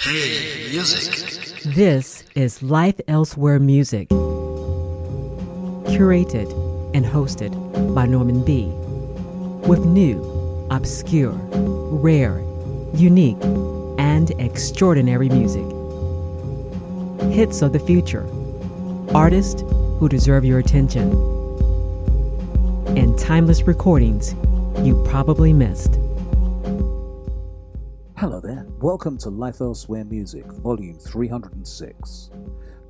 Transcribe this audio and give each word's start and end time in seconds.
Hey, 0.00 0.68
music. 0.70 1.74
This 1.74 2.22
is 2.36 2.62
Life 2.62 3.00
Elsewhere 3.08 3.58
Music, 3.58 4.08
curated 5.88 6.52
and 6.94 7.04
hosted 7.04 7.50
by 7.96 8.06
Norman 8.06 8.44
B. 8.44 8.68
With 9.68 9.84
new, 9.86 10.22
obscure, 10.70 11.32
rare, 11.32 12.38
unique, 12.94 13.42
and 13.98 14.30
extraordinary 14.40 15.28
music. 15.30 15.66
Hits 17.32 17.60
of 17.60 17.72
the 17.72 17.80
future, 17.80 18.24
artists 19.12 19.62
who 19.98 20.08
deserve 20.08 20.44
your 20.44 20.60
attention, 20.60 21.10
and 22.96 23.18
timeless 23.18 23.62
recordings 23.62 24.34
you 24.86 25.04
probably 25.08 25.52
missed. 25.52 25.98
Hello 28.16 28.38
there. 28.40 28.57
Welcome 28.80 29.18
to 29.18 29.30
Life 29.30 29.60
Elsewhere 29.60 30.04
Music, 30.04 30.44
Volume 30.44 31.00
306. 31.00 32.30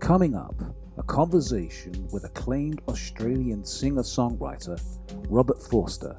Coming 0.01 0.35
up, 0.35 0.55
a 0.99 1.03
conversation 1.03 2.07
with 2.13 2.25
acclaimed 2.25 2.83
Australian 2.89 3.65
singer 3.65 4.03
songwriter 4.03 4.79
Robert 5.31 5.63
Forster. 5.63 6.15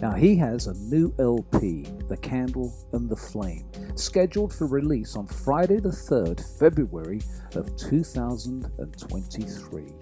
Now, 0.00 0.12
he 0.12 0.36
has 0.36 0.68
a 0.68 0.74
new 0.74 1.12
LP, 1.18 1.88
The 2.06 2.16
Candle 2.18 2.72
and 2.92 3.10
the 3.10 3.16
Flame, 3.16 3.66
scheduled 3.96 4.54
for 4.54 4.68
release 4.68 5.16
on 5.16 5.26
Friday, 5.26 5.80
the 5.80 5.88
3rd 5.88 6.56
February 6.56 7.22
of 7.56 7.76
2023. 7.76 9.92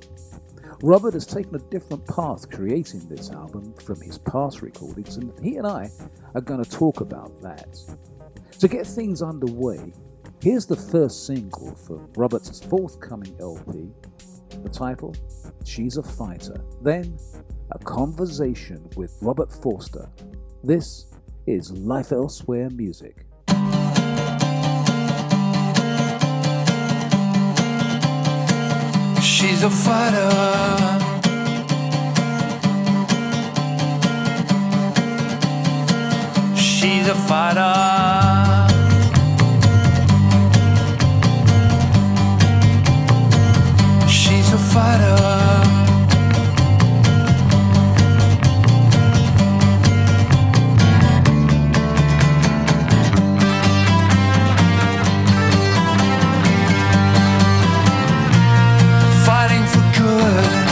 Robert 0.83 1.15
has 1.15 1.25
taken 1.25 1.55
a 1.55 1.71
different 1.71 2.07
path 2.07 2.51
creating 2.51 3.09
this 3.09 3.31
album 3.31 3.73
from 3.83 3.99
his 4.03 4.19
past 4.19 4.61
recordings, 4.61 5.17
and 5.17 5.33
he 5.43 5.57
and 5.57 5.67
I 5.67 5.89
are 6.35 6.43
going 6.43 6.63
to 6.63 6.71
talk 6.71 7.01
about 7.01 7.41
that. 7.41 7.79
To 8.61 8.69
get 8.69 8.87
things 8.87 9.21
underway, 9.21 9.93
here's 10.41 10.65
the 10.65 10.77
first 10.77 11.27
single 11.27 11.75
from 11.75 12.09
Robert's 12.17 12.61
forthcoming 12.65 13.37
LP. 13.41 13.91
The 14.63 14.69
title, 14.69 15.15
She's 15.65 15.97
a 15.97 16.03
Fighter. 16.03 16.65
Then, 16.81 17.19
a 17.73 17.79
conversation 17.79 18.89
with 18.97 19.19
Robert 19.21 19.53
Forster. 19.53 20.09
This 20.63 21.13
is 21.47 21.73
Life 21.73 22.13
Elsewhere 22.13 22.71
Music. 22.71 23.27
She's 29.21 29.63
a 29.63 29.71
fighter. 29.71 31.04
She's 36.85 37.09
a 37.09 37.15
fighter. 37.15 37.63
She's 44.07 44.53
a 44.53 44.59
fighter. 44.59 45.17
Fighting 59.25 59.65
for 59.73 59.99
good. 59.99 60.64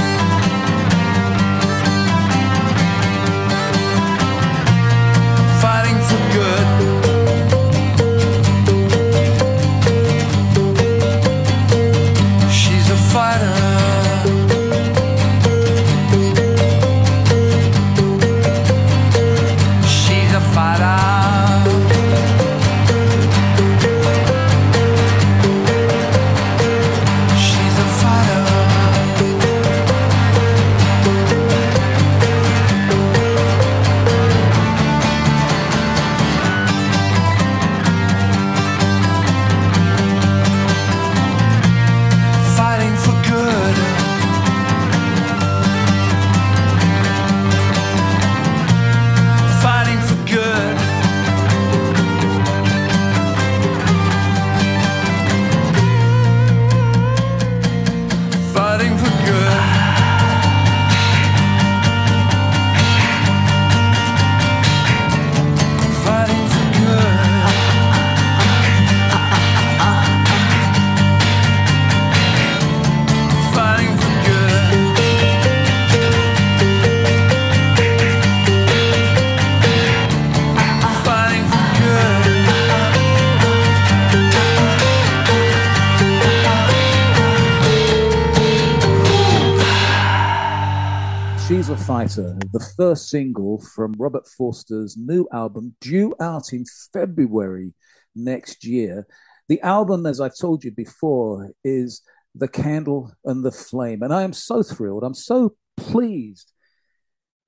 First 92.83 93.11
single 93.11 93.61
from 93.61 93.95
Robert 93.97 94.27
Forster's 94.27 94.97
new 94.97 95.25
album, 95.33 95.73
due 95.81 96.13
out 96.19 96.53
in 96.53 96.65
February 96.93 97.75
next 98.17 98.65
year. 98.65 99.07
The 99.49 99.61
album, 99.61 100.05
as 100.05 100.21
I've 100.21 100.37
told 100.37 100.65
you 100.65 100.73
before, 100.73 101.53
is 101.63 102.03
The 102.35 102.49
Candle 102.49 103.13
and 103.25 103.45
the 103.45 103.53
Flame. 103.53 104.03
And 104.03 104.13
I 104.13 104.23
am 104.23 104.33
so 104.33 104.65
thrilled, 104.65 105.05
I'm 105.05 105.15
so 105.15 105.55
pleased 105.77 106.53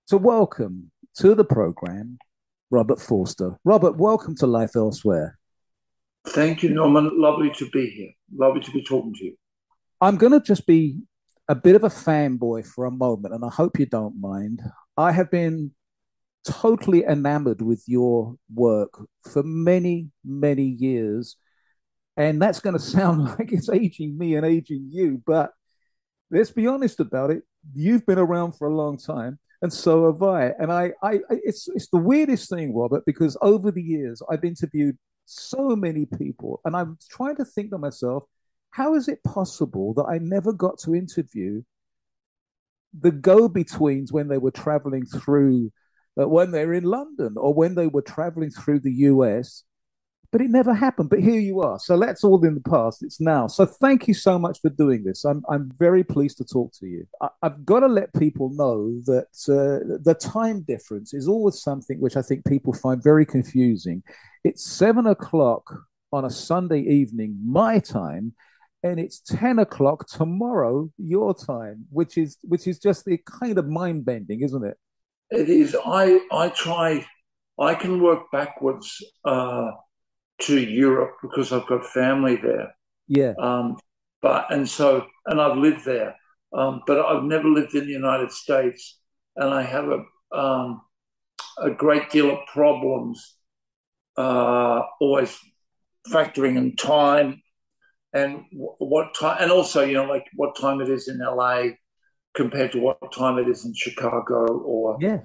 to 0.07 0.19
welcome 0.19 0.93
to 1.17 1.35
the 1.35 1.45
program 1.45 2.19
Robert 2.71 3.01
Forster. 3.01 3.59
Robert, 3.65 3.97
welcome 3.97 4.37
to 4.37 4.47
Life 4.47 4.77
Elsewhere. 4.77 5.37
Thank 6.29 6.63
you, 6.63 6.69
Norman. 6.69 7.11
Lovely 7.21 7.51
to 7.59 7.69
be 7.71 7.91
here. 7.91 8.13
Lovely 8.37 8.61
to 8.61 8.71
be 8.71 8.85
talking 8.85 9.13
to 9.15 9.25
you. 9.25 9.37
I'm 10.01 10.17
going 10.17 10.33
to 10.33 10.41
just 10.41 10.65
be 10.65 11.01
a 11.49 11.57
bit 11.57 11.75
of 11.75 11.83
a 11.83 11.89
fanboy 11.89 12.65
for 12.69 12.85
a 12.85 12.93
moment, 12.93 13.35
and 13.35 13.45
I 13.45 13.49
hope 13.49 13.81
you 13.81 13.87
don't 13.87 14.21
mind. 14.21 14.63
I 14.97 15.13
have 15.13 15.31
been 15.31 15.73
totally 16.45 17.05
enamored 17.05 17.63
with 17.63 17.83
your 17.87 18.37
work 18.55 19.01
for 19.31 19.43
many, 19.43 20.11
many 20.25 20.65
years. 20.65 21.37
And 22.17 22.41
that's 22.41 22.61
going 22.61 22.75
to 22.79 22.83
sound 22.83 23.25
like 23.25 23.53
it's 23.53 23.69
aging 23.69 24.17
me 24.17 24.37
and 24.37 24.47
aging 24.47 24.89
you, 24.91 25.23
but 25.27 25.53
let's 26.31 26.51
be 26.51 26.67
honest 26.67 27.01
about 27.01 27.31
it. 27.31 27.43
You've 27.75 28.07
been 28.07 28.19
around 28.19 28.53
for 28.53 28.69
a 28.69 28.75
long 28.75 28.99
time, 28.99 29.39
and 29.63 29.73
so 29.73 30.13
have 30.13 30.23
I. 30.23 30.53
And 30.59 30.71
I, 30.71 30.93
I, 31.03 31.21
it's 31.31 31.67
it's 31.75 31.89
the 31.89 31.99
weirdest 31.99 32.51
thing, 32.51 32.77
Robert, 32.77 33.05
because 33.07 33.39
over 33.41 33.71
the 33.71 33.83
years 33.83 34.21
I've 34.31 34.45
interviewed 34.45 34.99
so 35.25 35.75
many 35.75 36.05
people, 36.05 36.61
and 36.67 36.77
I'm 36.77 36.99
trying 37.11 37.37
to 37.37 37.45
think 37.45 37.71
to 37.71 37.79
myself, 37.79 38.25
how 38.71 38.95
is 38.95 39.09
it 39.09 39.25
possible 39.25 39.95
that 39.95 40.05
I 40.05 40.19
never 40.19 40.53
got 40.53 40.79
to 40.81 40.95
interview 40.95 41.63
the 42.99 43.11
go-betweens 43.11 44.13
when 44.13 44.29
they 44.29 44.39
were 44.39 44.51
traveling 44.51 45.07
through, 45.07 45.73
uh, 46.21 46.29
when 46.29 46.51
they 46.51 46.65
were 46.67 46.75
in 46.75 46.85
London 46.85 47.35
or 47.37 47.53
when 47.53 47.75
they 47.75 47.87
were 47.87 48.03
traveling 48.03 48.51
through 48.51 48.81
the 48.81 48.93
US? 48.93 49.65
But 50.31 50.41
it 50.41 50.51
never 50.51 50.75
happened. 50.75 51.11
But 51.11 51.21
here 51.21 51.39
you 51.39 51.61
are. 51.61 51.79
So 51.79 51.97
that's 51.97 52.25
all 52.25 52.45
in 52.45 52.55
the 52.55 52.69
past. 52.69 53.05
It's 53.05 53.21
now. 53.21 53.47
So 53.47 53.67
thank 53.67 54.09
you 54.09 54.15
so 54.15 54.37
much 54.37 54.61
for 54.61 54.69
doing 54.69 55.05
this. 55.05 55.25
I'm 55.25 55.45
I'm 55.49 55.71
very 55.79 56.03
pleased 56.03 56.39
to 56.39 56.45
talk 56.45 56.73
to 56.81 56.87
you. 56.87 57.07
I, 57.23 57.29
I've 57.43 57.65
got 57.65 57.81
to 57.81 57.87
let 57.87 58.13
people 58.15 58.51
know 58.51 59.01
that 59.07 59.29
uh, 59.49 59.99
the 60.03 60.17
time 60.19 60.63
difference 60.63 61.15
is 61.15 61.29
always 61.29 61.63
something 61.63 62.01
which 62.01 62.17
I 62.17 62.23
think 62.23 62.45
people 62.47 62.73
find 62.73 63.01
very 63.01 63.25
confusing. 63.25 64.03
It's 64.43 64.65
seven 64.65 65.07
o'clock 65.07 65.73
on 66.13 66.25
a 66.25 66.31
Sunday 66.31 66.81
evening, 66.81 67.39
my 67.45 67.79
time, 67.79 68.35
and 68.85 69.01
it's 69.01 69.19
10 69.21 69.59
o'clock 69.59 70.07
tomorrow 70.07 70.89
your 70.99 71.35
time 71.35 71.87
which 71.91 72.17
is 72.17 72.39
which 72.43 72.69
is 72.69 72.79
just 72.79 73.05
the 73.05 73.19
kind 73.41 73.59
of 73.59 73.67
mind 73.67 74.05
bending 74.05 74.43
isn't 74.43 74.65
it 74.65 74.77
It 75.31 75.49
is. 75.49 75.77
I 75.85 76.21
I 76.31 76.49
try. 76.51 77.05
I 77.59 77.75
can 77.75 78.03
work 78.03 78.31
backwards 78.33 79.03
uh, 79.25 79.71
to 80.43 80.61
Europe 80.61 81.17
because 81.23 81.53
I've 81.53 81.67
got 81.67 81.87
family 81.87 82.37
there. 82.37 82.75
Yeah. 83.09 83.35
Um, 83.39 83.77
but 84.23 84.47
and 84.51 84.69
so 84.69 85.07
and 85.27 85.41
I've 85.41 85.57
lived 85.57 85.85
there, 85.85 86.17
um, 86.53 86.83
but 86.87 86.99
I've 86.99 87.25
never 87.25 87.49
lived 87.49 87.75
in 87.75 87.87
the 87.87 87.93
United 87.93 88.33
States, 88.33 88.99
and 89.37 89.53
I 89.53 89.63
have 89.63 89.89
a 89.89 90.05
um, 90.37 90.83
a 91.59 91.71
great 91.71 92.11
deal 92.11 92.31
of 92.31 92.47
problems, 92.53 93.37
uh, 94.17 94.83
always 95.01 95.39
factoring 96.11 96.57
in 96.57 96.77
time 96.77 97.43
and 98.15 98.45
what 98.51 99.15
time, 99.15 99.37
and 99.41 99.51
also 99.51 99.83
you 99.85 99.95
know 99.95 100.05
like 100.05 100.25
what 100.35 100.57
time 100.59 100.81
it 100.81 100.89
is 100.89 101.09
in 101.09 101.19
LA 101.19 101.75
compared 102.35 102.73
to 102.73 102.81
what 102.81 103.13
time 103.13 103.39
it 103.39 103.49
is 103.49 103.65
in 103.65 103.75
Chicago 103.75 104.47
or 104.47 104.97
Yeah. 105.01 105.21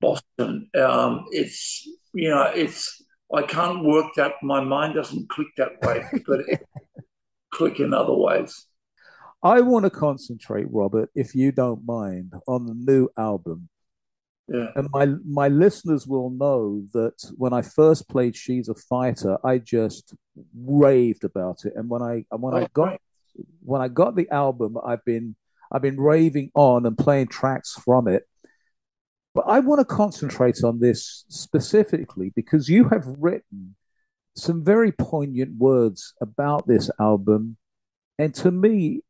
Boston. 0.00 0.70
Um, 0.80 1.26
it's 1.30 1.86
you 2.14 2.30
know 2.30 2.44
it's 2.54 3.02
I 3.34 3.42
can't 3.42 3.84
work 3.84 4.06
that. 4.16 4.34
My 4.42 4.60
mind 4.62 4.94
doesn't 4.94 5.28
click 5.28 5.48
that 5.56 5.80
way, 5.82 6.04
but 6.26 6.40
it 6.46 6.66
click 7.52 7.80
in 7.80 7.92
other 7.92 8.14
ways. 8.14 8.66
I 9.42 9.60
want 9.60 9.84
to 9.84 9.90
concentrate, 9.90 10.66
Robert, 10.70 11.10
if 11.14 11.34
you 11.34 11.52
don't 11.52 11.86
mind, 11.86 12.32
on 12.48 12.66
the 12.66 12.74
new 12.74 13.08
album. 13.16 13.68
Yeah. 14.48 14.68
And 14.76 14.88
my 14.92 15.06
my 15.26 15.48
listeners 15.48 16.06
will 16.06 16.30
know 16.30 16.82
that 16.94 17.22
when 17.36 17.52
I 17.52 17.62
first 17.62 18.08
played 18.08 18.34
She's 18.34 18.68
a 18.68 18.74
Fighter, 18.74 19.36
I 19.44 19.58
just 19.58 20.14
raved 20.56 21.24
about 21.24 21.64
it. 21.66 21.74
And 21.76 21.88
when 21.88 22.02
I 22.02 22.24
and 22.30 22.40
when 22.42 22.54
I 22.54 22.62
Oh, 22.62 22.68
got 22.72 22.84
right. 22.84 23.00
when 23.60 23.82
I 23.82 23.88
got 23.88 24.16
the 24.16 24.28
album, 24.30 24.78
I've 24.84 25.04
been 25.04 25.36
I've 25.70 25.82
been 25.82 26.00
raving 26.00 26.50
on 26.54 26.86
and 26.86 26.96
playing 26.96 27.28
tracks 27.28 27.74
from 27.74 28.08
it. 28.08 28.22
But 29.34 29.44
I 29.46 29.60
want 29.60 29.80
to 29.80 29.84
concentrate 29.84 30.64
on 30.64 30.80
this 30.80 31.24
specifically 31.28 32.32
because 32.34 32.68
you 32.70 32.88
have 32.88 33.04
written 33.18 33.76
some 34.34 34.64
very 34.64 34.92
poignant 34.92 35.58
words 35.58 36.14
about 36.22 36.66
this 36.66 36.90
album. 36.98 37.58
And 38.18 38.34
to 38.36 38.50
me, 38.50 39.02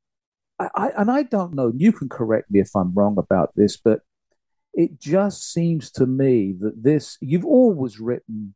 I, 0.59 0.69
I 0.75 0.89
and 0.97 1.11
I 1.11 1.23
don't 1.23 1.55
know, 1.55 1.73
you 1.77 1.93
can 1.93 2.09
correct 2.09 2.51
me 2.51 2.59
if 2.61 2.75
I'm 2.75 2.93
wrong 2.93 3.17
about 3.19 3.53
this, 3.55 3.77
but 3.77 4.01
it 4.75 5.01
just 5.01 5.53
seems 5.53 5.91
to 5.93 6.07
me 6.07 6.55
that 6.61 6.83
this 6.83 7.19
you've 7.21 7.47
always 7.47 7.99
written 7.99 8.55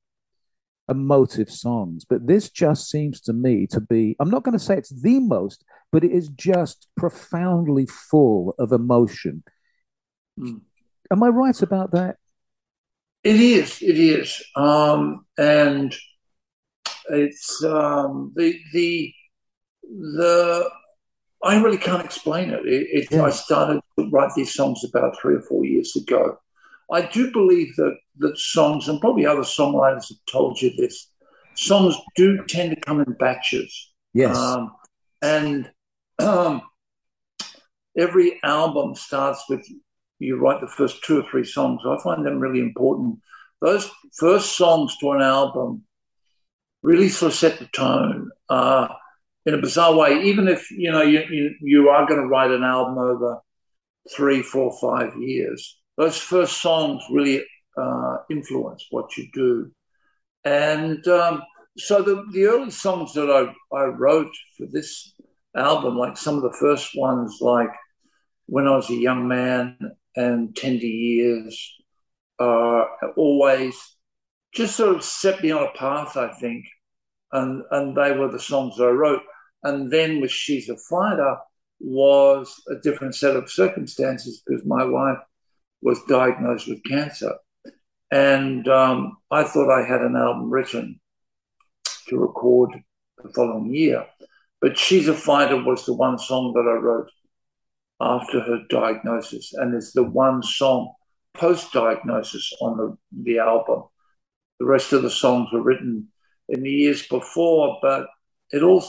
emotive 0.88 1.50
songs, 1.50 2.04
but 2.04 2.26
this 2.26 2.50
just 2.50 2.90
seems 2.90 3.20
to 3.22 3.32
me 3.32 3.66
to 3.68 3.80
be, 3.80 4.16
I'm 4.20 4.30
not 4.30 4.42
going 4.42 4.58
to 4.58 4.64
say 4.64 4.76
it's 4.76 4.90
the 5.02 5.20
most, 5.20 5.64
but 5.90 6.04
it 6.04 6.12
is 6.12 6.28
just 6.28 6.88
profoundly 6.96 7.86
full 7.86 8.54
of 8.58 8.72
emotion. 8.72 9.42
Mm. 10.38 10.60
Am 11.10 11.22
I 11.22 11.28
right 11.28 11.60
about 11.62 11.92
that? 11.92 12.16
It 13.24 13.36
is. 13.36 13.80
It 13.80 13.98
is. 13.98 14.42
Um, 14.56 15.24
and 15.38 15.94
it's 17.10 17.62
um, 17.64 18.32
the 18.34 18.58
the 18.72 19.12
the. 19.84 20.70
I 21.44 21.60
really 21.60 21.78
can't 21.78 22.04
explain 22.04 22.50
it. 22.50 22.64
It, 22.66 22.86
it 22.92 23.08
Yeah. 23.10 23.24
I 23.24 23.30
started 23.30 23.80
to 23.98 24.08
write 24.10 24.32
these 24.34 24.54
songs 24.54 24.84
about 24.84 25.18
three 25.20 25.34
or 25.34 25.42
four 25.42 25.64
years 25.64 25.96
ago. 25.96 26.38
I 26.90 27.02
do 27.02 27.32
believe 27.32 27.74
that 27.76 27.96
that 28.18 28.38
songs, 28.38 28.88
and 28.88 29.00
probably 29.00 29.26
other 29.26 29.40
songwriters 29.40 30.08
have 30.08 30.18
told 30.30 30.60
you 30.60 30.72
this, 30.76 31.08
songs 31.54 31.96
do 32.16 32.44
tend 32.46 32.70
to 32.70 32.80
come 32.80 33.00
in 33.00 33.12
batches. 33.18 33.92
Yes. 34.12 34.36
Um, 34.36 34.72
and 35.22 35.70
um, 36.18 36.62
every 37.96 38.38
album 38.42 38.94
starts 38.94 39.44
with 39.48 39.66
you 40.18 40.36
write 40.36 40.60
the 40.60 40.68
first 40.68 41.02
two 41.02 41.18
or 41.18 41.24
three 41.30 41.44
songs. 41.44 41.82
I 41.84 41.96
find 42.02 42.24
them 42.24 42.38
really 42.38 42.60
important. 42.60 43.18
Those 43.60 43.90
first 44.18 44.56
songs 44.56 44.96
to 44.98 45.12
an 45.12 45.22
album 45.22 45.82
really 46.82 47.08
sort 47.08 47.32
of 47.32 47.38
set 47.38 47.58
the 47.58 47.66
tone 47.66 48.30
uh, 48.48 48.88
in 49.46 49.54
a 49.54 49.60
bizarre 49.60 49.94
way. 49.94 50.22
Even 50.22 50.48
if 50.48 50.70
you 50.70 50.90
know 50.90 51.02
you 51.02 51.22
you, 51.30 51.54
you 51.60 51.88
are 51.88 52.06
going 52.06 52.20
to 52.20 52.26
write 52.26 52.50
an 52.50 52.64
album 52.64 52.98
over 52.98 53.40
three, 54.14 54.42
four, 54.42 54.76
five 54.80 55.16
years, 55.16 55.78
those 55.96 56.18
first 56.18 56.60
songs 56.60 57.02
really 57.10 57.44
uh, 57.76 58.16
influence 58.30 58.86
what 58.90 59.16
you 59.16 59.28
do. 59.32 59.70
And 60.44 61.06
um, 61.06 61.42
so 61.76 62.02
the, 62.02 62.24
the 62.32 62.46
early 62.46 62.70
songs 62.70 63.12
that 63.14 63.30
I, 63.30 63.76
I 63.76 63.84
wrote 63.84 64.32
for 64.56 64.66
this 64.70 65.14
album, 65.56 65.96
like 65.96 66.16
some 66.16 66.36
of 66.36 66.42
the 66.42 66.56
first 66.58 66.90
ones, 66.96 67.38
like 67.40 67.70
when 68.46 68.66
I 68.66 68.76
was 68.76 68.90
a 68.90 68.94
young 68.94 69.28
man 69.28 69.78
and 70.16 70.54
Tender 70.56 70.84
Years, 70.86 71.74
uh, 72.38 72.84
always 73.16 73.76
just 74.52 74.76
sort 74.76 74.96
of 74.96 75.04
set 75.04 75.42
me 75.42 75.52
on 75.52 75.62
a 75.62 75.78
path, 75.78 76.16
I 76.16 76.32
think. 76.32 76.64
And, 77.30 77.62
and 77.70 77.96
they 77.96 78.12
were 78.12 78.30
the 78.30 78.40
songs 78.40 78.78
I 78.78 78.88
wrote. 78.88 79.22
And 79.62 79.90
then 79.90 80.20
with 80.20 80.30
She's 80.30 80.68
a 80.68 80.76
Fighter 80.76 81.36
was 81.80 82.62
a 82.68 82.76
different 82.76 83.14
set 83.14 83.36
of 83.36 83.50
circumstances 83.50 84.42
because 84.46 84.64
my 84.64 84.84
wife 84.84 85.18
was 85.82 86.00
diagnosed 86.08 86.68
with 86.68 86.84
cancer. 86.84 87.34
And 88.10 88.68
um, 88.68 89.16
I 89.30 89.44
thought 89.44 89.72
I 89.72 89.86
had 89.86 90.02
an 90.02 90.16
album 90.16 90.50
written 90.50 91.00
to 92.08 92.18
record 92.18 92.70
the 93.22 93.32
following 93.32 93.74
year. 93.74 94.06
But 94.60 94.78
She's 94.78 95.08
a 95.08 95.14
Fighter 95.14 95.62
was 95.62 95.86
the 95.86 95.94
one 95.94 96.18
song 96.18 96.52
that 96.54 96.68
I 96.68 96.74
wrote 96.74 97.10
after 98.00 98.40
her 98.40 98.60
diagnosis, 98.68 99.52
and 99.54 99.74
it's 99.74 99.92
the 99.92 100.02
one 100.02 100.42
song 100.42 100.92
post 101.34 101.72
diagnosis 101.72 102.52
on 102.60 102.76
the, 102.76 102.96
the 103.22 103.38
album. 103.38 103.84
The 104.58 104.66
rest 104.66 104.92
of 104.92 105.02
the 105.02 105.10
songs 105.10 105.48
were 105.52 105.62
written 105.62 106.08
in 106.48 106.62
the 106.62 106.70
years 106.70 107.06
before, 107.06 107.78
but 107.80 108.06
it 108.50 108.62
all, 108.62 108.84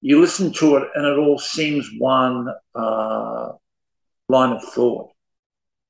you 0.00 0.20
listen 0.20 0.52
to 0.52 0.76
it 0.76 0.88
and 0.94 1.06
it 1.06 1.18
all 1.18 1.38
seems 1.38 1.88
one 1.98 2.48
uh, 2.74 3.52
line 4.28 4.52
of 4.52 4.62
thought. 4.62 5.10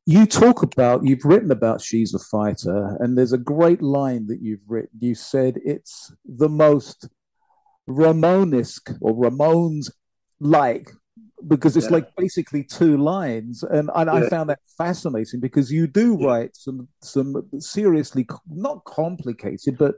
you 0.06 0.24
talk 0.26 0.62
about 0.62 1.04
you've 1.04 1.24
written 1.24 1.50
about 1.50 1.80
she's 1.80 2.14
a 2.14 2.18
fighter 2.18 2.96
and 3.00 3.16
there's 3.18 3.32
a 3.32 3.38
great 3.38 3.82
line 3.82 4.26
that 4.28 4.40
you've 4.40 4.66
written 4.68 4.90
you 5.00 5.14
said 5.14 5.58
it's 5.64 6.12
the 6.24 6.48
most 6.48 7.08
ramonesque 7.88 8.90
or 9.00 9.12
ramones 9.14 9.90
like 10.40 10.90
because 11.48 11.76
it's 11.76 11.86
Yeah. 11.86 11.92
like 11.98 12.08
basically 12.16 12.62
two 12.64 12.96
lines 12.96 13.62
and, 13.62 13.90
and 13.94 14.08
i 14.10 14.20
Yeah. 14.22 14.28
found 14.28 14.50
that 14.50 14.60
fascinating 14.78 15.40
because 15.40 15.70
you 15.70 15.86
do 15.86 16.16
Yeah. 16.18 16.26
write 16.26 16.56
some 16.56 16.88
some 17.02 17.30
seriously 17.58 18.26
not 18.48 18.84
complicated 18.84 19.76
but 19.78 19.96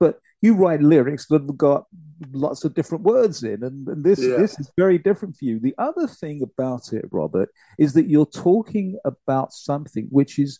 but 0.00 0.20
you 0.42 0.54
write 0.54 0.82
lyrics 0.82 1.26
that 1.28 1.42
have 1.42 1.56
got 1.56 1.84
lots 2.32 2.64
of 2.64 2.74
different 2.74 3.04
words 3.04 3.42
in 3.42 3.62
and, 3.64 3.88
and 3.88 4.04
this 4.04 4.20
Yeah. 4.20 4.36
this 4.36 4.58
is 4.58 4.70
very 4.76 4.98
different 4.98 5.36
for 5.36 5.44
you 5.44 5.58
the 5.58 5.74
other 5.78 6.06
thing 6.06 6.42
about 6.42 6.92
it 6.92 7.04
robert 7.10 7.50
is 7.78 7.92
that 7.94 8.08
you're 8.08 8.26
talking 8.26 8.98
about 9.04 9.52
something 9.52 10.06
which 10.10 10.38
is 10.38 10.58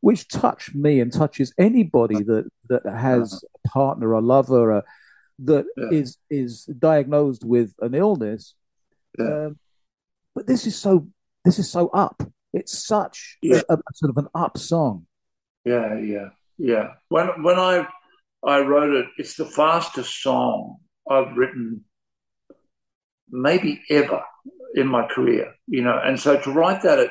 which 0.00 0.28
touched 0.28 0.74
me 0.74 1.00
and 1.00 1.12
touches 1.12 1.52
anybody 1.58 2.22
that 2.24 2.44
that 2.68 2.82
has 2.86 3.42
a 3.64 3.68
partner 3.68 4.12
a 4.12 4.20
lover 4.20 4.70
a, 4.70 4.84
that 5.38 5.64
Yeah. 5.76 5.88
is 5.90 6.18
is 6.30 6.64
diagnosed 6.64 7.44
with 7.44 7.74
an 7.80 7.94
illness 7.94 8.54
Yeah. 9.18 9.46
um, 9.46 9.58
but 10.34 10.46
this 10.46 10.66
is 10.66 10.76
so 10.76 11.08
this 11.44 11.58
is 11.58 11.70
so 11.70 11.88
up 11.88 12.22
it's 12.52 12.76
such 12.86 13.38
Yeah. 13.42 13.62
a, 13.68 13.74
a 13.74 13.94
sort 13.94 14.10
of 14.10 14.18
an 14.18 14.28
up 14.34 14.58
song 14.58 15.06
Yeah, 15.64 15.96
yeah, 15.98 16.28
yeah. 16.58 16.94
When 17.08 17.26
when 17.42 17.58
I 17.58 17.86
I 18.44 18.60
wrote 18.60 18.94
it, 18.94 19.06
it's 19.18 19.36
the 19.36 19.46
fastest 19.46 20.22
song 20.22 20.78
I've 21.08 21.36
written 21.36 21.84
maybe 23.30 23.82
ever 23.90 24.22
in 24.74 24.86
my 24.86 25.06
career, 25.06 25.54
you 25.66 25.82
know. 25.82 25.98
And 26.04 26.18
so 26.18 26.38
to 26.40 26.52
write 26.52 26.82
that 26.82 26.98
at 26.98 27.10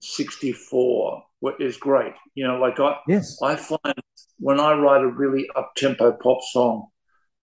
64 0.00 1.22
is 1.58 1.76
great. 1.76 2.12
You 2.34 2.46
know, 2.46 2.58
like 2.58 2.78
I 2.80 2.96
yes 3.08 3.38
I 3.42 3.56
find 3.56 3.94
when 4.38 4.60
I 4.60 4.74
write 4.74 5.02
a 5.02 5.08
really 5.08 5.48
up 5.56 5.72
tempo 5.76 6.12
pop 6.12 6.38
song, 6.52 6.88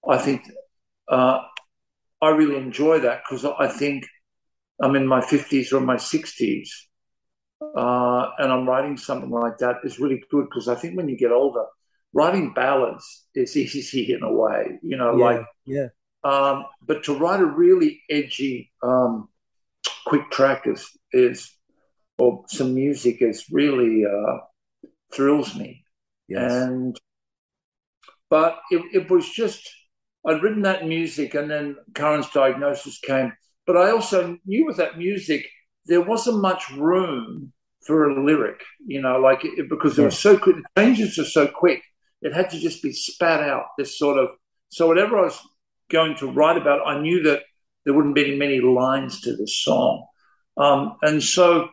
I 0.07 0.17
think 0.17 0.49
uh, 1.07 1.41
I 2.21 2.29
really 2.29 2.57
enjoy 2.57 2.99
that 2.99 3.21
because 3.23 3.45
I 3.45 3.67
think 3.67 4.05
I'm 4.81 4.95
in 4.95 5.07
my 5.07 5.21
50s 5.21 5.71
or 5.73 5.79
my 5.79 5.95
60s, 5.95 6.69
uh, 7.61 8.29
and 8.37 8.51
I'm 8.51 8.67
writing 8.67 8.97
something 8.97 9.29
like 9.29 9.57
that 9.59 9.77
is 9.83 9.99
really 9.99 10.23
good 10.29 10.45
because 10.45 10.67
I 10.67 10.75
think 10.75 10.97
when 10.97 11.09
you 11.09 11.17
get 11.17 11.31
older, 11.31 11.65
writing 12.13 12.53
ballads 12.53 13.25
is 13.35 13.55
easy 13.57 14.13
in 14.13 14.23
a 14.23 14.31
way, 14.31 14.79
you 14.81 14.97
know, 14.97 15.15
yeah 15.17 15.25
like, 15.25 15.45
yeah 15.65 15.87
um, 16.23 16.65
but 16.85 17.03
to 17.03 17.17
write 17.17 17.41
a 17.41 17.45
really 17.45 18.01
edgy, 18.09 18.71
um, 18.81 19.27
quick 20.05 20.29
track 20.31 20.63
is, 20.65 20.89
is, 21.11 21.51
or 22.17 22.45
some 22.47 22.73
music 22.73 23.17
is 23.21 23.45
really 23.51 24.05
uh, 24.05 24.37
thrills 25.13 25.55
me. 25.55 25.83
yes 26.27 26.51
And 26.51 26.97
but 28.29 28.59
it, 28.71 28.81
it 28.93 29.11
was 29.11 29.29
just 29.29 29.69
I'd 30.25 30.41
written 30.41 30.61
that 30.61 30.87
music, 30.87 31.35
and 31.35 31.51
then 31.51 31.75
Karen's 31.93 32.29
diagnosis 32.29 32.99
came. 32.99 33.33
But 33.67 33.77
I 33.77 33.91
also 33.91 34.37
knew 34.45 34.65
with 34.65 34.77
that 34.77 34.97
music 34.97 35.45
there 35.85 36.01
wasn't 36.01 36.41
much 36.41 36.71
room 36.71 37.51
for 37.85 38.09
a 38.09 38.23
lyric, 38.23 38.61
you 38.85 39.01
know, 39.01 39.19
like 39.19 39.43
it, 39.43 39.69
because 39.69 39.99
it 39.99 40.05
was 40.05 40.17
so 40.17 40.37
quick. 40.37 40.55
The 40.55 40.81
changes 40.81 41.19
are 41.19 41.25
so 41.25 41.47
quick. 41.47 41.83
It 42.23 42.33
had 42.33 42.49
to 42.51 42.59
just 42.59 42.81
be 42.81 42.93
spat 42.93 43.41
out. 43.41 43.65
This 43.77 43.97
sort 43.97 44.17
of 44.17 44.29
so 44.69 44.87
whatever 44.87 45.19
I 45.19 45.23
was 45.23 45.39
going 45.91 46.15
to 46.17 46.31
write 46.31 46.57
about, 46.57 46.87
I 46.87 46.99
knew 46.99 47.21
that 47.23 47.43
there 47.85 47.93
wouldn't 47.93 48.15
be 48.15 48.37
many 48.37 48.59
lines 48.59 49.21
to 49.21 49.35
this 49.35 49.55
song, 49.57 50.07
um, 50.57 50.97
and 51.01 51.21
so 51.21 51.69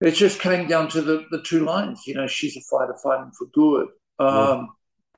it 0.00 0.12
just 0.12 0.40
came 0.40 0.66
down 0.66 0.88
to 0.88 1.00
the 1.00 1.24
the 1.30 1.42
two 1.42 1.64
lines. 1.64 2.02
You 2.06 2.14
know, 2.14 2.26
she's 2.26 2.56
a 2.56 2.60
fighter 2.60 2.96
fighting 3.02 3.32
for 3.38 3.46
good, 3.46 3.88
um, 4.18 4.68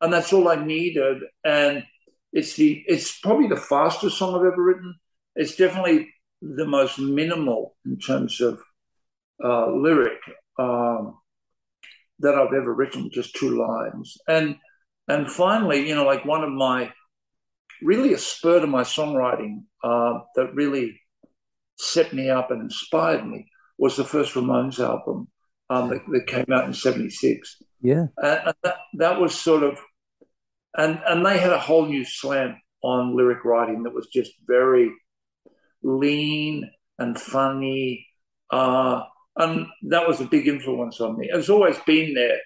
and 0.01 0.13
that's 0.13 0.33
all 0.33 0.49
I 0.49 0.57
needed. 0.57 1.23
And 1.45 1.85
it's 2.33 2.55
the 2.55 2.85
it's 2.87 3.19
probably 3.19 3.49
the 3.49 3.57
fastest 3.57 4.19
song 4.19 4.35
I've 4.35 4.53
ever 4.53 4.63
written. 4.63 4.95
It's 5.35 5.57
definitely 5.57 6.13
the 6.43 6.67
most 6.67 6.99
minimal 6.99 7.77
in 7.87 7.99
terms 7.99 8.41
of 8.41 8.61
uh, 9.43 9.71
lyric 9.71 10.19
um, 10.59 11.19
that 12.23 12.35
I've 12.35 12.55
ever 12.55 12.73
written, 12.73 13.11
just 13.13 13.35
two 13.35 13.59
lines. 13.59 14.17
And 14.29 14.57
and 15.09 15.31
finally, 15.31 15.87
you 15.89 15.95
know, 15.95 16.05
like 16.05 16.25
one 16.25 16.45
of 16.45 16.51
my 16.51 16.93
really 17.83 18.13
a 18.13 18.19
spur 18.19 18.61
to 18.61 18.67
my 18.67 18.83
songwriting 18.83 19.65
uh, 19.83 20.21
that 20.37 20.55
really 20.55 21.01
set 21.79 22.13
me 22.13 22.31
up 22.31 22.51
and 22.51 22.63
inspired 22.63 23.27
me 23.27 23.47
was 23.79 23.97
the 23.97 24.05
first 24.05 24.35
Ramones 24.35 24.79
album 24.79 25.29
um, 25.69 25.89
that, 25.91 26.03
that 26.13 26.27
came 26.27 26.53
out 26.53 26.65
in 26.65 26.73
'76. 26.73 27.63
Yeah. 27.83 28.07
And, 28.17 28.41
and 28.47 28.55
that, 28.63 28.77
that 28.99 29.21
was 29.21 29.35
sort 29.35 29.65
of, 29.65 29.79
and 30.77 31.01
and 31.07 31.27
they 31.27 31.39
had 31.39 31.53
a 31.53 31.59
whole 31.59 31.87
new 31.87 32.05
slant 32.05 32.57
on 32.83 33.17
lyric 33.17 33.45
writing 33.45 33.83
that 33.83 33.95
was 33.95 34.09
just 34.13 34.33
very 34.47 34.93
lean 35.83 36.71
and 36.99 37.19
funny. 37.19 38.07
Uh, 38.51 39.03
and 39.37 39.67
that 39.83 40.07
was 40.07 40.21
a 40.21 40.27
big 40.27 40.47
influence 40.47 41.01
on 41.01 41.19
me. 41.19 41.29
It's 41.33 41.49
always 41.49 41.79
been 41.81 42.15
there, 42.15 42.39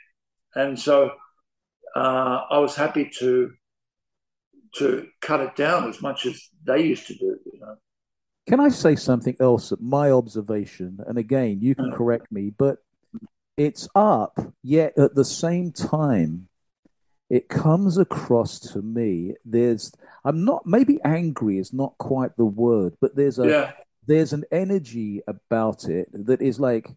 and 0.55 0.79
so 0.79 1.11
uh, 1.95 2.41
I 2.51 2.59
was 2.59 2.77
happy 2.77 3.11
to 3.19 3.53
to 4.75 5.07
cut 5.23 5.41
it 5.41 5.57
down 5.57 5.89
as 5.89 6.03
much 6.03 6.27
as 6.27 6.41
they 6.67 6.83
used 6.83 7.07
to 7.07 7.15
do. 7.15 7.39
You 7.53 7.61
know, 7.61 7.77
Can 8.49 8.61
I 8.61 8.69
say 8.69 8.95
something 8.95 9.37
else? 9.41 9.73
My 9.81 10.11
observation, 10.11 11.01
and 11.07 11.19
again, 11.19 11.61
you 11.61 11.75
can 11.75 11.91
Mm. 11.91 11.97
correct 11.97 12.31
me, 12.31 12.51
but 12.57 12.79
it's 13.57 13.89
up, 13.95 14.39
yet 14.63 14.99
at 14.99 15.15
the 15.15 15.25
same 15.25 15.73
time, 15.73 16.49
it 17.31 17.49
comes 17.49 17.97
across 17.97 18.61
to 18.61 18.83
me. 18.83 19.35
There's, 19.45 19.93
I'm 20.25 20.45
not, 20.45 20.67
maybe 20.67 21.01
angry 21.05 21.59
is 21.59 21.73
not 21.73 21.97
quite 21.99 22.37
the 22.37 22.45
word, 22.45 22.95
but 23.01 23.17
there's 23.17 23.39
a, 23.39 23.49
yeah, 23.49 23.73
there's 24.07 24.33
an 24.33 24.45
energy 24.51 25.21
about 25.27 25.85
it 25.89 26.09
that 26.13 26.41
is 26.41 26.59
like, 26.61 26.89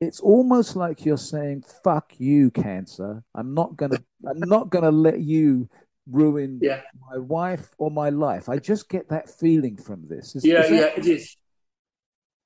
it's 0.00 0.20
almost 0.20 0.76
like 0.76 1.04
you're 1.04 1.16
saying, 1.16 1.64
fuck 1.82 2.12
you, 2.18 2.50
cancer. 2.50 3.22
I'm 3.34 3.54
not 3.54 3.76
gonna, 3.76 4.02
I'm 4.26 4.40
not 4.48 4.70
gonna 4.70 4.90
let 4.90 5.20
you 5.20 5.68
ruin 6.10 6.58
yeah, 6.60 6.82
my 7.10 7.18
wife 7.18 7.70
or 7.78 7.90
my 7.90 8.10
life. 8.10 8.48
I 8.48 8.58
just 8.58 8.88
get 8.88 9.08
that 9.08 9.30
feeling 9.30 9.76
from 9.76 10.06
this. 10.08 10.36
Is, 10.36 10.44
yeah, 10.44 10.62
is 10.64 10.70
that- 10.70 10.76
yeah. 10.76 10.98
It 10.98 11.06
is. 11.06 11.36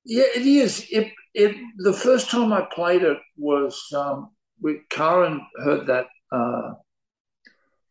Yeah, 0.05 0.23
it 0.35 0.45
is. 0.45 0.85
It 0.89 1.11
it 1.33 1.55
the 1.77 1.93
first 1.93 2.31
time 2.31 2.53
I 2.53 2.61
played 2.73 3.03
it 3.03 3.17
was 3.37 3.85
um, 3.93 4.29
with 4.61 4.77
Karen 4.89 5.45
heard 5.63 5.87
that 5.87 6.05
uh, 6.31 6.71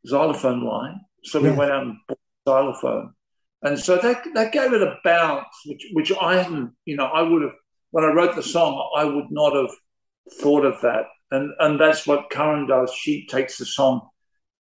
xylophone 0.07 0.65
line, 0.65 1.01
so 1.25 1.41
we 1.41 1.49
Yeah. 1.51 1.57
went 1.57 1.71
out 1.71 1.83
and 1.83 1.97
bought 2.09 2.19
xylophone, 2.49 3.15
and 3.63 3.79
so 3.79 3.97
that 3.97 4.25
that 4.35 4.53
gave 4.53 4.73
it 4.73 4.83
a 4.83 4.97
bounce, 5.05 5.47
which 5.67 5.87
which 5.93 6.13
I 6.21 6.43
hadn't. 6.43 6.73
You 6.85 6.97
know, 6.97 7.07
I 7.07 7.23
would 7.23 7.43
have 7.43 7.53
when 7.91 8.05
I 8.05 8.13
wrote 8.13 8.37
the 8.37 8.43
song, 8.43 8.91
I 8.97 9.05
would 9.05 9.31
not 9.31 9.55
have 9.55 9.71
thought 10.41 10.65
of 10.65 10.81
that, 10.83 11.07
and 11.31 11.53
and 11.59 11.81
that's 11.81 12.07
what 12.07 12.31
Karen 12.31 12.67
does. 12.67 12.93
She 12.93 13.27
takes 13.27 13.59
the 13.59 13.67
song, 13.67 14.09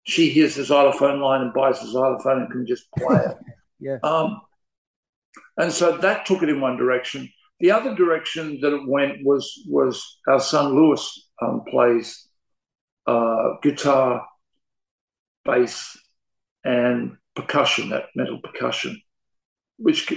she 0.08 0.30
hears 0.30 0.56
the 0.56 0.64
xylophone 0.64 1.20
line 1.20 1.42
and 1.42 1.54
buys 1.54 1.82
the 1.82 1.88
xylophone 1.88 2.44
and 2.44 2.52
can 2.52 2.66
just 2.66 2.92
play 2.98 3.18
it. 3.18 3.38
Yeah. 3.80 3.98
Um, 4.02 4.42
and 5.56 5.72
so 5.72 5.98
that 5.98 6.26
took 6.26 6.42
it 6.42 6.50
in 6.50 6.60
one 6.60 6.78
direction. 6.78 7.32
The 7.60 7.70
other 7.70 7.94
direction 7.94 8.60
that 8.62 8.74
it 8.74 8.88
went 8.88 9.24
was 9.24 9.64
was 9.68 10.18
our 10.28 10.40
son 10.40 10.74
Louis 10.74 11.30
um, 11.40 11.62
plays 11.70 12.28
uh, 13.06 13.58
guitar, 13.62 14.26
bass, 15.46 15.96
and 16.64 17.18
percussion, 17.38 17.90
that 17.92 18.06
metal 18.16 18.40
percussion, 18.44 19.02
which 19.78 20.08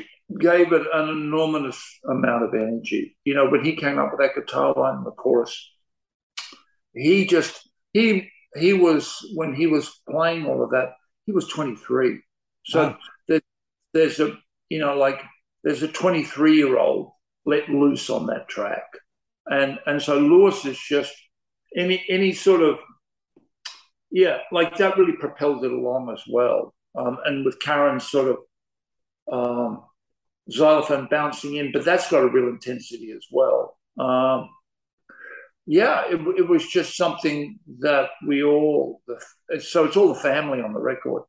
gave 0.40 0.72
it 0.72 0.86
an 0.94 1.08
enormous 1.10 1.80
amount 2.08 2.44
of 2.44 2.54
energy. 2.54 3.16
You 3.24 3.34
know, 3.34 3.48
when 3.50 3.64
he 3.64 3.76
came 3.76 3.98
up 3.98 4.12
with 4.12 4.20
that 4.20 4.34
guitar 4.36 4.74
line 4.76 4.98
in 4.98 5.04
the 5.04 5.12
chorus, 5.12 5.54
he 6.94 7.26
just 7.26 7.68
he 7.92 8.30
he 8.56 8.72
was 8.72 9.16
when 9.34 9.54
he 9.54 9.66
was 9.68 10.00
playing 10.10 10.46
all 10.46 10.62
of 10.64 10.70
that, 10.70 10.94
he 11.26 11.32
was 11.32 11.48
23. 11.48 12.20
So 12.66 12.88
Wow. 12.88 12.98
there, 13.28 13.40
there's 13.94 14.20
a 14.20 14.38
you 14.70 14.80
know 14.80 14.96
like 14.96 15.20
there's 15.64 15.82
a 15.82 15.88
23 15.88 16.56
year 16.56 16.78
old 16.78 17.12
let 17.46 17.68
loose 17.68 18.10
on 18.10 18.26
that 18.26 18.48
track, 18.48 18.84
and 19.46 19.78
and 19.86 20.02
so 20.02 20.18
Louis 20.18 20.64
is 20.66 20.78
just 20.78 21.14
any 21.76 22.04
any 22.08 22.32
sort 22.32 22.62
of 22.62 22.78
yeah 24.10 24.38
like 24.52 24.76
that 24.78 24.96
really 24.98 25.16
propelled 25.16 25.64
it 25.64 25.72
along 25.72 26.10
as 26.12 26.22
well, 26.30 26.74
um, 26.96 27.18
and 27.24 27.44
with 27.44 27.58
Karen's 27.60 28.08
sort 28.10 28.28
of 28.28 28.36
um, 29.32 29.84
xylophone 30.50 31.08
bouncing 31.10 31.56
in, 31.56 31.72
but 31.72 31.84
that's 31.84 32.10
got 32.10 32.22
a 32.22 32.28
real 32.28 32.48
intensity 32.48 33.12
as 33.12 33.24
well. 33.30 33.76
Um, 33.98 34.48
yeah, 35.66 36.04
it, 36.08 36.20
it 36.38 36.48
was 36.48 36.66
just 36.66 36.96
something 36.96 37.58
that 37.80 38.08
we 38.26 38.42
all. 38.42 39.00
So 39.60 39.84
it's 39.84 39.96
all 39.96 40.08
the 40.12 40.20
family 40.20 40.60
on 40.60 40.72
the 40.72 40.80
record. 40.80 41.22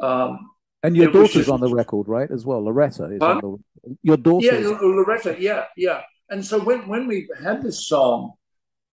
Um, 0.00 0.50
And 0.82 0.96
your 0.96 1.10
daughter's 1.10 1.32
just- 1.34 1.50
on 1.50 1.60
the 1.60 1.68
record, 1.74 2.08
right? 2.08 2.30
As 2.30 2.46
well, 2.46 2.64
Loretta 2.64 3.06
is 3.10 3.18
Huh? 3.20 3.28
on 3.32 3.40
the. 3.40 3.96
Your 4.02 4.16
daughter. 4.16 4.46
yeah, 4.46 4.76
Loretta. 4.80 5.36
Yeah, 5.38 5.64
yeah. 5.76 6.02
And 6.30 6.44
so 6.44 6.58
when 6.58 6.88
when 6.88 7.06
we 7.06 7.28
had 7.42 7.62
this 7.62 7.86
song, 7.86 8.32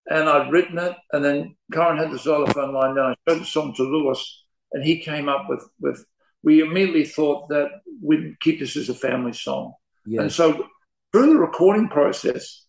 and 0.09 0.27
I'd 0.27 0.51
written 0.51 0.77
it, 0.79 0.95
and 1.13 1.23
then 1.23 1.55
Karen 1.71 1.97
had 1.97 2.11
the 2.11 2.17
xylophone 2.17 2.73
line, 2.73 2.95
then 2.95 3.05
I 3.05 3.15
showed 3.27 3.41
the 3.41 3.45
song 3.45 3.73
to 3.75 3.83
Louis, 3.83 4.45
and 4.71 4.83
he 4.83 4.99
came 4.99 5.29
up 5.29 5.45
with 5.49 5.67
with. 5.79 6.05
We 6.41 6.61
immediately 6.61 7.03
thought 7.03 7.49
that 7.49 7.69
we'd 8.01 8.39
keep 8.39 8.61
this 8.61 8.77
as 8.77 8.87
a 8.87 8.93
family 8.93 9.33
song. 9.33 9.73
And 10.05 10.31
so 10.31 10.67
through 11.11 11.33
the 11.33 11.39
recording 11.39 11.89
process, 11.89 12.65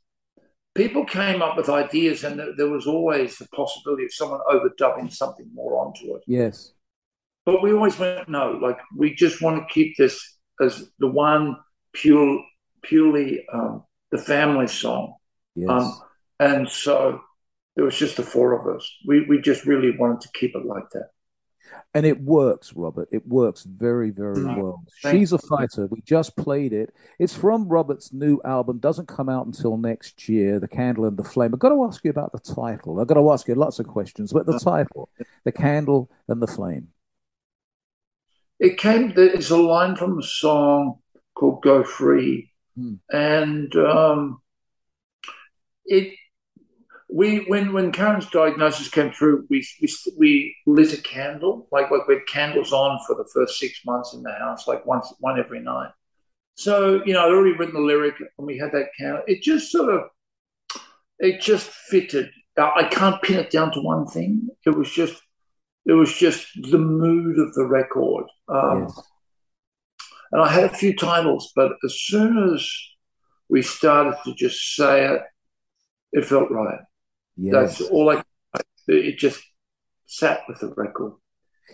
people 0.75 1.05
came 1.05 1.41
up 1.41 1.57
with 1.57 1.69
ideas, 1.69 2.25
and 2.25 2.37
there, 2.39 2.53
there 2.57 2.69
was 2.69 2.89
always 2.89 3.39
the 3.39 3.47
possibility 3.55 4.05
of 4.05 4.13
someone 4.13 4.41
overdubbing 4.51 5.13
something 5.13 5.49
more 5.55 5.87
onto 5.87 6.17
it. 6.17 6.23
Yes. 6.27 6.73
But 7.47 7.63
we 7.63 7.73
always 7.73 7.97
went, 7.97 8.29
no, 8.29 8.59
like 8.61 8.79
we 8.97 9.15
just 9.15 9.41
want 9.41 9.57
to 9.57 9.73
keep 9.73 9.97
this 9.97 10.39
as 10.61 10.91
the 10.99 11.07
one 11.07 11.57
pure, 11.93 12.43
purely 12.83 13.47
um, 13.53 13.85
the 14.11 14.19
family 14.19 14.67
song. 14.67 15.15
Yes. 15.55 15.71
Um, 15.71 16.01
and 16.39 16.69
so 16.69 17.21
there 17.77 17.85
was 17.85 17.97
just 17.97 18.17
the 18.17 18.23
four 18.23 18.61
of 18.61 18.77
us. 18.77 18.91
We, 19.07 19.27
we 19.27 19.41
just 19.41 19.65
really 19.65 19.97
wanted 19.97 20.23
to 20.23 20.29
keep 20.35 20.55
it 20.55 20.67
like 20.67 20.91
that. 20.93 21.11
And 21.95 22.07
it 22.07 22.21
works, 22.21 22.73
Robert. 22.75 23.09
It 23.11 23.27
works 23.27 23.65
very, 23.65 24.11
very 24.11 24.45
well. 24.45 24.85
She's 24.99 25.33
a 25.33 25.39
fighter. 25.39 25.87
We 25.87 26.01
just 26.03 26.37
played 26.37 26.73
it. 26.73 26.95
It's 27.19 27.35
from 27.35 27.69
Robert's 27.69 28.13
new 28.13 28.41
album. 28.45 28.79
Doesn't 28.79 29.09
come 29.09 29.29
out 29.29 29.47
until 29.47 29.77
next 29.77 30.29
year. 30.29 30.61
The 30.61 30.69
Candle 30.69 31.07
and 31.07 31.17
the 31.17 31.25
Flame. 31.25 31.53
I've 31.53 31.59
got 31.61 31.71
to 31.71 31.85
ask 31.85 32.05
you 32.05 32.11
about 32.11 32.33
the 32.33 32.39
title. 32.39 33.01
I've 33.01 33.07
got 33.07 33.15
to 33.15 33.31
ask 33.33 33.49
you 33.49 33.55
lots 33.55 33.79
of 33.79 33.87
questions, 33.87 34.33
but 34.33 34.47
the 34.47 34.59
title, 34.59 35.09
The 35.45 35.53
Candle 35.53 36.11
and 36.29 36.41
the 36.41 36.47
Flame. 36.47 36.89
It 38.59 38.77
came, 38.79 39.15
there's 39.15 39.51
a 39.51 39.57
line 39.57 39.97
from 39.97 40.19
a 40.19 40.23
song 40.23 40.99
called 41.35 41.63
Go 41.63 41.83
Free. 41.83 42.53
Hmm. 42.77 42.95
And 43.11 43.75
um, 43.75 44.43
it, 45.87 46.15
we 47.13 47.39
when 47.49 47.73
when 47.73 47.93
Karen's 47.93 48.29
diagnosis 48.31 48.89
came 48.89 49.13
through, 49.13 49.47
we 49.51 49.67
we 49.81 49.89
we 50.17 50.57
lit 50.67 50.93
a 50.99 51.03
candle, 51.03 51.69
like 51.73 51.91
like 51.91 52.07
we 52.07 52.15
had 52.15 52.27
candles 52.27 52.73
on 52.73 52.99
for 53.07 53.17
the 53.17 53.29
first 53.35 53.59
six 53.59 53.81
months 53.85 54.15
in 54.15 54.23
the 54.23 54.33
house, 54.33 54.69
like 54.69 54.87
once 54.87 55.13
one 55.21 55.39
every 55.39 55.61
night. 55.61 55.91
So 56.55 57.03
you 57.05 57.13
know, 57.13 57.21
I'd 57.27 57.33
already 57.33 57.57
written 57.57 57.75
the 57.75 57.81
lyric, 57.81 58.15
and 58.21 58.47
we 58.47 58.59
had 58.59 58.73
that 58.73 58.91
candle. 58.99 59.23
It 59.27 59.43
just 59.43 59.71
sort 59.73 59.93
of, 59.95 60.03
it 61.19 61.41
just 61.41 61.69
fitted. 61.69 62.31
I 62.59 62.73
I 62.77 62.85
can't 62.85 63.21
pin 63.23 63.39
it 63.39 63.51
down 63.51 63.73
to 63.73 63.81
one 63.81 64.07
thing. 64.07 64.49
It 64.67 64.71
was 64.71 64.91
just, 64.91 65.21
it 65.87 65.93
was 65.95 66.13
just 66.15 66.47
the 66.71 66.79
mood 66.79 67.39
of 67.39 67.55
the 67.55 67.65
record. 67.67 68.27
Um, 68.49 68.83
Yes. 68.83 69.01
and 70.33 70.43
I 70.43 70.49
had 70.49 70.65
a 70.65 70.69
few 70.77 70.95
titles, 70.95 71.51
but 71.57 71.73
as 71.85 71.95
soon 72.01 72.53
as 72.55 72.71
we 73.49 73.63
started 73.63 74.17
to 74.25 74.35
just 74.35 74.77
say 74.77 75.07
it, 75.13 75.23
it 76.13 76.25
felt 76.25 76.51
right. 76.51 76.81
Yes. 77.41 77.79
That's 77.79 77.91
all 77.91 78.11
I. 78.11 78.23
It 78.87 79.19
just 79.19 79.41
sat 80.07 80.41
with 80.49 80.61
the 80.61 80.75
record. 80.77 81.13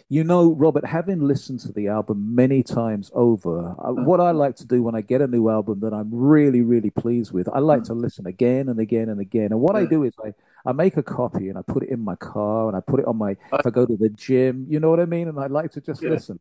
You 0.08 0.22
know, 0.22 0.52
Robert, 0.52 0.84
having 0.84 1.20
listened 1.20 1.60
to 1.60 1.72
the 1.72 1.88
album 1.88 2.34
many 2.34 2.62
times 2.62 3.10
over, 3.14 3.70
uh, 3.70 3.92
what 3.92 4.20
I 4.20 4.30
like 4.30 4.54
to 4.56 4.66
do 4.66 4.82
when 4.82 4.94
I 4.94 5.00
get 5.00 5.20
a 5.22 5.26
new 5.26 5.48
album 5.48 5.80
that 5.80 5.92
I'm 5.92 6.10
really, 6.12 6.60
really 6.60 6.90
pleased 6.90 7.32
with, 7.32 7.48
I 7.48 7.58
like 7.58 7.82
to 7.84 7.94
listen 7.94 8.26
again 8.26 8.68
and 8.68 8.78
again 8.78 9.08
and 9.08 9.20
again. 9.20 9.50
And 9.52 9.60
what 9.60 9.74
I 9.74 9.84
do 9.86 10.04
is 10.04 10.12
I, 10.24 10.34
I 10.64 10.72
make 10.72 10.96
a 10.96 11.02
copy 11.02 11.48
and 11.48 11.58
I 11.58 11.62
put 11.62 11.82
it 11.82 11.88
in 11.88 12.00
my 12.00 12.14
car 12.14 12.68
and 12.68 12.76
I 12.76 12.80
put 12.80 13.00
it 13.00 13.06
on 13.06 13.16
my 13.16 13.30
if 13.30 13.66
I 13.66 13.70
go 13.70 13.86
to 13.86 13.96
the 13.96 14.10
gym, 14.10 14.66
you 14.68 14.78
know 14.78 14.90
what 14.90 15.00
I 15.00 15.06
mean? 15.06 15.28
And 15.28 15.40
I 15.40 15.46
like 15.46 15.72
to 15.72 15.80
just 15.80 16.02
Yeah. 16.02 16.10
listen. 16.10 16.40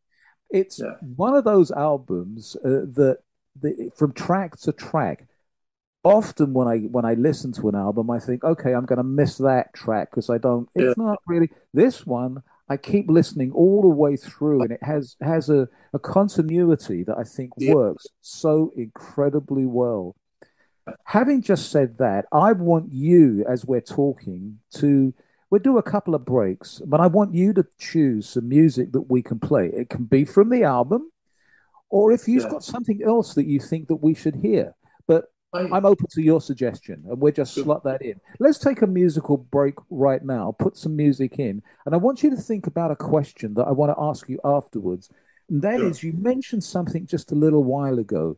It's 0.51 0.79
Yeah. 0.79 0.97
one 1.15 1.33
of 1.33 1.43
those 1.45 1.71
albums 1.71 2.55
uh, 2.57 2.85
that 2.99 3.19
the, 3.59 3.89
from 3.95 4.11
track 4.11 4.57
to 4.57 4.73
track. 4.73 5.27
Often 6.05 6.53
when 6.53 6.67
I 6.67 6.77
when 6.81 7.03
I 7.03 7.15
listen 7.15 7.51
to 7.53 7.67
an 7.67 7.75
album, 7.75 8.11
I 8.11 8.19
think, 8.19 8.43
okay, 8.43 8.73
I'm 8.73 8.85
going 8.85 8.97
to 8.97 9.03
miss 9.03 9.37
that 9.39 9.73
track 9.73 10.11
because 10.11 10.29
I 10.29 10.37
don't. 10.37 10.69
It's 10.75 10.97
not 10.97 11.17
really 11.25 11.49
this 11.73 12.05
one. 12.05 12.43
I 12.69 12.77
keep 12.77 13.09
listening 13.09 13.51
all 13.51 13.81
the 13.81 13.87
way 13.89 14.15
through, 14.15 14.61
and 14.61 14.71
it 14.71 14.83
has 14.83 15.15
has 15.21 15.49
a, 15.49 15.67
a 15.93 15.99
continuity 15.99 17.03
that 17.03 17.17
I 17.17 17.23
think 17.23 17.53
Yeah. 17.57 17.73
works 17.73 18.05
so 18.21 18.71
incredibly 18.77 19.65
well. 19.65 20.15
Having 21.05 21.41
just 21.41 21.71
said 21.71 21.97
that, 21.97 22.25
I 22.31 22.51
want 22.51 22.93
you, 22.93 23.43
as 23.49 23.65
we're 23.65 23.81
talking, 23.81 24.59
to 24.75 25.13
we'll 25.49 25.61
do 25.61 25.79
a 25.79 25.83
couple 25.83 26.13
of 26.13 26.23
breaks, 26.25 26.81
but 26.85 26.99
I 26.99 27.07
want 27.07 27.33
you 27.33 27.53
to 27.53 27.65
choose 27.79 28.29
some 28.29 28.47
music 28.47 28.91
that 28.91 29.09
we 29.09 29.23
can 29.23 29.39
play. 29.39 29.67
It 29.67 29.89
can 29.89 30.05
be 30.05 30.23
from 30.25 30.49
the 30.49 30.63
album, 30.63 31.09
or 31.89 32.11
if 32.11 32.27
you've 32.27 32.43
Yeah. 32.43 32.49
got 32.49 32.63
something 32.63 33.01
else 33.03 33.33
that 33.35 33.45
you 33.47 33.59
think 33.59 33.87
that 33.87 33.97
we 33.97 34.13
should 34.13 34.35
hear. 34.35 34.75
But 35.07 35.25
I'm 35.71 35.85
open 35.85 36.07
to 36.11 36.21
your 36.21 36.41
suggestion, 36.41 37.03
and 37.09 37.19
we'll 37.19 37.33
just 37.33 37.53
slot 37.53 37.83
that 37.83 38.01
in. 38.01 38.19
Let's 38.39 38.59
take 38.59 38.81
a 38.81 38.87
musical 38.87 39.37
break 39.37 39.75
right 39.89 40.23
now, 40.23 40.55
put 40.57 40.77
some 40.77 40.95
music 40.95 41.39
in, 41.39 41.61
and 41.85 41.95
I 41.95 41.97
want 41.97 42.23
you 42.23 42.29
to 42.29 42.35
think 42.35 42.67
about 42.67 42.91
a 42.91 42.95
question 42.95 43.53
that 43.55 43.67
I 43.67 43.71
want 43.71 43.91
to 43.91 44.01
ask 44.01 44.27
you 44.29 44.39
afterwards. 44.43 45.09
And 45.49 45.61
that 45.61 45.81
is, 45.81 46.03
you 46.03 46.13
mentioned 46.13 46.63
something 46.63 47.05
just 47.05 47.31
a 47.31 47.35
little 47.35 47.63
while 47.63 47.99
ago. 47.99 48.37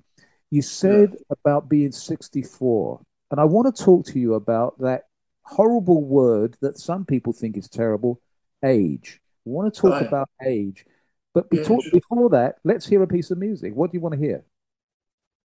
You 0.52 0.62
said 0.62 1.16
about 1.30 1.70
being 1.70 1.92
64, 1.92 3.02
and 3.32 3.40
I 3.40 3.46
want 3.46 3.74
to 3.76 3.84
talk 3.84 4.06
to 4.08 4.20
you 4.20 4.34
about 4.36 4.80
that 4.80 5.04
horrible 5.44 6.04
word 6.04 6.58
that 6.62 6.78
some 6.78 7.06
people 7.06 7.34
think 7.34 7.58
is 7.58 7.70
terrible, 7.70 8.22
age. 8.64 9.22
We 9.46 9.54
want 9.54 9.74
to 9.74 9.80
talk 9.80 9.92
Right. 9.92 10.08
about 10.08 10.30
age. 10.46 10.86
But 11.34 11.48
Yeah, 11.52 11.60
before, 11.60 11.82
sure. 11.82 11.92
before 11.92 12.30
that, 12.32 12.58
let's 12.64 12.88
hear 12.88 13.04
a 13.04 13.08
piece 13.08 13.32
of 13.32 13.38
music. 13.38 13.76
What 13.76 13.92
do 13.92 13.98
you 13.98 14.02
want 14.02 14.16
to 14.16 14.20
hear? 14.20 14.44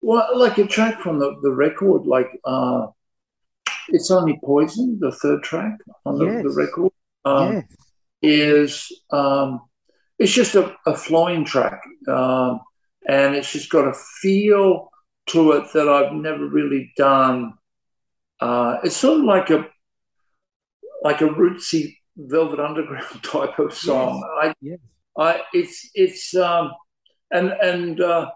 Well, 0.01 0.27
like 0.37 0.57
a 0.57 0.65
track 0.65 1.01
from 1.01 1.19
the, 1.19 1.35
the 1.41 1.51
record, 1.51 2.05
like 2.05 2.29
uh, 2.45 2.87
it's 3.89 4.11
only 4.11 4.39
Poison, 4.43 4.97
the 4.99 5.11
third 5.11 5.43
track 5.43 5.77
on 6.05 6.17
the, 6.17 6.25
the 6.25 6.53
record, 6.55 6.91
um, 7.25 7.53
yes. 7.53 7.65
is 8.21 9.01
um, 9.11 9.61
it's 10.17 10.31
just 10.31 10.55
a, 10.55 10.75
a 10.85 10.95
flowing 10.95 11.45
track, 11.45 11.81
um, 12.07 12.61
and 13.07 13.35
it's 13.35 13.51
just 13.51 13.69
got 13.69 13.87
a 13.87 13.93
feel 14.21 14.91
to 15.27 15.51
it 15.53 15.65
that 15.73 15.87
I've 15.87 16.13
never 16.13 16.47
really 16.47 16.91
done. 16.97 17.53
Uh, 18.39 18.77
it's 18.83 18.97
sort 18.97 19.19
of 19.19 19.25
like 19.25 19.49
a 19.49 19.67
like 21.03 21.21
a 21.21 21.27
rootsy 21.27 21.95
Velvet 22.17 22.59
Underground 22.59 23.23
type 23.23 23.59
of 23.59 23.73
song. 23.73 24.23
I 24.41 24.53
Yes. 24.61 24.79
I 25.17 25.41
it's 25.53 25.89
it's 25.93 26.35
um 26.35 26.71
and 27.31 27.49
and 27.61 27.99
uh 28.01 28.29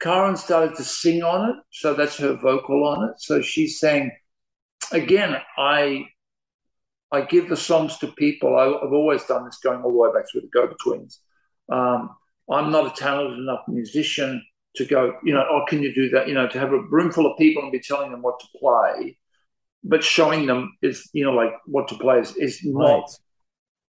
Karen 0.00 0.36
started 0.36 0.74
to 0.76 0.84
sing 0.84 1.22
on 1.22 1.50
it, 1.50 1.56
so 1.70 1.94
that's 1.94 2.16
her 2.18 2.34
vocal 2.34 2.84
on 2.84 3.08
it. 3.08 3.14
So 3.18 3.40
she's 3.40 3.78
saying 3.78 4.10
again, 4.92 5.36
I 5.58 6.04
I 7.12 7.22
give 7.22 7.48
the 7.48 7.56
songs 7.56 7.98
to 7.98 8.08
people. 8.08 8.56
I, 8.56 8.64
I've 8.64 8.92
always 8.92 9.24
done 9.24 9.44
this 9.44 9.58
going 9.62 9.82
all 9.82 9.92
the 9.92 9.96
way 9.96 10.10
back 10.12 10.30
to 10.32 10.40
the 10.40 10.48
Go 10.48 10.66
Betweens. 10.66 11.20
Um, 11.70 12.10
I'm 12.50 12.72
not 12.72 12.86
a 12.86 12.90
talented 12.90 13.38
enough 13.38 13.60
musician 13.68 14.42
to 14.76 14.84
go, 14.84 15.14
you 15.22 15.32
know, 15.32 15.46
oh, 15.48 15.64
can 15.68 15.80
you 15.82 15.94
do 15.94 16.10
that? 16.10 16.26
You 16.26 16.34
know, 16.34 16.48
to 16.48 16.58
have 16.58 16.72
a 16.72 16.80
room 16.80 17.12
full 17.12 17.30
of 17.30 17.38
people 17.38 17.62
and 17.62 17.70
be 17.70 17.78
telling 17.78 18.10
them 18.10 18.22
what 18.22 18.40
to 18.40 18.46
play, 18.58 19.16
but 19.84 20.02
showing 20.02 20.46
them 20.46 20.76
is, 20.82 21.08
you 21.12 21.24
know, 21.24 21.32
like 21.32 21.52
what 21.66 21.86
to 21.88 21.94
play 21.94 22.18
is, 22.18 22.34
is 22.36 22.60
not 22.64 23.02
Right. 23.02 23.10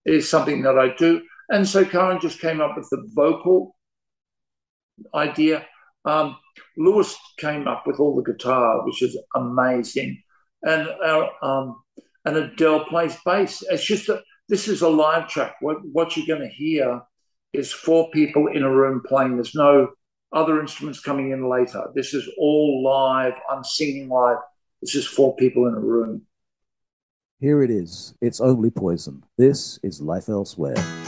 is 0.05 0.27
something 0.27 0.63
that 0.63 0.79
I 0.79 0.95
do. 0.95 1.21
And 1.49 1.67
so 1.67 1.85
Karen 1.85 2.19
just 2.19 2.39
came 2.39 2.59
up 2.59 2.75
with 2.75 2.89
the 2.89 3.07
vocal 3.13 3.75
idea. 5.13 5.65
Um, 6.05 6.37
Louis 6.77 7.15
came 7.37 7.67
up 7.67 7.85
with 7.85 7.99
all 7.99 8.15
the 8.15 8.31
guitar, 8.31 8.85
which 8.85 9.01
is 9.01 9.17
amazing. 9.35 10.21
And 10.63 10.87
our, 11.03 11.29
um, 11.43 11.81
and 12.25 12.37
Adele 12.37 12.85
plays 12.85 13.17
bass. 13.25 13.63
It's 13.69 13.85
just 13.85 14.09
a, 14.09 14.21
this 14.49 14.67
is 14.67 14.81
a 14.81 14.89
live 14.89 15.27
track. 15.27 15.55
What, 15.61 15.77
what 15.91 16.15
you're 16.15 16.27
going 16.27 16.47
to 16.47 16.55
hear 16.55 17.01
is 17.53 17.71
four 17.71 18.09
people 18.11 18.47
in 18.47 18.63
a 18.63 18.71
room 18.71 19.01
playing. 19.05 19.35
There's 19.35 19.55
no 19.55 19.89
other 20.31 20.61
instruments 20.61 20.99
coming 20.99 21.31
in 21.31 21.49
later. 21.49 21.83
This 21.93 22.13
is 22.13 22.29
all 22.37 22.83
live. 22.83 23.33
I'm 23.49 23.63
singing 23.63 24.09
live. 24.09 24.37
This 24.81 24.95
is 24.95 25.05
four 25.05 25.35
people 25.35 25.67
in 25.67 25.73
a 25.73 25.79
room. 25.79 26.23
Here 27.39 27.63
it 27.63 27.71
is. 27.71 28.13
It's 28.21 28.39
only 28.39 28.69
poison. 28.69 29.23
This 29.37 29.79
is 29.83 29.99
Life 29.99 30.29
Elsewhere. 30.29 31.00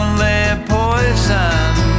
Only 0.00 0.64
poison 0.66 1.89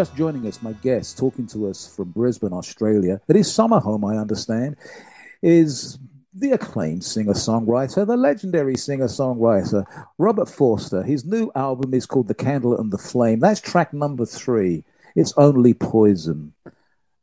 just 0.00 0.16
joining 0.16 0.46
us, 0.46 0.62
my 0.62 0.72
guest 0.80 1.18
talking 1.18 1.46
to 1.46 1.68
us 1.68 1.86
from 1.94 2.10
Brisbane, 2.12 2.54
Australia, 2.54 3.20
at 3.28 3.36
his 3.36 3.52
summer 3.52 3.78
home, 3.78 4.02
I 4.02 4.16
understand, 4.16 4.76
is 5.42 5.98
the 6.32 6.52
acclaimed 6.52 7.04
singer 7.04 7.34
songwriter, 7.34 8.06
the 8.06 8.16
legendary 8.16 8.76
singer 8.78 9.08
songwriter, 9.08 9.84
Robert 10.16 10.48
Forster. 10.48 11.02
His 11.02 11.26
new 11.26 11.52
album 11.54 11.92
is 11.92 12.06
called 12.06 12.28
The 12.28 12.34
Candle 12.34 12.80
and 12.80 12.90
the 12.90 12.96
Flame. 12.96 13.40
That's 13.40 13.60
track 13.60 13.92
number 13.92 14.24
three. 14.24 14.84
It's 15.16 15.34
Only 15.36 15.74
Poison. 15.74 16.54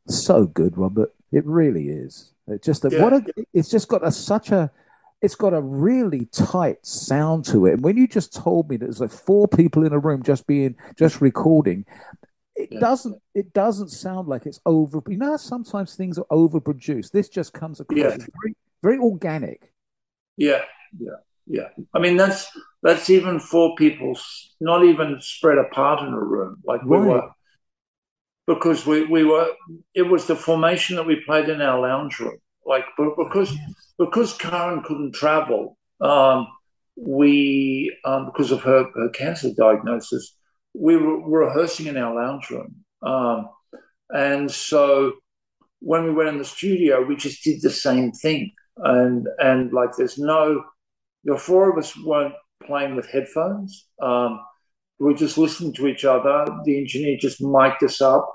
So 0.06 0.46
good, 0.46 0.78
Robert. 0.78 1.12
It 1.32 1.44
really 1.46 1.88
is. 1.88 2.32
It 2.46 2.62
just 2.62 2.84
a, 2.84 2.90
Yeah. 2.92 3.02
what 3.02 3.12
a, 3.12 3.24
it's 3.52 3.70
just 3.70 3.88
got 3.88 4.06
a 4.06 4.12
such 4.12 4.52
a 4.52 4.70
it's 5.20 5.34
got 5.34 5.52
a 5.52 5.60
really 5.60 6.26
tight 6.26 6.86
sound 6.86 7.44
to 7.46 7.66
it. 7.66 7.72
And 7.72 7.82
when 7.82 7.96
you 7.96 8.06
just 8.06 8.32
told 8.32 8.70
me 8.70 8.76
that 8.76 8.84
there's 8.84 9.00
like 9.00 9.10
four 9.10 9.48
people 9.48 9.84
in 9.84 9.92
a 9.92 9.98
room 9.98 10.22
just 10.22 10.46
being 10.46 10.76
just 10.96 11.20
recording, 11.20 11.84
it 12.58 12.70
Yeah. 12.72 12.80
doesn't 12.80 13.22
it 13.34 13.52
doesn't 13.52 13.88
sound 13.90 14.28
like 14.28 14.44
it's 14.46 14.60
over. 14.66 15.02
You 15.08 15.16
know, 15.18 15.30
how 15.32 15.36
sometimes 15.36 15.94
things 15.94 16.18
are 16.18 16.26
overproduced. 16.30 17.12
This 17.12 17.28
just 17.28 17.52
comes 17.52 17.80
across 17.80 17.98
Yeah. 17.98 18.26
very 18.40 18.54
very 18.82 18.98
organic. 18.98 19.72
Yeah, 20.36 20.62
yeah, 20.98 21.16
yeah. 21.46 21.68
I 21.94 21.98
mean, 21.98 22.16
that's 22.16 22.46
that's 22.82 23.10
even 23.10 23.40
four 23.40 23.74
people, 23.76 24.18
not 24.60 24.84
even 24.84 25.18
spread 25.20 25.58
apart 25.58 26.00
in 26.06 26.12
a 26.12 26.20
room. 26.20 26.62
Like 26.64 26.82
we 26.82 26.98
Right. 26.98 27.06
were, 27.06 27.30
because 28.46 28.86
we 28.86 29.04
we 29.04 29.24
were. 29.24 29.48
It 29.94 30.02
was 30.02 30.26
the 30.26 30.36
formation 30.36 30.96
that 30.96 31.06
we 31.06 31.22
played 31.26 31.48
in 31.48 31.60
our 31.60 31.80
lounge 31.80 32.18
room. 32.20 32.38
Like, 32.64 32.84
but 32.96 33.16
because 33.16 33.52
because 33.98 34.36
Karen 34.36 34.82
couldn't 34.82 35.14
travel, 35.14 35.76
um, 36.00 36.46
we 36.96 37.96
um, 38.04 38.26
because 38.26 38.50
of 38.52 38.62
her 38.62 38.84
her 38.94 39.08
cancer 39.10 39.50
diagnosis, 39.56 40.36
we 40.74 40.96
were 40.96 41.46
rehearsing 41.46 41.86
in 41.86 41.96
our 41.96 42.14
lounge 42.14 42.50
room, 42.50 42.84
um, 43.02 43.48
and 44.10 44.50
so 44.50 45.14
when 45.80 46.04
we 46.04 46.12
went 46.12 46.30
in 46.30 46.38
the 46.38 46.44
studio, 46.44 47.04
we 47.04 47.16
just 47.16 47.42
did 47.44 47.62
the 47.62 47.70
same 47.70 48.12
thing. 48.12 48.52
And 48.76 49.26
and 49.38 49.72
like 49.72 49.96
there's 49.96 50.18
no 50.18 50.62
the 51.24 51.36
four 51.36 51.70
of 51.70 51.78
us 51.78 51.96
weren't 51.96 52.34
playing 52.64 52.96
with 52.96 53.08
headphones. 53.08 53.86
Um, 54.00 54.40
we 54.98 55.06
were 55.06 55.18
just 55.18 55.38
listening 55.38 55.72
to 55.74 55.86
each 55.86 56.04
other. 56.04 56.46
The 56.64 56.78
engineer 56.78 57.16
just 57.18 57.40
mic'd 57.40 57.82
us 57.84 58.00
up. 58.00 58.34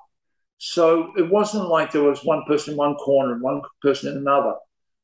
So 0.58 1.12
it 1.18 1.30
wasn't 1.30 1.68
like 1.68 1.92
there 1.92 2.04
was 2.04 2.24
one 2.24 2.44
person 2.46 2.74
in 2.74 2.78
one 2.78 2.96
corner 2.96 3.34
and 3.34 3.42
one 3.42 3.62
person 3.82 4.12
in 4.12 4.18
another. 4.18 4.56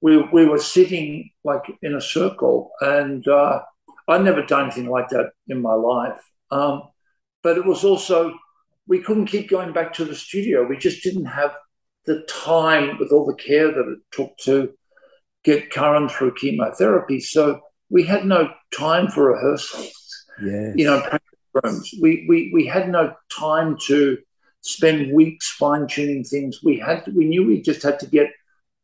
We 0.01 0.17
we 0.31 0.45
were 0.45 0.59
sitting 0.59 1.31
like 1.43 1.63
in 1.81 1.95
a 1.95 2.01
circle, 2.01 2.71
and 2.79 3.27
uh, 3.27 3.61
I'd 4.07 4.23
never 4.23 4.41
done 4.41 4.65
anything 4.65 4.89
like 4.89 5.09
that 5.09 5.31
in 5.47 5.61
my 5.61 5.73
life. 5.73 6.19
Um, 6.51 6.83
but 7.43 7.57
it 7.57 7.65
was 7.65 7.83
also 7.83 8.33
we 8.87 8.99
couldn't 8.99 9.27
keep 9.27 9.49
going 9.49 9.71
back 9.71 9.93
to 9.93 10.05
the 10.05 10.15
studio. 10.15 10.65
We 10.67 10.77
just 10.77 11.03
didn't 11.03 11.25
have 11.25 11.55
the 12.05 12.25
time 12.27 12.97
with 12.97 13.11
all 13.11 13.25
the 13.25 13.35
care 13.35 13.67
that 13.67 13.87
it 13.87 13.99
took 14.11 14.35
to 14.45 14.73
get 15.43 15.71
Karen 15.71 16.09
through 16.09 16.33
chemotherapy. 16.35 17.19
So 17.19 17.61
we 17.89 18.03
had 18.03 18.25
no 18.25 18.49
time 18.77 19.07
for 19.09 19.31
rehearsals, 19.31 19.93
Yes. 20.43 20.73
you 20.75 20.85
know, 20.85 21.01
practice 21.01 21.39
rooms. 21.63 21.93
We, 22.01 22.25
we, 22.27 22.51
we 22.53 22.65
had 22.65 22.89
no 22.89 23.13
time 23.31 23.77
to 23.87 24.17
spend 24.61 25.13
weeks 25.13 25.49
fine 25.51 25.87
tuning 25.87 26.23
things. 26.23 26.59
We 26.63 26.79
had 26.79 27.03
we 27.15 27.25
knew 27.25 27.45
we 27.45 27.61
just 27.61 27.83
had 27.83 27.99
to 27.99 28.07
get 28.07 28.27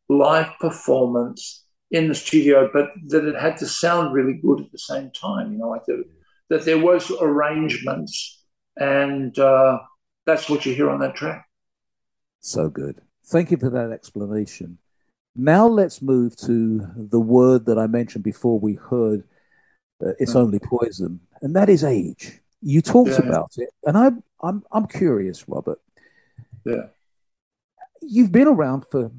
live 0.08 0.50
performance 0.60 1.64
in 1.90 2.08
the 2.08 2.14
studio, 2.14 2.68
but 2.72 2.90
that 3.08 3.24
it 3.24 3.40
had 3.40 3.56
to 3.58 3.66
sound 3.66 4.12
really 4.14 4.34
good 4.34 4.60
at 4.60 4.72
the 4.72 4.78
same 4.78 5.10
time. 5.10 5.52
You 5.52 5.58
know, 5.58 5.68
like 5.68 5.84
that, 5.86 6.04
that 6.50 6.64
there 6.64 6.78
was 6.78 7.10
arrangements, 7.20 8.35
and 8.76 9.38
uh, 9.38 9.78
that's 10.26 10.48
what 10.48 10.66
you 10.66 10.74
hear 10.74 10.90
on 10.90 11.00
that 11.00 11.14
track. 11.14 11.46
So 12.40 12.68
good. 12.68 13.00
Thank 13.26 13.50
you 13.50 13.56
for 13.56 13.70
that 13.70 13.90
explanation. 13.90 14.78
Now 15.34 15.66
let's 15.66 16.00
move 16.00 16.36
to 16.38 16.86
the 16.96 17.20
word 17.20 17.66
that 17.66 17.78
I 17.78 17.86
mentioned 17.86 18.24
before 18.24 18.58
we 18.58 18.74
heard 18.74 19.24
uh, 20.04 20.12
it's 20.18 20.32
Mm. 20.34 20.40
only 20.40 20.58
poison, 20.58 21.20
and 21.42 21.56
that 21.56 21.68
is 21.68 21.82
age. 21.82 22.40
You 22.60 22.82
talked 22.82 23.10
Yeah. 23.10 23.20
about 23.24 23.52
it, 23.56 23.70
and 23.84 23.96
I'm 23.96 24.22
I'm 24.42 24.62
I'm 24.70 24.86
curious, 24.86 25.48
Robert. 25.48 25.80
Yeah. 26.64 26.88
You've 28.02 28.32
been 28.32 28.48
around 28.48 28.84
for 28.90 29.10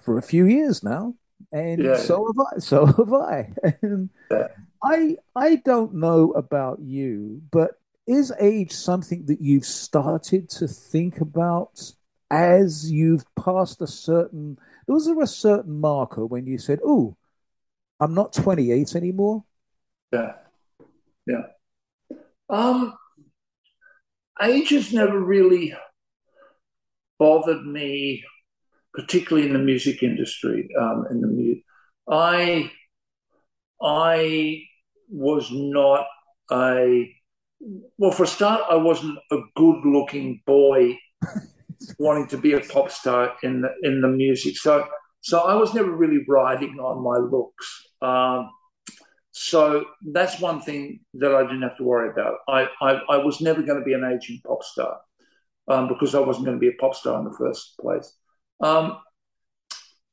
for 0.00 0.18
a 0.18 0.22
few 0.22 0.46
years 0.46 0.82
now, 0.82 1.14
and 1.52 1.84
Yeah. 1.84 1.96
so 1.96 2.26
have 2.26 2.46
I. 2.52 2.58
So 2.70 2.86
have 2.86 3.12
I. 3.12 3.52
And 3.82 4.10
Yeah. 4.30 4.48
I 4.82 5.16
I 5.36 5.56
don't 5.56 5.94
know 5.94 6.32
about 6.32 6.80
you, 6.80 7.42
but 7.50 7.78
is 8.08 8.32
age 8.40 8.72
something 8.72 9.26
that 9.26 9.40
you've 9.40 9.66
started 9.66 10.48
to 10.50 10.66
think 10.66 11.20
about 11.20 11.92
as 12.30 12.90
you've 12.90 13.24
passed 13.34 13.80
a 13.82 13.86
certain? 13.86 14.58
Was 14.86 15.06
there 15.06 15.20
a 15.20 15.26
certain 15.26 15.78
marker 15.78 16.24
when 16.26 16.46
you 16.46 16.58
said, 16.58 16.80
"Oh, 16.84 17.16
I'm 18.00 18.14
not 18.14 18.32
28 18.32 18.96
anymore"? 18.96 19.44
Yeah. 20.12 20.32
Yeah. 21.26 21.42
Um, 22.48 22.94
age 24.42 24.70
has 24.70 24.92
never 24.92 25.20
really 25.20 25.74
bothered 27.18 27.66
me, 27.66 28.24
particularly 28.94 29.46
in 29.46 29.52
the 29.52 29.58
music 29.58 30.02
industry. 30.02 30.68
Um, 30.80 31.04
in 31.10 31.20
the 31.20 31.26
music 31.26 31.64
I, 32.08 32.70
I 33.82 34.62
was 35.10 35.50
not 35.52 36.06
a 36.50 37.14
well. 37.60 38.10
For 38.10 38.24
a 38.24 38.26
start, 38.26 38.62
I 38.70 38.76
wasn't 38.76 39.18
a 39.30 39.38
good-looking 39.56 40.42
boy 40.46 40.98
wanting 41.98 42.28
to 42.28 42.38
be 42.38 42.52
a 42.54 42.60
pop 42.60 42.90
star 42.90 43.34
in 43.42 43.62
the 43.62 43.70
in 43.82 44.00
the 44.00 44.08
music. 44.08 44.56
So, 44.56 44.86
so 45.20 45.40
I 45.40 45.54
was 45.54 45.74
never 45.74 45.90
really 45.90 46.24
riding 46.28 46.78
on 46.78 47.02
my 47.02 47.18
looks. 47.18 47.88
Um, 48.02 48.50
so 49.40 49.84
that's 50.04 50.40
one 50.40 50.60
thing 50.60 51.00
that 51.14 51.32
I 51.32 51.42
didn't 51.42 51.62
have 51.62 51.76
to 51.76 51.84
worry 51.84 52.10
about. 52.10 52.38
I, 52.48 52.68
I, 52.80 53.00
I 53.08 53.16
was 53.18 53.40
never 53.40 53.62
going 53.62 53.78
to 53.78 53.84
be 53.84 53.92
an 53.92 54.02
aging 54.02 54.40
pop 54.44 54.64
star 54.64 54.98
um, 55.68 55.86
because 55.86 56.16
I 56.16 56.20
wasn't 56.20 56.46
going 56.46 56.56
to 56.56 56.60
be 56.60 56.68
a 56.68 56.80
pop 56.80 56.94
star 56.94 57.20
in 57.20 57.24
the 57.24 57.36
first 57.38 57.78
place. 57.80 58.12
Um, 58.60 58.98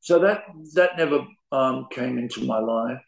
so 0.01 0.19
that 0.19 0.43
that 0.75 0.97
never 0.97 1.25
um, 1.51 1.87
came 1.91 2.19
into 2.19 2.45
my 2.45 2.59
life. 2.59 3.01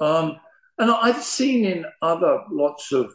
Um, 0.00 0.40
and 0.76 0.90
I've 0.90 1.22
seen 1.22 1.64
in 1.64 1.84
other 2.02 2.42
lots 2.50 2.90
of 2.90 3.12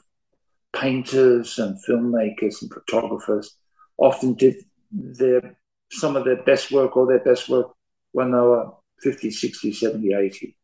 painters 0.73 1.59
and 1.59 1.77
filmmakers 1.87 2.61
and 2.61 2.71
photographers 2.73 3.55
often 3.97 4.33
did 4.33 4.55
their 4.91 5.57
some 5.91 6.15
of 6.15 6.25
their 6.25 6.41
best 6.43 6.71
work 6.71 6.97
or 6.97 7.05
their 7.05 7.23
best 7.23 7.47
work 7.47 7.67
when 8.11 8.31
they 8.31 8.37
were 8.37 8.71
50, 9.01 9.29
60, 9.29 9.73
70, 9.73 10.13
80. 10.13 10.57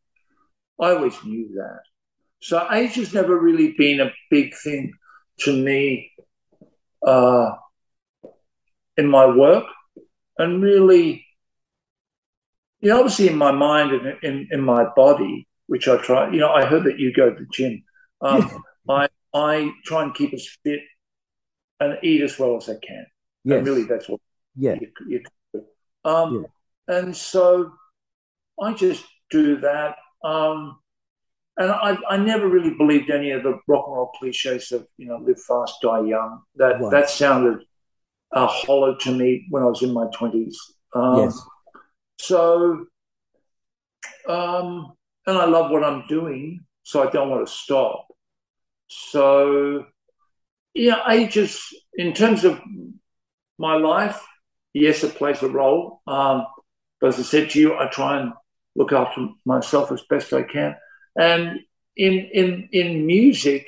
I 0.82 0.92
always 0.92 1.24
knew 1.24 1.50
that. 1.56 1.82
So 2.42 2.66
age 2.72 2.96
has 2.96 3.14
never 3.14 3.38
really 3.38 3.74
been 3.78 4.00
a 4.00 4.12
big 4.32 4.56
thing 4.56 4.94
to 5.42 5.56
me 5.56 6.12
uh, 7.06 7.52
in 8.98 9.08
my 9.08 9.26
work. 9.26 9.66
And 10.38 10.64
really, 10.64 11.26
you 12.80 12.90
know, 12.90 13.00
obviously 13.00 13.28
in 13.28 13.38
my 13.38 13.52
mind 13.52 13.92
and 13.92 14.24
in, 14.24 14.48
in 14.52 14.62
my 14.62 14.86
body, 14.96 15.48
which 15.68 15.88
I 15.88 15.98
try, 15.98 16.32
you 16.32 16.40
know, 16.40 16.52
I 16.52 16.66
heard 16.66 16.86
that 16.86 16.98
you 16.98 17.14
go 17.14 17.30
to 17.30 17.36
the 17.36 17.48
gym. 17.52 17.84
Um, 18.22 18.64
I, 18.90 19.10
I 19.34 19.72
try 19.86 20.04
and 20.04 20.14
keep 20.14 20.34
as 20.34 20.48
fit 20.64 20.80
and 21.80 21.98
eat 22.04 22.22
as 22.22 22.38
well 22.40 22.58
as 22.58 22.70
I 22.70 22.76
can. 22.86 23.06
Yes. 23.44 23.58
And 23.58 23.68
really, 23.68 23.84
that's 23.84 24.10
what 24.10 24.20
yeah. 24.56 24.76
you, 24.80 24.92
you 25.08 25.24
do. 25.54 25.64
Um, 26.04 26.46
yeah. 26.88 26.98
And 26.98 27.16
so 27.16 27.72
I 28.62 28.74
just 28.74 29.06
do 29.30 29.58
that. 29.58 29.96
Um, 30.24 30.80
and 31.58 31.72
I, 31.72 31.98
I 32.10 32.18
never 32.18 32.48
really 32.48 32.74
believed 32.74 33.10
any 33.10 33.32
of 33.32 33.44
the 33.44 33.60
rock 33.68 33.86
and 33.88 33.96
roll 33.96 34.12
cliches 34.18 34.72
of 34.72 34.88
you 34.98 35.08
know 35.08 35.18
live 35.18 35.42
fast, 35.42 35.76
die 35.82 36.02
young. 36.02 36.42
That 36.56 36.80
right. 36.80 36.92
that 36.92 37.10
sounded 37.10 37.60
uh, 38.32 38.48
hollow 38.48 38.96
to 38.96 39.12
me 39.12 39.46
when 39.50 39.64
I 39.64 39.66
was 39.66 39.82
in 39.84 39.94
my 39.94 40.08
twenties. 40.14 40.58
Um, 40.94 41.18
yes. 41.18 41.42
So, 42.20 42.86
um, 44.28 44.94
and 45.28 45.38
I 45.38 45.46
love 45.46 45.70
what 45.72 45.84
I'm 45.84 46.06
doing, 46.08 46.62
so 46.84 47.08
I 47.08 47.12
don't 47.12 47.30
want 47.30 47.46
to 47.46 47.54
stop. 47.54 48.08
So, 48.90 49.86
yeah, 50.74 51.10
ages 51.10 51.62
in 51.94 52.14
terms 52.14 52.44
of 52.44 52.60
my 53.58 53.76
life, 53.76 54.22
yes, 54.74 55.04
it 55.04 55.16
plays 55.16 55.42
a 55.44 55.50
role. 55.50 56.02
Um, 56.08 56.46
but 57.00 57.10
as 57.10 57.20
I 57.20 57.24
said 57.24 57.50
to 57.52 57.60
you, 57.60 57.78
I 57.78 57.88
try 57.88 58.20
and 58.20 58.34
look 58.76 58.92
after 58.92 59.28
myself 59.46 59.92
as 59.92 60.02
best 60.10 60.34
I 60.34 60.44
can. 60.44 60.76
And 61.18 61.60
in 61.96 62.30
in 62.34 62.70
in 62.72 63.06
music, 63.06 63.68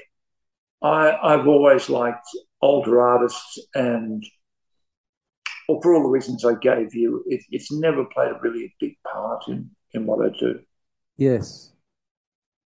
I, 0.81 1.11
I've 1.21 1.47
always 1.47 1.89
liked 1.89 2.27
older 2.61 3.01
artists, 3.01 3.59
and 3.75 4.25
well, 5.67 5.81
for 5.81 5.93
all 5.93 6.03
the 6.03 6.09
reasons 6.09 6.45
I 6.45 6.55
gave 6.55 6.95
you, 6.95 7.23
it, 7.27 7.43
it's 7.51 7.71
never 7.71 8.05
played 8.05 8.31
a 8.31 8.39
really 8.41 8.73
big 8.79 8.95
part 9.11 9.47
in 9.47 9.69
in 9.93 10.05
what 10.05 10.25
I 10.25 10.29
do. 10.37 10.59
Yes, 11.17 11.70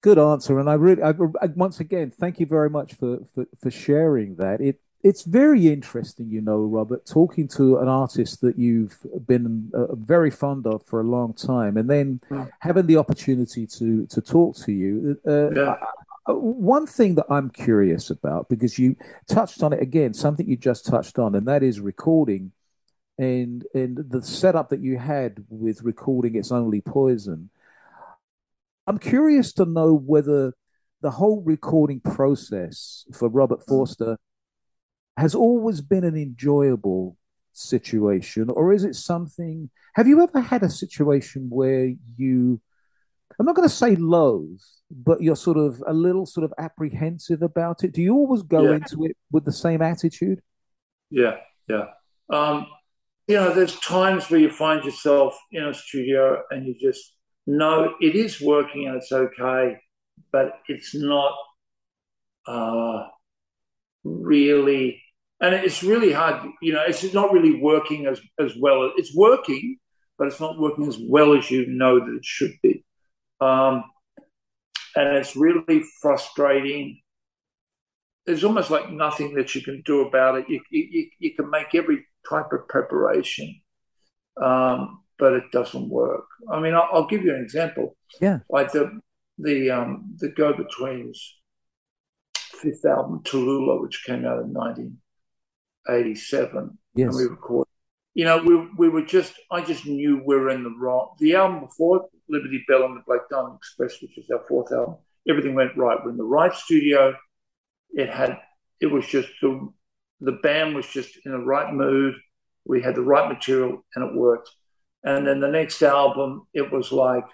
good 0.02 0.18
answer, 0.18 0.58
and 0.58 0.68
I 0.68 0.74
really, 0.74 1.02
I, 1.02 1.12
once 1.54 1.80
again, 1.80 2.10
thank 2.10 2.38
you 2.38 2.46
very 2.46 2.68
much 2.68 2.94
for 2.94 3.20
for, 3.34 3.46
for 3.60 3.70
sharing 3.70 4.36
that. 4.36 4.60
It 4.60 4.78
it's 5.02 5.22
very 5.22 5.66
interesting, 5.66 6.30
you 6.30 6.40
know, 6.40 6.58
Robert, 6.58 7.04
talking 7.06 7.48
to 7.48 7.78
an 7.78 7.88
artist 7.88 8.40
that 8.42 8.56
you've 8.56 8.98
been 9.26 9.70
uh, 9.74 9.94
very 9.96 10.30
fond 10.30 10.66
of 10.66 10.84
for 10.84 11.00
a 11.00 11.04
long 11.04 11.34
time, 11.34 11.76
and 11.76 11.90
then 11.90 12.20
mm. 12.30 12.48
having 12.60 12.86
the 12.86 12.98
opportunity 12.98 13.66
to 13.66 14.06
to 14.06 14.20
talk 14.20 14.56
to 14.58 14.72
you. 14.72 15.18
Uh, 15.26 15.50
yeah. 15.50 15.76
Uh, 16.28 16.34
one 16.34 16.86
thing 16.86 17.16
that 17.16 17.26
I'm 17.28 17.50
curious 17.50 18.08
about, 18.08 18.48
because 18.48 18.78
you 18.78 18.94
touched 19.26 19.60
on 19.60 19.72
it 19.72 19.82
again, 19.82 20.14
something 20.14 20.48
you 20.48 20.56
just 20.56 20.86
touched 20.86 21.18
on, 21.18 21.34
and 21.34 21.48
that 21.48 21.64
is 21.64 21.80
recording, 21.80 22.52
and 23.18 23.66
and 23.74 23.96
the 23.96 24.22
setup 24.22 24.68
that 24.70 24.80
you 24.80 24.98
had 24.98 25.44
with 25.48 25.82
recording 25.82 26.36
"It's 26.36 26.52
Only 26.52 26.80
Poison." 26.80 27.50
I'm 28.86 28.98
curious 28.98 29.52
to 29.54 29.64
know 29.64 29.94
whether 29.94 30.54
the 31.02 31.10
whole 31.10 31.42
recording 31.42 32.00
process 32.00 33.04
for 33.12 33.28
Robert 33.28 33.60
mm. 33.60 33.66
Forster 33.66 34.16
has 35.16 35.34
always 35.34 35.80
been 35.80 36.04
an 36.04 36.16
enjoyable 36.16 37.16
situation, 37.52 38.48
or 38.50 38.72
is 38.72 38.84
it 38.84 38.94
something? 38.94 39.70
Have 39.94 40.06
you 40.06 40.22
ever 40.22 40.40
had 40.40 40.62
a 40.62 40.70
situation 40.70 41.48
where 41.50 41.92
you, 42.16 42.60
I'm 43.38 43.46
not 43.46 43.54
going 43.54 43.68
to 43.68 43.74
say 43.74 43.94
loathe, 43.94 44.60
but 44.90 45.22
you're 45.22 45.36
sort 45.36 45.58
of 45.58 45.82
a 45.86 45.92
little 45.92 46.24
sort 46.24 46.44
of 46.44 46.54
apprehensive 46.58 47.42
about 47.42 47.84
it? 47.84 47.92
Do 47.92 48.00
you 48.00 48.14
always 48.14 48.42
go 48.42 48.70
yeah. 48.70 48.76
into 48.76 49.04
it 49.04 49.16
with 49.30 49.44
the 49.44 49.52
same 49.52 49.82
attitude? 49.82 50.40
Yeah, 51.10 51.36
yeah. 51.68 51.86
Um, 52.30 52.66
you 53.28 53.36
know, 53.36 53.52
there's 53.52 53.78
times 53.80 54.30
where 54.30 54.40
you 54.40 54.50
find 54.50 54.82
yourself 54.82 55.38
in 55.52 55.64
a 55.64 55.74
studio 55.74 56.42
and 56.50 56.66
you 56.66 56.74
just 56.80 57.14
know 57.46 57.94
it 58.00 58.14
is 58.14 58.40
working 58.40 58.86
and 58.86 58.96
it's 58.96 59.12
okay, 59.12 59.78
but 60.30 60.54
it's 60.68 60.94
not. 60.94 61.34
Uh, 62.46 63.06
really, 64.04 65.02
and 65.40 65.54
it's 65.54 65.82
really 65.82 66.12
hard. 66.12 66.48
You 66.60 66.72
know, 66.74 66.82
it's 66.86 67.12
not 67.12 67.32
really 67.32 67.60
working 67.60 68.06
as 68.06 68.20
as 68.38 68.54
well. 68.58 68.92
It's 68.96 69.14
working, 69.14 69.78
but 70.18 70.28
it's 70.28 70.40
not 70.40 70.58
working 70.58 70.86
as 70.88 70.98
well 71.00 71.36
as 71.36 71.50
you 71.50 71.66
know 71.66 71.98
that 71.98 72.16
it 72.16 72.24
should 72.24 72.52
be. 72.62 72.84
Um, 73.40 73.84
and 74.94 75.16
it's 75.16 75.36
really 75.36 75.82
frustrating. 76.00 77.00
There's 78.26 78.44
almost 78.44 78.70
like 78.70 78.90
nothing 78.90 79.34
that 79.34 79.54
you 79.54 79.62
can 79.62 79.82
do 79.84 80.02
about 80.02 80.38
it. 80.38 80.48
You 80.48 80.60
you, 80.70 81.08
you 81.18 81.34
can 81.34 81.50
make 81.50 81.74
every 81.74 82.06
type 82.28 82.52
of 82.52 82.68
preparation, 82.68 83.60
um, 84.40 85.01
but 85.22 85.34
it 85.34 85.52
doesn't 85.52 85.88
work. 85.88 86.24
I 86.50 86.58
mean, 86.58 86.74
I'll, 86.74 86.88
I'll, 86.92 87.06
give 87.06 87.22
you 87.22 87.32
an 87.32 87.40
example. 87.40 87.96
Yeah, 88.20 88.40
like 88.50 88.72
the 88.72 89.00
the 89.38 89.70
um, 89.70 90.16
the 90.18 90.30
go 90.30 90.52
betweens 90.52 91.36
fifth 92.62 92.84
album, 92.84 93.22
Tallulah, 93.24 93.80
which 93.80 94.04
came 94.04 94.24
out 94.24 94.42
in 94.42 94.52
1987. 94.52 96.78
Yes. 96.94 97.08
And 97.08 97.16
we 97.16 97.24
recorded. 97.24 97.68
You 98.14 98.26
know, 98.26 98.38
we, 98.38 98.68
we 98.76 98.88
were 98.88 99.04
just, 99.04 99.34
I 99.50 99.62
just 99.62 99.86
knew 99.86 100.22
we 100.24 100.36
were 100.36 100.50
in 100.50 100.62
the 100.64 100.74
wrong. 100.78 101.14
The 101.18 101.34
album 101.34 101.60
before, 101.60 102.08
Liberty 102.28 102.62
Belle 102.68 102.84
and 102.84 102.96
the 102.96 103.02
Black 103.06 103.22
Diamond 103.30 103.56
Express, 103.56 104.02
which 104.02 104.18
is 104.18 104.28
our 104.30 104.44
fourth 104.48 104.70
album, 104.70 104.96
everything 105.28 105.54
went 105.54 105.76
right. 105.76 105.98
We're 106.04 106.10
in 106.10 106.18
the 106.18 106.24
right 106.24 106.54
studio. 106.54 107.16
It 107.90 108.10
had, 108.10 108.38
it 108.80 108.86
was 108.86 109.06
just, 109.06 109.28
the, 109.40 109.68
the 110.20 110.32
band 110.32 110.74
was 110.74 110.86
just 110.86 111.16
in 111.24 111.32
the 111.32 111.38
right 111.38 111.72
mood. 111.72 112.14
We 112.66 112.82
had 112.82 112.94
the 112.94 113.02
right 113.02 113.28
material 113.28 113.82
and 113.94 114.04
it 114.04 114.14
worked. 114.14 114.50
And 115.04 115.26
then 115.26 115.40
the 115.40 115.48
next 115.48 115.82
album, 115.82 116.46
it 116.54 116.70
was 116.72 116.92
like, 116.92 117.24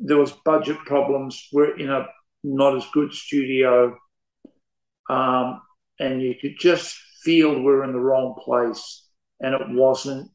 there 0.00 0.16
was 0.16 0.32
budget 0.32 0.78
problems. 0.78 1.48
We're 1.52 1.76
in 1.78 1.90
a 1.90 2.06
not 2.42 2.76
as 2.76 2.84
good 2.92 3.12
studio, 3.12 3.96
um, 5.08 5.62
and 5.98 6.20
you 6.20 6.34
could 6.40 6.56
just 6.58 6.96
feel 7.22 7.62
we're 7.62 7.84
in 7.84 7.92
the 7.92 8.00
wrong 8.00 8.34
place, 8.44 9.06
and 9.40 9.54
it 9.54 9.62
wasn't 9.70 10.30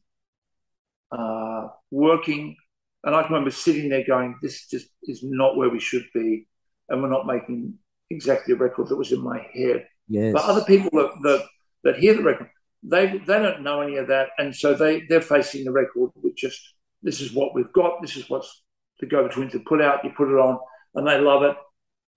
uh, 1.12 1.68
working. 1.90 2.56
And 3.04 3.14
I 3.14 3.22
can 3.22 3.32
remember 3.32 3.50
sitting 3.50 3.88
there 3.88 4.04
going, 4.04 4.38
"This 4.42 4.66
just 4.66 4.88
is 5.04 5.22
not 5.22 5.56
where 5.56 5.70
we 5.70 5.80
should 5.80 6.06
be, 6.12 6.48
and 6.88 7.02
we're 7.02 7.10
not 7.10 7.26
making 7.26 7.74
exactly 8.10 8.54
the 8.54 8.60
record 8.60 8.88
that 8.88 8.96
was 8.96 9.12
in 9.12 9.22
my 9.22 9.46
head." 9.52 9.86
Yes. 10.08 10.32
But 10.32 10.44
other 10.44 10.64
people 10.64 10.90
that, 10.98 11.12
that 11.22 11.46
that 11.84 11.98
hear 11.98 12.14
the 12.14 12.22
record, 12.22 12.50
they 12.82 13.18
they 13.18 13.38
don't 13.38 13.62
know 13.62 13.80
any 13.80 13.96
of 13.96 14.08
that, 14.08 14.28
and 14.38 14.54
so 14.54 14.74
they 14.74 15.02
they're 15.08 15.20
facing 15.20 15.64
the 15.64 15.72
record 15.72 16.10
with 16.22 16.36
just 16.36 16.60
this 17.02 17.20
is 17.20 17.32
what 17.32 17.54
we've 17.54 17.72
got, 17.72 18.02
this 18.02 18.16
is 18.16 18.28
what's 18.28 18.62
the 19.00 19.06
go 19.06 19.26
between 19.26 19.50
to 19.50 19.60
put 19.60 19.80
out. 19.82 20.04
You 20.04 20.10
put 20.16 20.28
it 20.28 20.38
on, 20.38 20.58
and 20.94 21.06
they 21.06 21.18
love 21.18 21.42
it, 21.42 21.56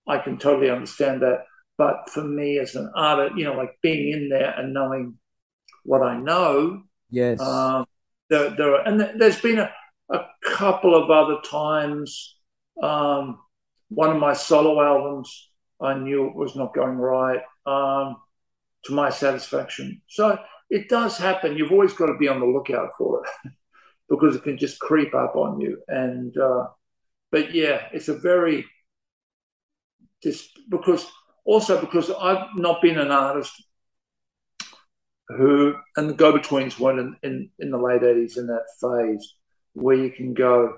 I 0.06 0.18
can 0.18 0.38
totally 0.38 0.70
understand 0.70 1.22
that. 1.22 1.44
But 1.76 2.08
for 2.10 2.22
me 2.22 2.58
as 2.58 2.74
an 2.74 2.90
artist, 2.94 3.36
you 3.36 3.44
know, 3.44 3.54
like 3.54 3.78
being 3.82 4.12
in 4.12 4.28
there 4.28 4.54
and 4.56 4.72
knowing 4.72 5.18
what 5.84 6.02
I 6.02 6.16
know. 6.16 6.82
Yes. 7.10 7.40
Um, 7.40 7.86
there, 8.30 8.50
there 8.50 8.74
are, 8.74 8.86
and 8.86 9.20
there's 9.20 9.40
been 9.40 9.58
a, 9.58 9.70
a 10.10 10.26
couple 10.44 10.94
of 10.94 11.10
other 11.10 11.40
times. 11.42 12.36
Um, 12.82 13.40
one 13.88 14.10
of 14.10 14.18
my 14.18 14.34
solo 14.34 14.80
albums, 14.82 15.50
I 15.80 15.94
knew 15.94 16.26
it 16.26 16.36
was 16.36 16.56
not 16.56 16.74
going 16.74 16.96
right 16.96 17.40
um, 17.66 18.16
to 18.84 18.92
my 18.92 19.10
satisfaction. 19.10 20.00
So 20.08 20.38
it 20.70 20.88
does 20.88 21.18
happen. 21.18 21.56
You've 21.56 21.72
always 21.72 21.92
got 21.92 22.06
to 22.06 22.16
be 22.18 22.28
on 22.28 22.40
the 22.40 22.46
lookout 22.46 22.90
for 22.96 23.22
it 23.24 23.52
because 24.08 24.36
it 24.36 24.44
can 24.44 24.58
just 24.58 24.80
creep 24.80 25.14
up 25.14 25.36
on 25.36 25.60
you. 25.60 25.82
And 25.88 26.36
uh, 26.36 26.66
but 27.30 27.54
yeah, 27.54 27.86
it's 27.92 28.08
a 28.08 28.18
very 28.18 28.64
just 30.22 30.58
because 30.70 31.06
also 31.44 31.80
because 31.80 32.10
I've 32.10 32.48
not 32.56 32.80
been 32.82 32.98
an 32.98 33.10
artist 33.10 33.52
who 35.28 35.74
and 35.96 36.10
the 36.10 36.14
go-betweens 36.14 36.78
weren't 36.78 37.00
in, 37.00 37.16
in, 37.22 37.50
in 37.58 37.70
the 37.70 37.78
late 37.78 38.02
80s 38.02 38.36
in 38.36 38.46
that 38.46 38.64
phase 38.80 39.34
where 39.72 39.96
you 39.96 40.10
can 40.10 40.34
go 40.34 40.76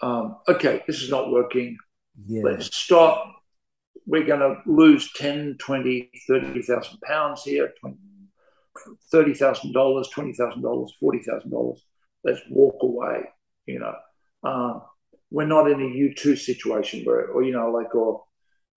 um, 0.00 0.36
okay 0.48 0.82
this 0.86 1.02
is 1.02 1.10
not 1.10 1.32
working 1.32 1.76
yeah. 2.26 2.42
let's 2.44 2.74
stop 2.74 3.34
we're 4.06 4.24
going 4.24 4.40
to 4.40 4.56
lose 4.66 5.12
10 5.14 5.56
20 5.58 6.10
30000 6.26 7.00
pounds 7.00 7.42
here 7.42 7.72
$30000 9.12 9.72
$20000 9.72 10.88
$40000 11.02 11.78
let's 12.24 12.40
walk 12.50 12.76
away 12.82 13.22
you 13.66 13.78
know 13.78 13.94
um, 14.44 14.82
we're 15.30 15.46
not 15.46 15.70
in 15.70 15.80
a 15.80 15.84
U2 15.84 16.38
situation 16.38 17.04
where, 17.04 17.26
or, 17.26 17.42
you 17.42 17.52
know, 17.52 17.70
like, 17.70 17.94
or, 17.94 18.24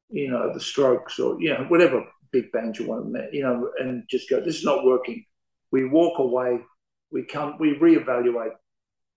you 0.10 0.30
know, 0.30 0.54
the 0.54 0.60
strokes 0.60 1.20
or, 1.20 1.42
you 1.42 1.50
know, 1.50 1.66
whatever 1.70 2.06
big 2.32 2.52
band 2.52 2.78
you 2.78 2.88
want 2.88 3.14
to, 3.14 3.28
you 3.32 3.44
know, 3.44 3.72
and 3.80 4.04
just 4.10 4.30
go, 4.30 4.40
this 4.40 4.58
is 4.58 4.66
not 4.66 4.86
working. 4.86 5.26
We 5.72 5.88
walk 5.88 6.20
away, 6.20 6.60
we 7.12 7.24
come, 7.24 7.58
we 7.60 7.76
reevaluate. 7.76 8.54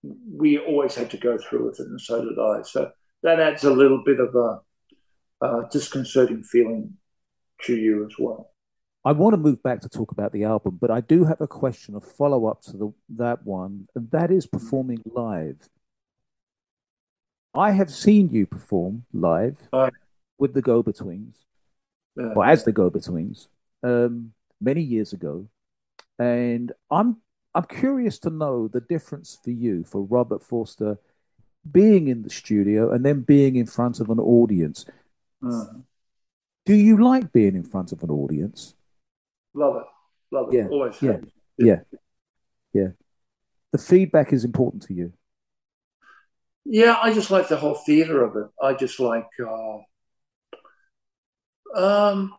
We 0.03 0.59
always 0.59 0.95
had 0.95 1.09
to 1.11 1.17
go 1.17 1.37
through 1.37 1.65
with 1.65 1.79
it, 1.79 1.87
and 1.87 1.99
so 1.99 2.23
did 2.23 2.39
I. 2.39 2.61
So 2.61 2.91
that 3.23 3.39
adds 3.39 3.63
a 3.63 3.71
little 3.71 4.03
bit 4.05 4.19
of 4.19 4.35
a, 4.35 5.45
a 5.45 5.67
disconcerting 5.71 6.43
feeling 6.43 6.93
to 7.63 7.75
you 7.75 8.05
as 8.05 8.13
well. 8.19 8.51
I 9.05 9.11
want 9.11 9.33
to 9.33 9.37
move 9.37 9.61
back 9.61 9.81
to 9.81 9.89
talk 9.89 10.11
about 10.11 10.31
the 10.31 10.45
album, 10.45 10.79
but 10.81 10.89
I 10.89 10.99
do 10.99 11.25
have 11.25 11.39
a 11.39 11.47
question, 11.47 11.95
a 11.95 12.01
follow 12.01 12.47
up 12.47 12.63
to 12.63 12.75
the, 12.75 12.93
that 13.09 13.45
one, 13.45 13.85
and 13.93 14.09
that 14.09 14.31
is 14.31 14.47
performing 14.47 15.03
live. 15.05 15.69
I 17.53 17.71
have 17.71 17.91
seen 17.91 18.29
you 18.29 18.47
perform 18.47 19.05
live 19.13 19.69
uh, 19.71 19.91
with 20.39 20.55
the 20.55 20.61
Go 20.63 20.81
Betweens, 20.81 21.45
uh, 22.19 22.33
or 22.33 22.43
as 22.43 22.63
the 22.63 22.71
Go 22.71 22.89
Betweens, 22.89 23.47
um, 23.83 24.33
many 24.59 24.81
years 24.81 25.13
ago, 25.13 25.47
and 26.17 26.71
I'm 26.89 27.17
I'm 27.53 27.65
curious 27.65 28.17
to 28.19 28.31
know 28.31 28.67
the 28.67 28.81
difference 28.81 29.37
for 29.41 29.51
you, 29.51 29.83
for 29.83 30.01
Robert 30.01 30.43
Forster, 30.43 30.97
being 31.71 32.07
in 32.07 32.23
the 32.23 32.29
studio 32.29 32.91
and 32.91 33.05
then 33.05 33.21
being 33.21 33.55
in 33.55 33.65
front 33.65 33.99
of 33.99 34.09
an 34.09 34.19
audience. 34.19 34.85
Uh, 35.45 35.65
Do 36.65 36.73
you 36.73 37.01
like 37.01 37.31
being 37.31 37.55
in 37.55 37.63
front 37.63 37.91
of 37.91 38.03
an 38.03 38.09
audience? 38.09 38.73
Love 39.55 39.77
it, 39.77 40.35
love 40.35 40.53
it. 40.53 40.57
Yeah, 40.57 40.67
Always. 40.67 41.01
Yeah, 41.01 41.17
yeah, 41.57 41.79
yeah. 42.73 42.87
The 43.71 43.77
feedback 43.77 44.33
is 44.33 44.43
important 44.43 44.83
to 44.83 44.93
you. 44.93 45.13
Yeah, 46.65 46.97
I 47.01 47.13
just 47.13 47.31
like 47.31 47.47
the 47.47 47.57
whole 47.57 47.75
theater 47.75 48.23
of 48.23 48.35
it. 48.35 48.47
I 48.61 48.73
just 48.73 48.99
like 48.99 49.27
uh, 49.39 49.77
um, 51.75 52.33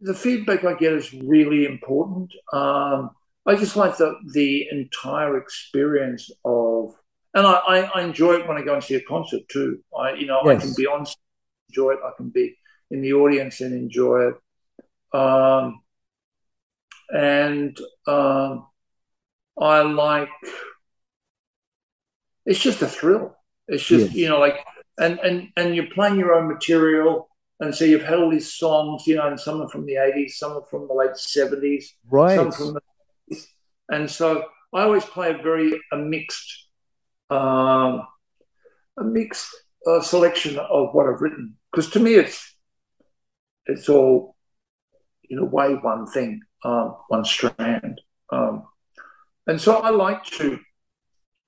the 0.00 0.14
feedback 0.14 0.64
I 0.64 0.74
get 0.74 0.92
is 0.92 1.12
really 1.12 1.66
important. 1.66 2.32
Um, 2.52 3.10
I 3.46 3.56
just 3.56 3.76
like 3.76 3.96
the 3.96 4.14
the 4.32 4.66
entire 4.70 5.36
experience 5.36 6.30
of, 6.44 6.94
and 7.34 7.46
I, 7.46 7.52
I, 7.52 7.78
I, 7.94 8.02
enjoy 8.02 8.34
it 8.34 8.46
when 8.46 8.56
I 8.56 8.62
go 8.62 8.74
and 8.74 8.84
see 8.84 8.94
a 8.94 9.02
concert 9.02 9.42
too. 9.50 9.80
I 9.98 10.14
you 10.14 10.26
know 10.26 10.40
yes. 10.44 10.62
I 10.62 10.64
can 10.64 10.74
be 10.76 10.86
on 10.86 11.06
enjoy 11.68 11.92
it. 11.92 12.00
I 12.04 12.10
can 12.16 12.28
be 12.28 12.56
in 12.90 13.00
the 13.02 13.12
audience 13.14 13.60
and 13.60 13.74
enjoy 13.74 14.28
it. 14.28 15.18
Um, 15.18 15.80
and 17.10 17.78
um, 18.06 18.66
I 19.60 19.82
like 19.82 20.28
it's 22.46 22.60
just 22.60 22.82
a 22.82 22.86
thrill. 22.86 23.36
It's 23.66 23.84
just 23.84 24.06
yes. 24.06 24.14
you 24.14 24.28
know 24.28 24.38
like 24.38 24.64
and 24.98 25.18
and 25.20 25.48
and 25.56 25.74
you're 25.74 25.90
playing 25.92 26.18
your 26.18 26.34
own 26.34 26.48
material, 26.48 27.28
and 27.60 27.74
so 27.74 27.84
you've 27.84 28.04
had 28.04 28.18
all 28.18 28.30
these 28.30 28.52
songs, 28.52 29.06
you 29.06 29.16
know, 29.16 29.26
and 29.26 29.38
some 29.38 29.60
are 29.60 29.68
from 29.68 29.86
the 29.86 29.94
'80s, 29.94 30.32
some 30.32 30.52
are 30.52 30.64
from 30.70 30.88
the 30.88 30.94
late 30.94 31.12
'70s, 31.12 31.84
right? 32.10 32.36
Some 32.36 32.52
from 32.52 32.74
the 32.74 32.80
and 33.90 34.10
so 34.10 34.44
I 34.72 34.82
always 34.82 35.04
play 35.04 35.30
a 35.30 35.42
very 35.42 35.72
a 35.92 35.96
mixed, 35.96 36.68
um, 37.30 38.02
a 38.98 39.04
mixed 39.04 39.48
uh, 39.86 40.00
selection 40.00 40.58
of 40.58 40.94
what 40.94 41.06
I've 41.06 41.20
written 41.20 41.56
because 41.70 41.90
to 41.90 42.00
me 42.00 42.14
it's 42.14 42.56
it's 43.66 43.88
all 43.88 44.36
in 45.30 45.38
a 45.38 45.44
way 45.44 45.74
one 45.74 46.06
thing, 46.06 46.40
um, 46.64 46.96
one 47.08 47.24
strand, 47.24 48.00
um, 48.30 48.64
and 49.46 49.60
so 49.60 49.76
I 49.76 49.90
like 49.90 50.24
to 50.24 50.58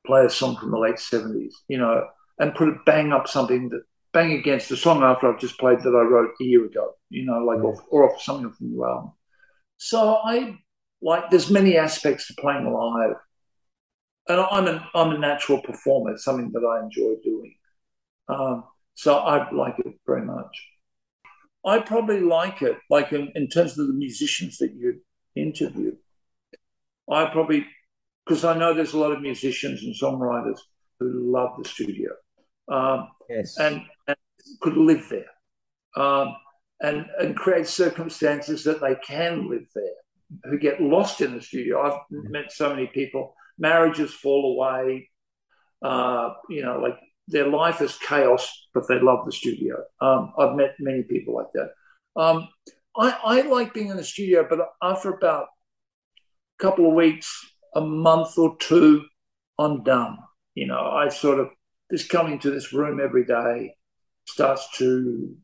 play 0.06 0.24
a 0.24 0.30
song 0.30 0.56
from 0.56 0.70
the 0.70 0.78
late 0.78 0.98
70s, 0.98 1.52
you 1.68 1.78
know, 1.78 2.06
and 2.38 2.54
put 2.54 2.68
it 2.68 2.84
bang 2.86 3.12
up 3.12 3.28
something 3.28 3.68
that 3.68 3.82
bang 4.12 4.32
against 4.32 4.70
the 4.70 4.76
song 4.76 5.02
after 5.02 5.30
I've 5.32 5.40
just 5.40 5.58
played 5.58 5.80
that 5.80 5.88
I 5.90 6.02
wrote 6.02 6.30
a 6.40 6.44
year 6.44 6.64
ago, 6.64 6.94
you 7.10 7.26
know, 7.26 7.38
like 7.44 7.62
off, 7.62 7.80
or 7.90 8.10
off 8.10 8.22
something 8.22 8.50
from 8.50 8.70
the 8.70 8.72
new 8.72 8.84
album. 8.84 9.12
So 9.76 10.16
I 10.24 10.58
like 11.02 11.30
there's 11.30 11.50
many 11.50 11.76
aspects 11.76 12.26
to 12.28 12.34
playing 12.40 12.72
live. 12.72 13.16
And 14.28 14.40
I'm 14.40 14.66
an 14.66 14.80
I'm 14.94 15.10
a 15.10 15.18
natural 15.18 15.60
performer, 15.62 16.12
it's 16.12 16.24
something 16.24 16.52
that 16.52 16.64
I 16.64 16.84
enjoy 16.84 17.14
doing. 17.22 17.54
Um, 18.28 18.64
so 18.94 19.16
I 19.16 19.50
like 19.52 19.78
it 19.78 19.94
very 20.06 20.24
much. 20.24 20.69
I 21.64 21.80
probably 21.80 22.20
like 22.20 22.62
it, 22.62 22.78
like 22.88 23.12
in, 23.12 23.32
in 23.34 23.48
terms 23.48 23.78
of 23.78 23.86
the 23.86 23.92
musicians 23.92 24.58
that 24.58 24.72
you 24.74 25.00
interview. 25.36 25.92
I 27.10 27.26
probably 27.26 27.66
because 28.24 28.44
I 28.44 28.56
know 28.56 28.74
there's 28.74 28.92
a 28.92 28.98
lot 28.98 29.12
of 29.12 29.20
musicians 29.20 29.82
and 29.82 29.94
songwriters 29.94 30.58
who 31.00 31.32
love 31.32 31.50
the 31.58 31.68
studio 31.68 32.10
um, 32.70 33.08
yes. 33.28 33.56
and, 33.58 33.82
and, 34.06 34.16
could 34.60 34.76
live 34.76 35.06
there 35.10 36.02
um, 36.02 36.34
and, 36.80 37.06
and 37.18 37.36
create 37.36 37.66
circumstances 37.66 38.64
that 38.64 38.80
they 38.80 38.94
can 39.06 39.50
live 39.50 39.66
there, 39.74 40.50
who 40.50 40.58
get 40.58 40.80
lost 40.80 41.20
in 41.20 41.34
the 41.34 41.40
studio. 41.40 41.82
I've 41.82 41.92
mm-hmm. 41.92 42.30
met 42.30 42.52
so 42.52 42.70
many 42.70 42.86
people, 42.86 43.34
marriages 43.58 44.12
fall 44.12 44.54
away, 44.54 45.10
uh, 45.84 46.30
you 46.48 46.62
know, 46.64 46.78
like 46.78 46.98
their 47.30 47.48
life 47.48 47.80
is 47.80 47.96
chaos, 47.96 48.68
but 48.74 48.86
they 48.88 48.98
love 48.98 49.24
the 49.24 49.32
studio. 49.32 49.76
Um, 50.00 50.32
I've 50.38 50.56
met 50.56 50.74
many 50.78 51.02
people 51.02 51.34
like 51.34 51.52
that. 51.54 51.70
Um, 52.20 52.48
I, 52.96 53.16
I 53.24 53.40
like 53.42 53.72
being 53.72 53.88
in 53.88 53.96
the 53.96 54.04
studio, 54.04 54.46
but 54.48 54.58
after 54.82 55.12
about 55.12 55.46
a 56.58 56.62
couple 56.62 56.88
of 56.88 56.94
weeks, 56.94 57.52
a 57.74 57.80
month 57.80 58.36
or 58.36 58.56
two, 58.58 59.04
I'm 59.58 59.84
done. 59.84 60.18
You 60.54 60.66
know, 60.66 60.80
I 60.80 61.08
sort 61.08 61.38
of 61.38 61.48
just 61.90 62.08
coming 62.08 62.38
to 62.40 62.50
this 62.50 62.72
room 62.72 63.00
every 63.00 63.24
day 63.24 63.74
starts 64.26 64.66
to. 64.78 65.36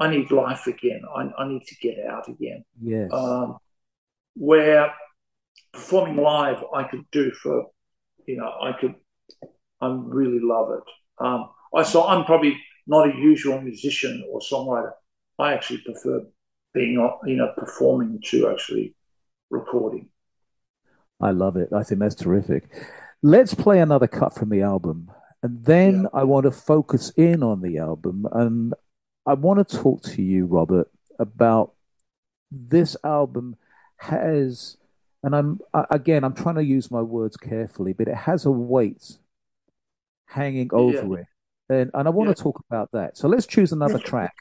I 0.00 0.10
need 0.10 0.32
life 0.32 0.66
again. 0.66 1.02
I, 1.14 1.30
I 1.38 1.48
need 1.48 1.62
to 1.68 1.76
get 1.76 2.04
out 2.10 2.28
again. 2.28 2.64
Yes. 2.82 3.10
Um, 3.12 3.58
where 4.34 4.92
performing 5.72 6.16
live, 6.16 6.64
I 6.74 6.82
could 6.82 7.04
do 7.12 7.30
for, 7.30 7.66
you 8.26 8.36
know, 8.36 8.52
I 8.60 8.72
could. 8.72 8.96
I 9.80 9.94
really 9.96 10.40
love 10.40 10.70
it. 10.72 10.82
Um, 11.18 11.50
I 11.74 11.82
saw. 11.82 12.08
I'm 12.08 12.24
probably 12.24 12.60
not 12.86 13.08
a 13.08 13.16
usual 13.16 13.60
musician 13.60 14.24
or 14.30 14.40
songwriter. 14.40 14.92
I 15.38 15.54
actually 15.54 15.78
prefer 15.78 16.26
being, 16.72 16.92
you 17.24 17.36
know, 17.36 17.52
performing 17.56 18.20
to 18.26 18.50
actually 18.50 18.94
recording. 19.50 20.08
I 21.20 21.30
love 21.30 21.56
it. 21.56 21.72
I 21.72 21.82
think 21.82 22.00
that's 22.00 22.14
terrific. 22.14 22.64
Let's 23.22 23.54
play 23.54 23.80
another 23.80 24.06
cut 24.06 24.34
from 24.34 24.50
the 24.50 24.62
album. 24.62 25.10
And 25.42 25.64
then 25.64 26.02
yeah. 26.02 26.20
I 26.20 26.24
want 26.24 26.44
to 26.44 26.50
focus 26.50 27.10
in 27.16 27.42
on 27.42 27.62
the 27.62 27.78
album. 27.78 28.26
And 28.32 28.74
I 29.26 29.34
want 29.34 29.66
to 29.66 29.76
talk 29.76 30.02
to 30.02 30.22
you, 30.22 30.46
Robert, 30.46 30.90
about 31.18 31.72
this 32.50 32.96
album 33.04 33.56
has, 33.98 34.76
and 35.22 35.34
I'm, 35.34 35.60
again, 35.90 36.24
I'm 36.24 36.34
trying 36.34 36.56
to 36.56 36.64
use 36.64 36.90
my 36.90 37.02
words 37.02 37.36
carefully, 37.36 37.92
but 37.92 38.08
it 38.08 38.16
has 38.16 38.44
a 38.44 38.50
weight 38.50 39.18
hanging 40.26 40.70
over 40.72 41.06
yeah. 41.06 41.20
it. 41.20 41.26
And, 41.68 41.90
and 41.94 42.08
I 42.08 42.10
want 42.10 42.28
yeah. 42.28 42.34
to 42.34 42.42
talk 42.42 42.62
about 42.68 42.90
that. 42.92 43.16
So 43.16 43.28
let's 43.28 43.46
choose 43.46 43.72
another 43.72 43.98
track. 43.98 44.34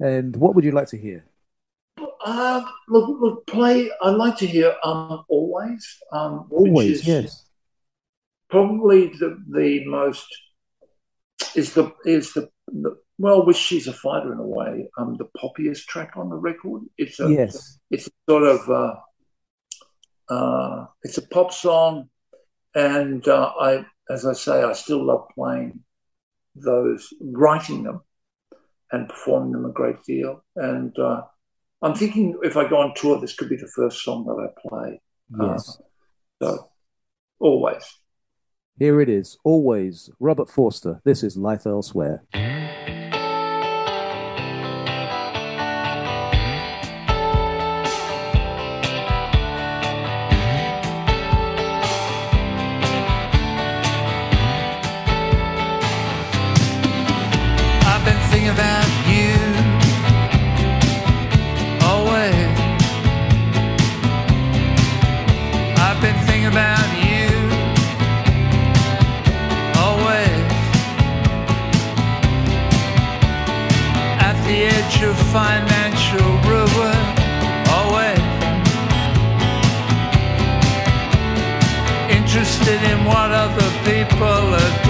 And 0.00 0.36
what 0.36 0.54
would 0.54 0.64
you 0.64 0.72
like 0.72 0.88
to 0.88 0.98
hear? 0.98 1.24
Uh, 2.24 2.64
look, 2.88 3.20
look, 3.20 3.46
play. 3.46 3.90
I'd 4.02 4.10
like 4.10 4.36
to 4.38 4.46
hear 4.46 4.74
um, 4.84 5.24
always. 5.28 5.98
Um, 6.12 6.48
always, 6.50 7.06
yes. 7.06 7.46
Probably 8.48 9.08
the 9.08 9.42
the 9.50 9.84
most 9.86 10.26
is 11.54 11.74
the 11.74 11.92
is 12.04 12.32
the, 12.32 12.48
the 12.68 12.96
well, 13.18 13.44
which 13.46 13.56
she's 13.56 13.88
a 13.88 13.92
fighter 13.92 14.32
in 14.32 14.38
a 14.38 14.46
way. 14.46 14.88
Um, 14.98 15.16
the 15.16 15.28
poppiest 15.36 15.86
track 15.86 16.12
on 16.16 16.28
the 16.28 16.36
record. 16.36 16.82
It's 16.98 17.18
a 17.18 17.30
yes. 17.30 17.78
It's 17.90 18.06
a 18.06 18.10
sort 18.28 18.44
of 18.44 18.70
uh, 18.70 18.94
uh, 20.32 20.86
it's 21.02 21.18
a 21.18 21.22
pop 21.22 21.52
song, 21.52 22.08
and 22.74 23.26
uh, 23.26 23.52
I, 23.58 23.84
as 24.10 24.26
I 24.26 24.32
say, 24.32 24.62
I 24.62 24.72
still 24.72 25.04
love 25.04 25.28
playing 25.34 25.80
those, 26.54 27.12
writing 27.20 27.82
them, 27.84 28.02
and 28.90 29.08
performing 29.08 29.52
them 29.52 29.64
a 29.64 29.72
great 29.72 30.02
deal, 30.04 30.44
and. 30.56 30.96
Uh, 30.98 31.22
I'm 31.84 31.94
thinking 31.94 32.38
if 32.42 32.56
I 32.56 32.68
go 32.68 32.76
on 32.76 32.94
tour, 32.94 33.20
this 33.20 33.34
could 33.34 33.48
be 33.48 33.56
the 33.56 33.66
first 33.66 34.04
song 34.04 34.24
that 34.26 34.40
I 34.40 34.68
play. 34.68 35.00
Yes. 35.40 35.80
Uh, 36.40 36.46
so, 36.46 36.68
always. 37.40 37.82
Here 38.78 39.00
it 39.00 39.08
is, 39.08 39.36
always. 39.44 40.08
Robert 40.20 40.48
Forster. 40.48 41.00
This 41.04 41.24
is 41.24 41.36
Life 41.36 41.66
Elsewhere. 41.66 42.22
I've 58.04 58.08
been 58.08 58.30
thinking 58.30 58.48
about 58.48 58.88
you 59.06 59.30
always. 61.86 62.34
I've 65.78 66.00
been 66.02 66.18
thinking 66.26 66.46
about 66.46 66.88
you 66.98 67.30
always. 69.78 70.42
At 74.18 74.34
the 74.48 74.64
edge 74.66 75.02
of 75.04 75.16
financial 75.30 76.26
ruin, 76.50 77.02
always. 77.70 78.18
Interested 82.10 82.82
in 82.82 83.04
what 83.04 83.30
other 83.30 83.70
people 83.84 84.26
are 84.26 84.81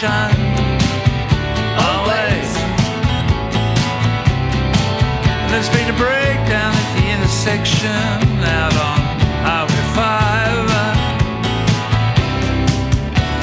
direction. 0.00 0.30
Always. 1.78 2.50
There's 5.50 5.70
been 5.70 5.88
a 5.88 5.98
breakdown 5.98 6.72
at 6.74 6.88
the 6.96 7.04
intersection 7.14 7.88
out 8.44 8.76
on 8.76 9.00
Highway 9.42 9.84
5. 9.94 10.38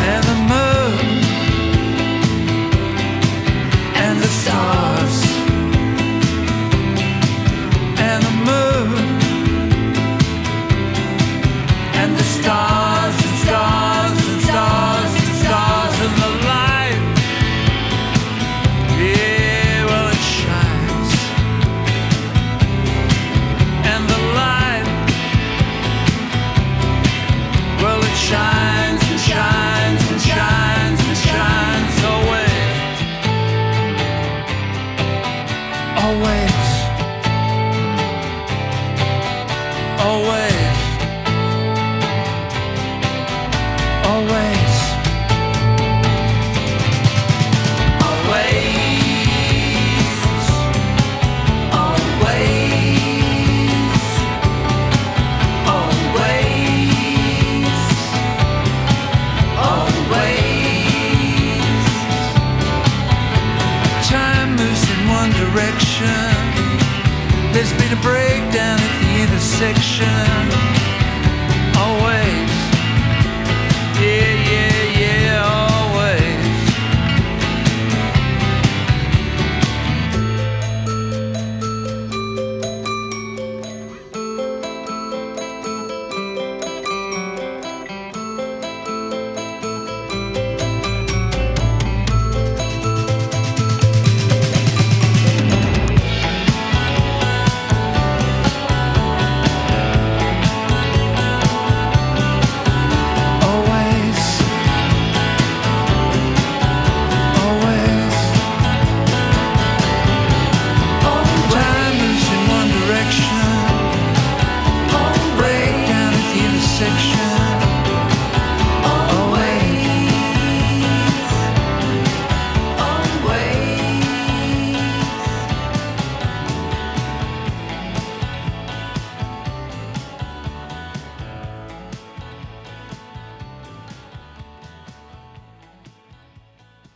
And 0.07 0.23
the 0.23 0.35
moon 0.53 1.05
and 3.95 4.15
the 4.21 4.27
stars 4.27 5.15
and 7.99 8.23
the 8.23 8.35
moon 8.45 9.14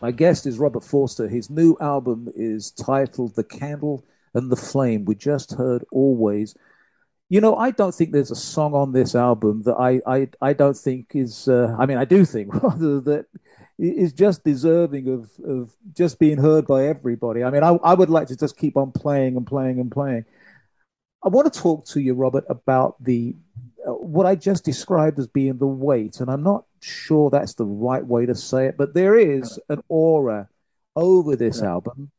My 0.02 0.12
guest 0.12 0.46
is 0.46 0.60
Robert 0.60 0.84
Forster. 0.84 1.28
His 1.28 1.50
new 1.50 1.76
album 1.82 2.30
is 2.34 2.72
titled 2.72 3.36
The 3.36 3.44
Candle 3.44 4.06
and 4.34 4.52
the 4.52 4.56
Flame. 4.56 5.06
We 5.06 5.16
just 5.16 5.52
heard 5.54 5.84
Always. 5.92 6.56
You 7.28 7.42
know, 7.42 7.56
I 7.56 7.72
don't 7.72 7.94
think 7.94 8.12
there's 8.12 8.32
a 8.32 8.36
song 8.36 8.74
on 8.74 8.92
this 8.92 9.14
album 9.14 9.64
that 9.64 9.76
I 9.76 10.02
I, 10.08 10.30
I 10.42 10.54
don't 10.54 10.78
think 10.78 11.12
is. 11.14 11.48
Uh, 11.48 11.76
I 11.78 11.86
mean, 11.86 11.98
I 11.98 12.06
do 12.06 12.26
think 12.26 12.54
rather 12.64 13.02
that 13.02 13.26
is 13.78 14.14
just 14.14 14.44
deserving 14.44 15.08
of 15.10 15.30
of 15.46 15.76
just 15.94 16.18
being 16.18 16.38
heard 16.38 16.66
by 16.66 16.88
everybody. 16.88 17.44
I 17.44 17.52
mean, 17.52 17.64
I 17.64 17.70
I 17.84 17.94
would 17.94 18.10
like 18.10 18.28
to 18.30 18.38
just 18.38 18.58
keep 18.58 18.78
on 18.78 18.92
playing 18.92 19.38
and 19.38 19.46
playing 19.46 19.80
and 19.80 19.92
playing. 19.92 20.26
I 21.24 21.28
want 21.28 21.52
to 21.54 21.60
talk 21.60 21.86
to 21.88 22.00
you, 22.00 22.14
Robert, 22.14 22.46
about 22.50 23.04
the 23.04 23.36
uh, 23.86 23.92
what 23.94 24.26
I 24.26 24.36
just 24.36 24.64
described 24.64 25.20
as 25.20 25.28
being 25.28 25.58
the 25.58 25.68
weight, 25.68 26.22
and 26.22 26.32
I'm 26.32 26.44
not 26.44 26.66
sure 26.82 27.30
that's 27.30 27.54
the 27.56 27.66
right 27.66 28.06
way 28.06 28.26
to 28.26 28.36
say 28.36 28.66
it, 28.68 28.78
but 28.78 28.94
there 28.94 29.16
is 29.16 29.60
an 29.70 29.82
aura 29.90 30.50
over 30.96 31.36
this 31.36 31.62
album 31.62 32.12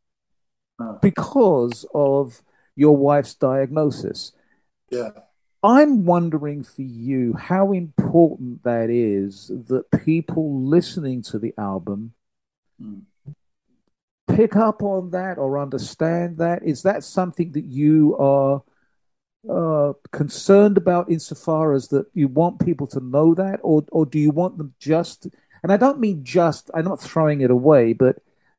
Uh. 0.78 0.92
because 1.02 1.84
of 1.94 2.42
your 2.76 2.96
wife's 2.96 3.34
diagnosis. 3.34 4.32
Yeah. 4.90 5.10
I'm 5.62 6.06
wondering 6.06 6.62
for 6.62 6.80
you 6.82 7.34
how 7.34 7.72
important 7.72 8.62
that 8.62 8.88
is 8.88 9.48
that 9.48 9.90
people 10.04 10.62
listening 10.64 11.20
to 11.22 11.38
the 11.38 11.52
album 11.58 12.14
Mm. 12.80 13.02
pick 14.26 14.56
up 14.56 14.82
on 14.82 15.10
that 15.10 15.36
or 15.36 15.58
understand 15.58 16.38
that. 16.38 16.62
Is 16.62 16.82
that 16.82 17.04
something 17.04 17.52
that 17.52 17.64
you 17.66 18.16
are 18.18 18.62
uh, 19.48 19.92
concerned 20.12 20.76
about 20.76 21.10
insofar 21.10 21.72
as 21.72 21.88
that 21.88 22.06
you 22.14 22.28
want 22.28 22.64
people 22.64 22.86
to 22.88 23.00
know 23.00 23.34
that, 23.34 23.60
or 23.62 23.84
or 23.90 24.04
do 24.06 24.18
you 24.18 24.30
want 24.30 24.58
them 24.58 24.74
just? 24.78 25.26
And 25.62 25.72
I 25.72 25.76
don't 25.76 26.00
mean 26.00 26.24
just. 26.24 26.70
I'm 26.74 26.84
not 26.84 27.00
throwing 27.00 27.40
it 27.40 27.50
away, 27.50 27.92
but 27.92 28.16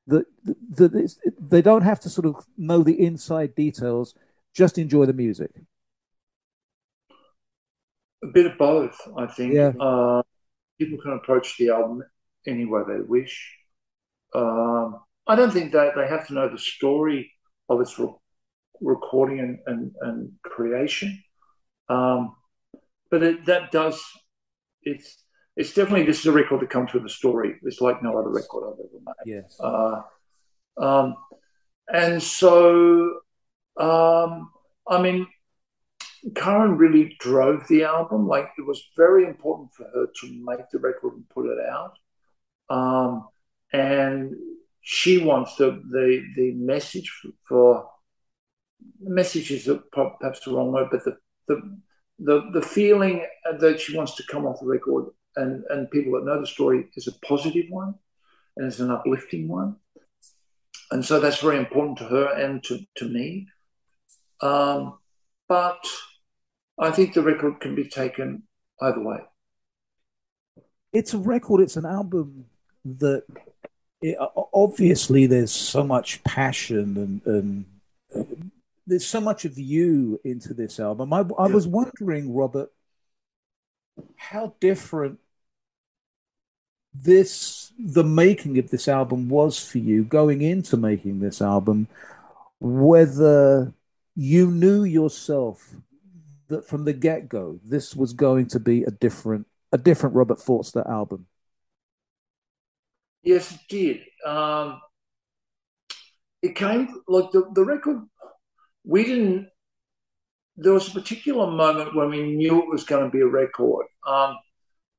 that 0.07 0.25
that 0.71 0.93
it's- 0.95 1.19
they 1.39 1.61
don't 1.61 1.83
have 1.83 1.99
to 2.01 2.09
sort 2.09 2.25
of 2.25 2.45
know 2.57 2.83
the 2.83 2.99
inside 2.99 3.55
details. 3.55 4.15
Just 4.53 4.77
enjoy 4.77 5.05
the 5.05 5.13
music. 5.13 5.51
A 8.23 8.27
bit 8.27 8.45
of 8.45 8.57
both, 8.57 8.99
I 9.17 9.27
think. 9.27 9.53
Yeah. 9.53 9.73
Uh, 9.79 10.21
people 10.79 10.99
can 11.01 11.13
approach 11.13 11.57
the 11.57 11.69
album 11.69 12.03
any 12.45 12.65
way 12.65 12.81
they 12.87 13.01
wish. 13.01 13.55
Um, 14.33 14.99
I 15.27 15.35
don't 15.35 15.51
think 15.51 15.71
that 15.73 15.95
they 15.95 16.07
have 16.07 16.27
to 16.27 16.33
know 16.33 16.49
the 16.49 16.57
story 16.57 17.31
of 17.69 17.81
its 17.81 17.97
recording 18.81 19.39
and, 19.39 19.59
and, 19.67 19.95
and 20.01 20.31
creation. 20.43 21.23
Um, 21.89 22.35
but 23.09 23.23
it, 23.23 23.45
that 23.45 23.71
does, 23.71 24.01
it's, 24.83 25.23
it's 25.55 25.73
definitely, 25.73 26.05
this 26.05 26.19
is 26.19 26.25
a 26.25 26.31
record 26.31 26.61
that 26.61 26.69
comes 26.69 26.93
with 26.93 27.05
a 27.05 27.09
story. 27.09 27.55
It's 27.63 27.81
like 27.81 28.01
no 28.01 28.17
other 28.17 28.29
record 28.29 28.67
I've 28.67 28.79
ever 28.79 29.01
made. 29.05 29.35
Yes. 29.35 29.59
Uh, 29.59 30.01
um, 30.77 31.15
and 31.91 32.23
so, 32.23 33.19
um, 33.77 34.51
I 34.87 35.01
mean, 35.01 35.27
Karen 36.35 36.77
really 36.77 37.15
drove 37.19 37.67
the 37.67 37.83
album. 37.83 38.27
Like 38.27 38.49
it 38.57 38.65
was 38.65 38.81
very 38.95 39.25
important 39.25 39.73
for 39.73 39.83
her 39.83 40.07
to 40.21 40.45
make 40.45 40.69
the 40.71 40.79
record 40.79 41.13
and 41.13 41.29
put 41.29 41.47
it 41.47 41.57
out. 41.67 41.97
Um, 42.69 43.27
and 43.73 44.35
she 44.81 45.17
wants 45.17 45.55
the 45.55 45.81
the, 45.89 46.23
the 46.35 46.51
message 46.53 47.11
for, 47.47 47.89
message 49.01 49.51
is 49.51 49.69
perhaps 49.91 50.39
the 50.41 50.53
wrong 50.53 50.71
word, 50.71 50.89
but 50.91 51.03
the, 51.03 51.17
the 51.47 51.77
the 52.19 52.49
the 52.53 52.61
feeling 52.61 53.25
that 53.59 53.79
she 53.79 53.97
wants 53.97 54.15
to 54.15 54.23
come 54.29 54.45
off 54.45 54.59
the 54.59 54.65
record 54.65 55.05
and 55.35 55.63
and 55.69 55.89
people 55.91 56.13
that 56.13 56.25
know 56.25 56.39
the 56.39 56.47
story 56.47 56.87
is 56.95 57.07
a 57.07 57.25
positive 57.25 57.65
one 57.69 57.95
and 58.57 58.67
it's 58.67 58.79
an 58.79 58.91
uplifting 58.91 59.47
one. 59.47 59.75
And 60.91 61.05
so 61.05 61.19
that's 61.19 61.39
very 61.39 61.57
important 61.57 61.97
to 61.99 62.03
her 62.05 62.33
and 62.33 62.61
to, 62.65 62.79
to 62.95 63.07
me. 63.07 63.47
Um, 64.41 64.97
but 65.47 65.85
i 66.79 66.89
think 66.89 67.13
the 67.13 67.21
record 67.21 67.59
can 67.59 67.75
be 67.75 67.87
taken 67.87 68.43
either 68.81 69.01
way. 69.01 69.19
It's 70.93 71.13
a 71.13 71.17
record 71.17 71.61
it's 71.61 71.77
an 71.77 71.85
album 71.85 72.45
that 72.85 73.23
it, 74.01 74.17
obviously 74.53 75.27
there's 75.27 75.51
so 75.51 75.83
much 75.83 76.23
passion 76.23 76.97
and, 76.97 77.21
and 77.25 77.65
there's 78.87 79.05
so 79.05 79.21
much 79.21 79.45
of 79.45 79.57
you 79.57 80.19
into 80.23 80.53
this 80.53 80.79
album. 80.79 81.13
I, 81.13 81.19
I 81.37 81.47
yeah. 81.47 81.53
was 81.53 81.67
wondering, 81.67 82.33
Robert, 82.33 82.71
how 84.15 84.55
different 84.59 85.19
this 86.93 87.71
the 87.79 88.03
making 88.03 88.57
of 88.57 88.69
this 88.69 88.87
album 88.87 89.29
was 89.29 89.57
for 89.57 89.77
you 89.77 90.03
going 90.03 90.41
into 90.41 90.75
making 90.75 91.19
this 91.19 91.41
album 91.41 91.87
whether 92.59 93.73
you 94.15 94.51
knew 94.51 94.83
yourself 94.83 95.73
that 96.49 96.67
from 96.67 96.83
the 96.83 96.91
get-go 96.91 97.59
this 97.63 97.95
was 97.95 98.11
going 98.11 98.45
to 98.45 98.59
be 98.59 98.83
a 98.83 98.91
different 98.91 99.47
a 99.71 99.77
different 99.77 100.15
robert 100.15 100.41
forster 100.41 100.85
album 100.85 101.25
yes 103.23 103.53
it 103.53 103.59
did 103.69 103.99
um 104.25 104.81
it 106.41 106.55
came 106.55 106.89
like 107.07 107.31
the, 107.31 107.49
the 107.53 107.63
record 107.63 108.01
we 108.83 109.03
didn't. 109.03 109.47
There 110.57 110.73
was 110.73 110.89
a 110.89 110.99
particular 110.99 111.49
moment 111.49 111.95
when 111.95 112.09
we 112.09 112.35
knew 112.35 112.61
it 112.61 112.69
was 112.69 112.83
going 112.83 113.05
to 113.05 113.09
be 113.09 113.21
a 113.21 113.27
record. 113.27 113.85
Um, 114.05 114.37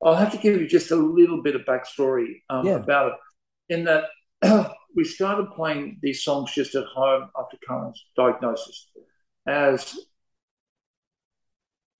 I'll 0.02 0.16
have 0.16 0.32
to 0.32 0.38
give 0.38 0.60
you 0.60 0.66
just 0.66 0.90
a 0.90 0.96
little 0.96 1.42
bit 1.42 1.54
of 1.54 1.62
backstory 1.62 2.42
um, 2.50 2.66
yeah. 2.66 2.76
about 2.76 3.12
it. 3.12 3.74
In 3.74 3.84
that, 3.84 4.04
we 4.96 5.04
started 5.04 5.46
playing 5.54 5.98
these 6.02 6.24
songs 6.24 6.52
just 6.52 6.74
at 6.74 6.84
home 6.86 7.28
after 7.38 7.56
Karen's 7.66 8.04
diagnosis, 8.16 8.88
as 9.46 9.96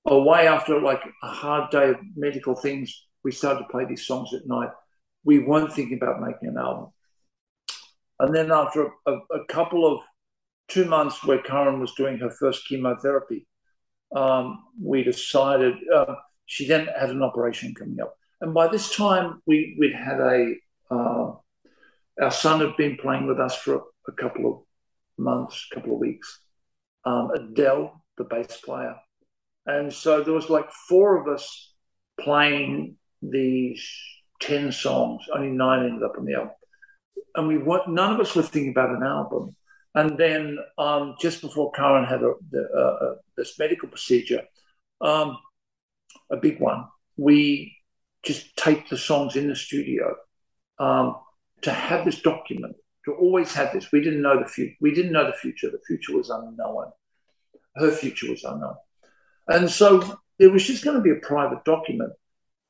a 0.07 0.19
way 0.19 0.49
after 0.49 0.81
like 0.81 1.03
a 1.23 1.29
hard 1.29 1.71
day 1.71 1.91
of 1.91 1.97
medical 2.17 2.57
things. 2.57 3.07
We 3.23 3.31
started 3.31 3.61
to 3.61 3.69
play 3.71 3.85
these 3.85 4.07
songs 4.07 4.35
at 4.35 4.47
night. 4.47 4.71
We 5.25 5.39
weren't 5.39 5.73
thinking 5.73 5.99
about 6.03 6.21
making 6.21 6.49
an 6.49 6.59
album. 6.59 6.89
And 8.19 8.35
then 8.35 8.51
after 8.51 8.89
a, 9.07 9.13
a 9.13 9.45
couple 9.49 9.87
of 9.87 10.01
two 10.69 10.85
months 10.85 11.25
where 11.25 11.43
Karen 11.43 11.81
was 11.81 11.95
doing 11.95 12.19
her 12.19 12.31
first 12.31 12.67
chemotherapy, 12.67 13.47
um, 14.15 14.65
we 14.81 15.03
decided 15.03 15.75
uh, 15.95 16.15
she 16.47 16.67
then 16.67 16.87
had 16.99 17.11
an 17.11 17.23
operation 17.23 17.75
coming 17.75 18.01
up. 18.01 18.15
And 18.41 18.53
by 18.53 18.69
this 18.69 18.95
time, 18.95 19.41
we, 19.47 19.77
we'd 19.79 19.95
had 19.95 20.21
a, 20.21 20.55
uh, 20.91 21.33
our 22.21 22.31
son 22.31 22.61
had 22.61 22.77
been 22.77 22.97
playing 22.97 23.27
with 23.27 23.41
us 23.41 23.55
for 23.57 23.83
a, 24.09 24.13
couple 24.13 24.51
of 24.53 24.59
months, 25.17 25.67
couple 25.73 25.95
of 25.95 26.01
weeks. 26.01 26.41
Um, 27.05 27.31
Adele, 27.35 28.05
the 28.19 28.25
bass 28.25 28.61
player. 28.61 28.97
And 29.65 29.93
so 29.93 30.23
there 30.23 30.35
was 30.35 30.51
like 30.51 30.71
four 30.71 31.21
of 31.21 31.29
us 31.33 31.73
playing 32.21 32.97
these 33.23 33.89
10 34.41 34.73
songs, 34.73 35.23
only 35.33 35.49
nine 35.49 35.87
ended 35.87 36.03
up 36.03 36.19
on 36.19 36.25
the 36.25 36.35
album. 36.35 36.51
And 37.37 37.49
we 37.49 37.59
weren't, 37.59 37.89
none 37.89 38.13
of 38.13 38.21
us 38.21 38.35
were 38.35 38.43
thinking 38.43 38.73
about 38.73 38.91
an 38.91 39.03
album. 39.03 39.55
And 39.95 40.17
then 40.17 40.59
um, 40.79 41.17
just 41.21 41.43
before 41.43 41.71
Karen 41.73 42.05
had 42.05 42.23
a, 42.23 42.35
the, 42.51 42.69
uh, 42.75 43.05
uh, 43.05 43.15
this 43.37 43.59
medical 43.59 43.89
procedure, 43.89 44.43
um, 45.01 45.39
a 46.31 46.37
big 46.37 46.61
one, 46.61 46.87
we 47.17 47.77
just 48.23 48.57
taped 48.57 48.89
the 48.91 48.97
songs 48.97 49.37
in 49.37 49.49
the 49.49 49.57
studio 49.57 50.17
um, 50.79 51.17
to 51.63 51.73
have 51.73 52.05
this 52.05 52.23
document, 52.23 52.77
to 53.05 53.13
always 53.13 53.53
have 53.55 53.73
this. 53.73 53.93
We 53.93 54.01
didn't 54.01 54.23
know 54.23 54.39
the 54.39 54.49
future. 54.49 54.77
We 54.81 54.95
didn't 54.95 55.13
know 55.13 55.27
the 55.27 55.37
future. 55.37 55.71
The 55.71 55.81
future 55.87 56.17
was 56.17 56.31
unknown. 56.31 56.93
Her 57.77 57.91
future 57.91 58.31
was 58.31 58.45
unknown. 58.45 58.77
And 59.49 59.71
so 59.71 60.19
there 60.39 60.51
was 60.51 60.67
just 60.67 60.85
going 60.85 60.97
to 60.97 61.03
be 61.03 61.11
a 61.11 61.17
private 61.17 61.65
document. 61.65 62.13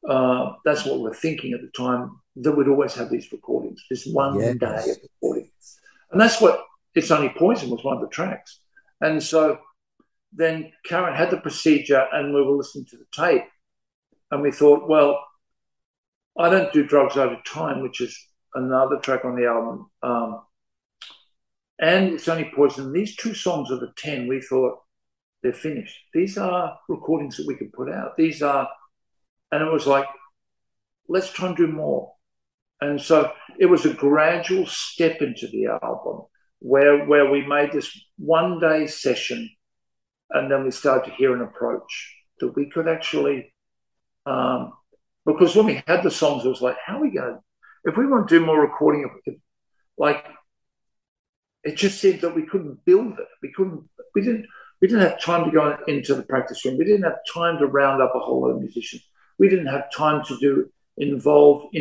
Uh, 0.08 0.54
that's 0.64 0.84
what 0.84 0.96
we 0.96 1.02
we're 1.02 1.14
thinking 1.14 1.52
at 1.52 1.60
the 1.60 1.68
time, 1.68 2.18
that 2.36 2.52
we'd 2.52 2.66
always 2.66 2.94
have 2.94 3.10
these 3.10 3.30
recordings, 3.30 3.84
this 3.88 4.06
one 4.06 4.40
yes. 4.40 4.56
day 4.56 4.90
of 4.90 4.96
recording. 5.02 5.50
And 6.10 6.20
that's 6.20 6.40
what 6.40 6.64
it's 6.94 7.10
Only 7.10 7.30
Poison 7.30 7.70
was 7.70 7.84
one 7.84 7.96
of 7.96 8.02
the 8.02 8.08
tracks. 8.08 8.60
And 9.00 9.22
so 9.22 9.58
then 10.32 10.72
Karen 10.84 11.14
had 11.14 11.30
the 11.30 11.38
procedure 11.38 12.06
and 12.12 12.34
we 12.34 12.42
were 12.42 12.56
listening 12.56 12.86
to 12.86 12.96
the 12.96 13.06
tape. 13.12 13.44
And 14.30 14.42
we 14.42 14.50
thought, 14.50 14.88
well, 14.88 15.22
I 16.38 16.48
don't 16.48 16.72
do 16.72 16.86
drugs 16.86 17.18
I 17.18 17.28
do 17.28 17.36
time, 17.44 17.82
which 17.82 18.00
is 18.00 18.18
another 18.54 18.98
track 18.98 19.24
on 19.24 19.36
the 19.36 19.46
album. 19.46 19.90
Um, 20.02 20.42
and 21.78 22.14
it's 22.14 22.28
only 22.28 22.50
poison. 22.54 22.92
These 22.92 23.16
two 23.16 23.34
songs 23.34 23.70
of 23.70 23.80
the 23.80 23.92
10, 23.96 24.28
we 24.28 24.40
thought 24.40 24.78
they're 25.42 25.52
finished. 25.52 25.98
These 26.14 26.38
are 26.38 26.78
recordings 26.88 27.36
that 27.36 27.46
we 27.46 27.56
can 27.56 27.70
put 27.70 27.90
out. 27.90 28.16
These 28.16 28.42
are, 28.42 28.68
and 29.50 29.62
it 29.62 29.70
was 29.70 29.86
like, 29.86 30.06
let's 31.08 31.30
try 31.30 31.48
and 31.48 31.56
do 31.56 31.66
more. 31.66 32.12
And 32.80 33.00
so 33.00 33.32
it 33.58 33.66
was 33.66 33.84
a 33.84 33.94
gradual 33.94 34.66
step 34.66 35.20
into 35.20 35.46
the 35.48 35.66
album 35.66 36.22
where 36.62 37.04
where 37.04 37.28
we 37.30 37.44
made 37.44 37.72
this 37.72 37.90
one 38.18 38.60
day 38.60 38.86
session, 38.86 39.50
and 40.30 40.50
then 40.50 40.64
we 40.64 40.70
started 40.70 41.10
to 41.10 41.16
hear 41.16 41.34
an 41.34 41.42
approach 41.42 42.16
that 42.38 42.54
we 42.54 42.70
could 42.70 42.88
actually, 42.88 43.52
um, 44.26 44.72
because 45.26 45.56
when 45.56 45.66
we 45.66 45.82
had 45.86 46.02
the 46.02 46.10
songs, 46.10 46.44
it 46.44 46.48
was 46.48 46.62
like, 46.62 46.76
how 46.84 46.98
are 46.98 47.02
we 47.02 47.10
going? 47.10 47.38
If 47.84 47.96
we 47.96 48.06
want 48.06 48.28
to 48.28 48.38
do 48.38 48.46
more 48.46 48.60
recording, 48.60 49.04
of, 49.04 49.34
like 49.98 50.24
it 51.64 51.76
just 51.76 52.00
seemed 52.00 52.20
that 52.20 52.34
we 52.34 52.46
couldn't 52.46 52.84
build 52.84 53.18
it. 53.18 53.28
We 53.42 53.52
couldn't. 53.52 53.88
We 54.14 54.22
didn't. 54.22 54.46
We 54.80 54.88
didn't 54.88 55.02
have 55.02 55.20
time 55.20 55.44
to 55.44 55.50
go 55.50 55.76
into 55.86 56.14
the 56.14 56.22
practice 56.22 56.64
room. 56.64 56.76
We 56.76 56.84
didn't 56.84 57.04
have 57.04 57.18
time 57.32 57.58
to 57.58 57.66
round 57.66 58.02
up 58.02 58.12
a 58.14 58.18
whole 58.18 58.42
lot 58.42 58.50
of 58.50 58.60
musicians. 58.60 59.02
We 59.38 59.48
didn't 59.48 59.66
have 59.66 59.92
time 59.92 60.24
to 60.26 60.38
do 60.38 60.70
involved 60.96 61.74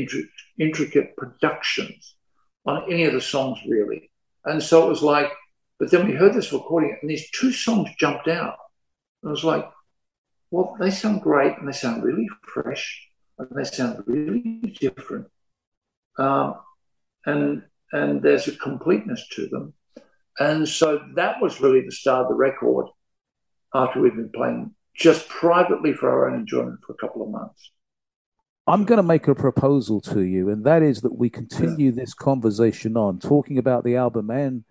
intricate 0.57 1.15
productions 1.17 2.15
on 2.65 2.83
any 2.91 3.05
of 3.05 3.13
the 3.13 3.21
songs 3.21 3.59
really. 3.67 4.10
And 4.45 4.61
so 4.61 4.85
it 4.85 4.89
was 4.89 5.01
like, 5.01 5.31
but 5.79 5.91
then 5.91 6.07
we 6.07 6.13
heard 6.13 6.33
this 6.33 6.53
recording 6.53 6.97
and 7.01 7.09
these 7.09 7.29
two 7.31 7.51
songs 7.51 7.89
jumped 7.99 8.27
out. 8.27 8.57
And 9.21 9.29
I 9.29 9.31
was 9.31 9.43
like, 9.43 9.69
well, 10.51 10.75
they 10.79 10.91
sound 10.91 11.21
great 11.21 11.57
and 11.57 11.67
they 11.67 11.71
sound 11.71 12.03
really 12.03 12.27
fresh 12.53 13.07
and 13.37 13.47
they 13.51 13.63
sound 13.63 14.03
really 14.05 14.75
different. 14.79 15.27
Um, 16.17 16.55
and 17.25 17.63
and 17.93 18.21
there's 18.21 18.47
a 18.47 18.55
completeness 18.55 19.25
to 19.33 19.47
them. 19.47 19.73
And 20.39 20.67
so 20.67 21.01
that 21.15 21.41
was 21.41 21.61
really 21.61 21.81
the 21.81 21.91
start 21.91 22.23
of 22.23 22.29
the 22.29 22.35
record 22.35 22.87
after 23.73 23.99
we'd 23.99 24.15
been 24.15 24.31
playing 24.33 24.73
just 24.95 25.27
privately 25.27 25.93
for 25.93 26.09
our 26.09 26.29
own 26.29 26.39
enjoyment 26.39 26.79
for 26.85 26.93
a 26.93 26.97
couple 26.97 27.21
of 27.21 27.29
months. 27.29 27.71
I'm 28.67 28.85
going 28.85 28.97
to 28.97 29.03
make 29.03 29.27
a 29.27 29.35
proposal 29.35 30.01
to 30.01 30.21
you, 30.21 30.49
and 30.49 30.63
that 30.65 30.83
is 30.83 31.01
that 31.01 31.17
we 31.17 31.29
continue 31.29 31.91
this 31.91 32.13
conversation 32.13 32.95
on, 32.95 33.19
talking 33.19 33.57
about 33.57 33.83
the 33.83 33.95
album 33.95 34.29
and 34.29 34.63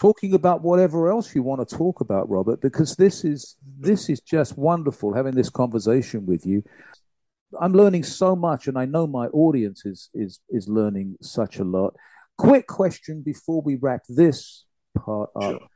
talking 0.00 0.32
about 0.32 0.62
whatever 0.62 1.10
else 1.10 1.34
you 1.34 1.42
want 1.42 1.68
to 1.68 1.76
talk 1.76 2.00
about, 2.00 2.28
Robert, 2.30 2.60
because 2.60 2.94
this 2.96 3.24
is 3.24 3.56
this 3.78 4.08
is 4.08 4.20
just 4.20 4.56
wonderful 4.56 5.12
having 5.12 5.34
this 5.34 5.50
conversation 5.50 6.24
with 6.24 6.46
you. 6.46 6.62
I'm 7.60 7.72
learning 7.72 8.04
so 8.04 8.36
much, 8.36 8.68
and 8.68 8.78
I 8.78 8.84
know 8.84 9.08
my 9.08 9.26
audience 9.26 9.84
is 9.84 10.10
is 10.14 10.40
is 10.48 10.68
learning 10.68 11.16
such 11.20 11.58
a 11.58 11.64
lot. 11.64 11.94
Quick 12.38 12.68
question 12.68 13.22
before 13.22 13.60
we 13.60 13.74
wrap 13.74 14.02
this 14.08 14.66
part 14.96 15.30
up: 15.34 15.50
sure. 15.50 15.68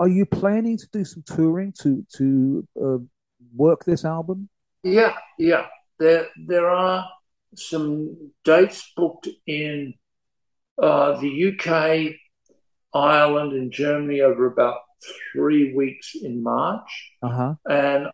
Are 0.00 0.08
you 0.08 0.26
planning 0.26 0.76
to 0.76 0.86
do 0.92 1.02
some 1.02 1.22
touring 1.26 1.72
to 1.80 2.04
to 2.16 2.68
uh, 2.82 2.98
work 3.54 3.86
this 3.86 4.04
album? 4.04 4.50
Yeah, 4.82 5.14
yeah 5.38 5.66
there 5.98 6.28
there 6.46 6.68
are 6.68 7.08
some 7.54 8.32
dates 8.44 8.92
booked 8.96 9.28
in 9.46 9.94
uh, 10.82 11.18
the 11.20 11.52
UK, 11.52 12.16
Ireland, 12.94 13.52
and 13.52 13.72
Germany 13.72 14.20
over 14.20 14.46
about 14.46 14.80
three 15.32 15.74
weeks 15.74 16.14
in 16.14 16.42
March, 16.42 17.12
uh-huh. 17.22 17.54
and 17.68 18.08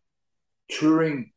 touring 0.71 1.33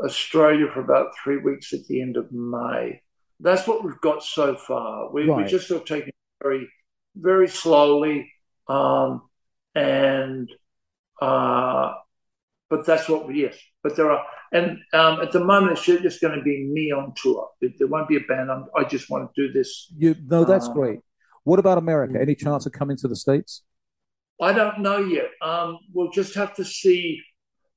Australia 0.00 0.66
for 0.72 0.80
about 0.80 1.12
three 1.22 1.38
weeks 1.38 1.72
at 1.72 1.86
the 1.88 2.00
end 2.00 2.16
of 2.16 2.30
May. 2.32 3.02
That's 3.40 3.66
what 3.66 3.84
we've 3.84 4.00
got 4.00 4.22
so 4.22 4.56
far. 4.56 5.10
We, 5.12 5.28
right. 5.28 5.44
we 5.44 5.50
just 5.50 5.68
sort 5.68 5.82
of 5.82 5.88
taking 5.88 6.10
a 6.10 6.44
very 6.44 6.68
very 7.16 7.48
slowly, 7.48 8.32
um, 8.68 9.22
and 9.74 10.48
uh, 11.20 11.94
but 12.70 12.86
that's 12.86 13.08
what 13.08 13.26
we 13.26 13.42
yes. 13.42 13.56
But 13.82 13.96
there 13.96 14.10
are, 14.10 14.24
and 14.52 14.78
um, 14.92 15.20
at 15.20 15.32
the 15.32 15.44
moment 15.44 15.78
it's 15.78 15.86
just 15.86 16.20
going 16.20 16.36
to 16.36 16.42
be 16.42 16.64
me 16.64 16.92
on 16.92 17.12
tour. 17.16 17.48
There 17.60 17.86
won't 17.86 18.08
be 18.08 18.16
a 18.16 18.20
band. 18.20 18.50
I'm, 18.50 18.66
i 18.76 18.84
just 18.84 19.10
want 19.10 19.30
to 19.34 19.46
do 19.46 19.52
this. 19.52 19.92
You 19.96 20.16
no, 20.26 20.44
that's 20.44 20.68
uh, 20.68 20.72
great. 20.72 21.00
What 21.44 21.58
about 21.58 21.78
America? 21.78 22.20
Any 22.20 22.34
chance 22.34 22.66
of 22.66 22.72
coming 22.72 22.96
to 22.98 23.08
the 23.08 23.16
states? 23.16 23.62
I 24.40 24.52
don't 24.52 24.80
know 24.80 24.98
yet. 24.98 25.30
Um, 25.42 25.78
we'll 25.92 26.10
just 26.10 26.34
have 26.34 26.54
to 26.56 26.64
see. 26.64 27.22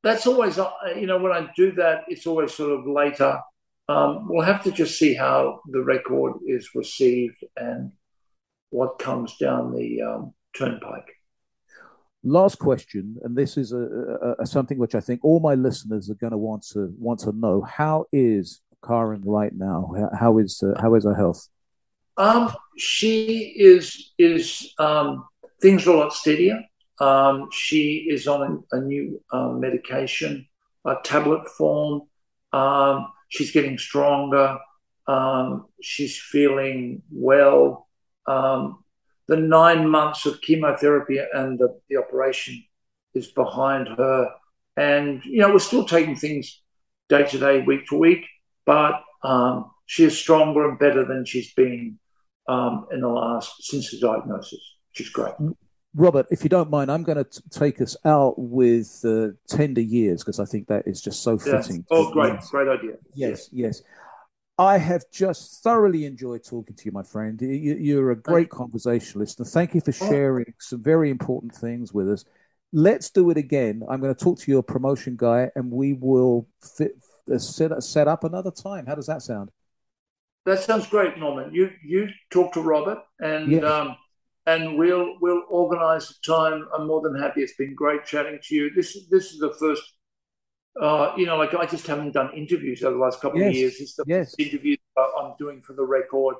That's 0.03 0.27
always, 0.27 0.57
uh, 0.57 0.71
you 0.95 1.05
know, 1.07 1.19
when 1.19 1.31
I 1.31 1.49
do 1.55 1.71
that, 1.73 2.03
it's 2.07 2.27
always 2.27 2.53
sort 2.53 2.71
of 2.71 2.87
later. 2.87 3.39
Um, 3.87 4.27
we'll 4.27 4.45
have 4.45 4.63
to 4.63 4.71
just 4.71 4.97
see 4.97 5.13
how 5.13 5.61
the 5.67 5.81
record 5.81 6.33
is 6.47 6.69
received 6.75 7.43
and 7.55 7.91
what 8.69 8.99
comes 8.99 9.37
down 9.37 9.75
the 9.75 10.01
um, 10.01 10.33
turnpike. 10.55 11.07
Last 12.23 12.59
question, 12.59 13.17
and 13.23 13.35
this 13.35 13.57
is 13.57 13.71
a, 13.71 13.79
a, 13.79 14.35
a, 14.43 14.45
something 14.45 14.77
which 14.77 14.93
I 14.93 14.99
think 14.99 15.23
all 15.23 15.39
my 15.39 15.55
listeners 15.55 16.09
are 16.09 16.15
going 16.15 16.31
to 16.31 16.37
want 16.37 16.63
to 16.73 16.93
want 16.99 17.19
to 17.21 17.31
know: 17.31 17.61
How 17.61 18.05
is 18.11 18.61
Karen 18.85 19.23
right 19.25 19.53
now? 19.53 20.09
How 20.19 20.37
is 20.37 20.61
uh, 20.61 20.79
how 20.79 20.93
is 20.93 21.03
her 21.03 21.15
health? 21.15 21.47
Um, 22.17 22.53
she 22.77 23.55
is 23.57 24.11
is 24.19 24.71
um, 24.77 25.25
things 25.61 25.87
are 25.87 25.95
a 25.95 25.97
lot 25.97 26.13
steadier. 26.13 26.63
Um, 26.99 27.49
she 27.51 28.05
is 28.07 28.27
on 28.27 28.63
a, 28.71 28.77
a 28.77 28.81
new 28.81 29.19
uh, 29.31 29.49
medication, 29.49 30.47
a 30.85 30.97
tablet 31.03 31.47
form. 31.47 32.03
Um, 32.53 33.07
she's 33.29 33.51
getting 33.51 33.79
stronger. 33.79 34.59
Um, 35.07 35.65
she's 35.81 36.19
feeling 36.19 37.01
well. 37.11 37.87
Um, 38.27 38.83
the 39.31 39.37
nine 39.37 39.87
months 39.87 40.25
of 40.25 40.41
chemotherapy 40.41 41.17
and 41.33 41.57
the, 41.57 41.69
the 41.89 41.95
operation 41.95 42.61
is 43.13 43.27
behind 43.31 43.87
her. 43.87 44.29
And, 44.75 45.23
you 45.23 45.39
know, 45.39 45.53
we're 45.53 45.59
still 45.59 45.85
taking 45.85 46.17
things 46.17 46.61
day 47.07 47.23
to 47.23 47.39
day, 47.39 47.61
week 47.61 47.87
to 47.87 47.97
week, 47.97 48.25
but 48.65 48.95
um, 49.23 49.71
she 49.85 50.03
is 50.03 50.17
stronger 50.17 50.67
and 50.67 50.77
better 50.77 51.05
than 51.05 51.23
she's 51.23 51.53
been 51.53 51.97
um, 52.49 52.87
in 52.91 52.99
the 52.99 53.07
last, 53.07 53.53
since 53.63 53.91
the 53.91 53.99
diagnosis, 54.01 54.59
She's 54.91 55.07
great. 55.07 55.33
Robert, 55.95 56.27
if 56.29 56.43
you 56.43 56.49
don't 56.49 56.69
mind, 56.69 56.91
I'm 56.91 57.03
going 57.03 57.23
to 57.23 57.41
take 57.51 57.79
us 57.79 57.95
out 58.03 58.33
with 58.37 58.99
uh, 59.05 59.29
Tender 59.47 59.79
Years 59.79 60.25
because 60.25 60.41
I 60.41 60.45
think 60.45 60.67
that 60.67 60.85
is 60.85 61.01
just 61.01 61.23
so 61.23 61.37
fitting. 61.37 61.85
Yeah. 61.89 61.97
Oh, 61.97 62.11
great, 62.11 62.37
great 62.49 62.67
idea. 62.67 62.95
Yes, 63.13 63.47
yes. 63.53 63.81
I 64.61 64.77
have 64.77 65.05
just 65.11 65.63
thoroughly 65.63 66.05
enjoyed 66.05 66.43
talking 66.43 66.75
to 66.75 66.85
you, 66.85 66.91
my 66.91 67.01
friend. 67.01 67.41
You, 67.41 67.99
are 67.99 68.11
a 68.11 68.15
great 68.15 68.49
conversationalist, 68.49 69.39
and 69.39 69.47
thank 69.47 69.73
you 69.73 69.81
for 69.81 69.91
sharing 69.91 70.53
some 70.59 70.83
very 70.83 71.09
important 71.09 71.55
things 71.55 71.91
with 71.91 72.07
us. 72.07 72.25
Let's 72.71 73.09
do 73.09 73.31
it 73.31 73.37
again. 73.37 73.81
I'm 73.89 73.99
going 74.01 74.13
to 74.13 74.23
talk 74.23 74.37
to 74.37 74.51
your 74.51 74.61
promotion 74.61 75.15
guy, 75.17 75.49
and 75.55 75.71
we 75.71 75.93
will 75.93 76.47
fit, 76.61 76.91
uh, 77.33 77.39
set, 77.39 77.81
set 77.81 78.07
up 78.07 78.23
another 78.23 78.51
time. 78.51 78.85
How 78.85 78.93
does 78.93 79.07
that 79.07 79.23
sound? 79.23 79.49
That 80.45 80.59
sounds 80.59 80.85
great, 80.85 81.17
Norman. 81.17 81.51
You 81.51 81.71
you 81.83 82.09
talk 82.29 82.53
to 82.53 82.61
Robert, 82.61 82.99
and 83.19 83.65
um, 83.65 83.97
and 84.45 84.77
we'll 84.77 85.15
we'll 85.21 85.41
organise 85.49 86.11
a 86.11 86.21
time. 86.21 86.67
I'm 86.77 86.85
more 86.85 87.01
than 87.01 87.19
happy. 87.19 87.41
It's 87.41 87.55
been 87.55 87.73
great 87.73 88.05
chatting 88.05 88.37
to 88.43 88.55
you. 88.55 88.69
This 88.75 88.95
this 89.09 89.33
is 89.33 89.39
the 89.39 89.53
first. 89.59 89.81
Uh, 90.79 91.13
you 91.17 91.25
know, 91.25 91.37
like 91.37 91.53
I 91.53 91.65
just 91.65 91.85
haven't 91.85 92.11
done 92.11 92.31
interviews 92.33 92.83
over 92.83 92.95
the 92.95 93.01
last 93.01 93.19
couple 93.19 93.39
yes. 93.39 93.49
of 93.49 93.55
years. 93.55 93.79
It's 93.79 93.95
the 93.95 94.05
yes. 94.07 94.35
interviews 94.37 94.77
I'm 94.97 95.33
doing 95.37 95.61
for 95.61 95.73
the 95.73 95.83
record. 95.83 96.35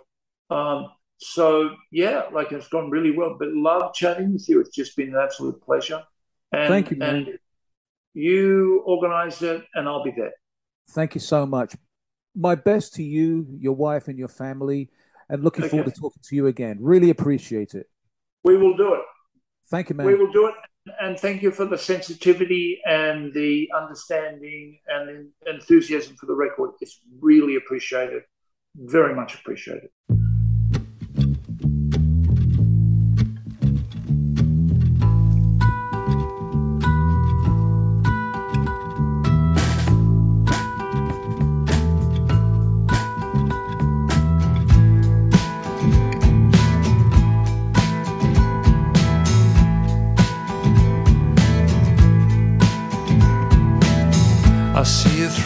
Um, 0.50 0.92
so 1.18 1.72
yeah, 1.92 2.24
like 2.32 2.52
it's 2.52 2.68
gone 2.68 2.90
really 2.90 3.12
well. 3.12 3.36
But 3.38 3.50
love 3.50 3.94
chatting 3.94 4.34
with 4.34 4.48
you. 4.48 4.60
It's 4.62 4.76
just 4.76 4.96
been 4.96 5.10
an 5.10 5.22
absolute 5.22 5.62
pleasure. 5.62 6.04
And, 6.52 6.68
Thank 6.68 6.92
you, 6.92 6.98
man. 6.98 7.16
And 7.16 7.28
you 8.14 8.84
organise 8.86 9.42
it, 9.42 9.64
and 9.74 9.88
I'll 9.88 10.04
be 10.04 10.12
there. 10.12 10.34
Thank 10.90 11.16
you 11.16 11.22
so 11.22 11.46
much. 11.46 11.76
My 12.36 12.56
best 12.56 12.96
to 12.96 13.04
you, 13.04 13.46
your 13.60 13.74
wife, 13.74 14.08
and 14.08 14.18
your 14.18 14.28
family 14.28 14.90
and 15.30 15.44
looking 15.44 15.64
okay. 15.64 15.70
forward 15.70 15.94
to 15.94 16.00
talking 16.00 16.22
to 16.24 16.36
you 16.36 16.48
again. 16.48 16.78
Really 16.82 17.10
appreciate 17.10 17.74
it. 17.74 17.88
We 18.44 18.58
will 18.58 18.76
do 18.76 18.96
it. 18.96 19.02
Thank 19.70 19.90
you, 19.90 19.96
man. 19.96 20.06
We 20.08 20.16
will 20.16 20.32
do 20.32 20.48
it. 20.48 20.56
And 21.00 21.20
thank 21.20 21.42
you 21.44 21.52
for 21.52 21.66
the 21.66 21.78
sensitivity 21.78 22.82
and 22.86 23.34
the 23.34 23.70
understanding 23.76 24.80
and 24.88 25.30
enthusiasm 25.46 26.16
for 26.16 26.26
the 26.26 26.36
record. 26.36 26.72
It's 26.82 27.02
really 27.20 27.56
appreciated. 27.56 28.24
Very 28.76 29.14
much 29.14 29.36
appreciated. 29.36 29.90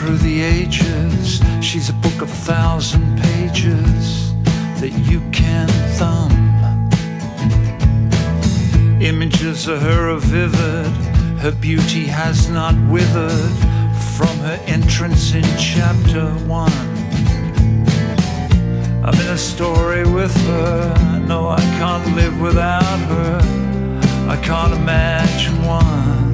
Through 0.05 0.17
the 0.17 0.39
ages. 0.39 1.41
She's 1.61 1.89
a 1.89 1.93
book 1.93 2.21
of 2.21 2.29
a 2.29 2.41
thousand 2.51 3.19
pages 3.19 4.35
that 4.79 4.91
you 5.09 5.19
can 5.31 5.67
thumb. 5.97 6.31
Images 9.01 9.67
of 9.67 9.81
her 9.81 10.11
are 10.11 10.19
vivid, 10.19 10.91
her 11.39 11.51
beauty 11.51 12.05
has 12.05 12.49
not 12.49 12.75
withered 12.87 13.55
from 14.15 14.37
her 14.45 14.59
entrance 14.67 15.33
in 15.33 15.43
chapter 15.57 16.27
one. 16.45 16.71
I'm 19.03 19.19
in 19.23 19.29
a 19.29 19.37
story 19.39 20.03
with 20.07 20.35
her, 20.45 21.23
no, 21.27 21.49
I 21.49 21.61
can't 21.79 22.15
live 22.15 22.39
without 22.39 22.99
her, 23.09 23.39
I 24.29 24.37
can't 24.43 24.73
imagine 24.73 25.63
one. 25.63 26.24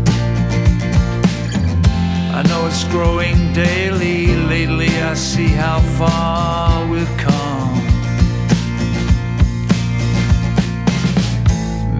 I 2.34 2.43
know 2.43 2.65
it's 2.65 2.86
growing 2.86 3.51
daily. 3.51 4.27
Lately, 4.27 4.88
I 4.88 5.13
see 5.15 5.49
how 5.49 5.79
far 5.99 6.88
we've 6.88 7.17
come. 7.17 7.75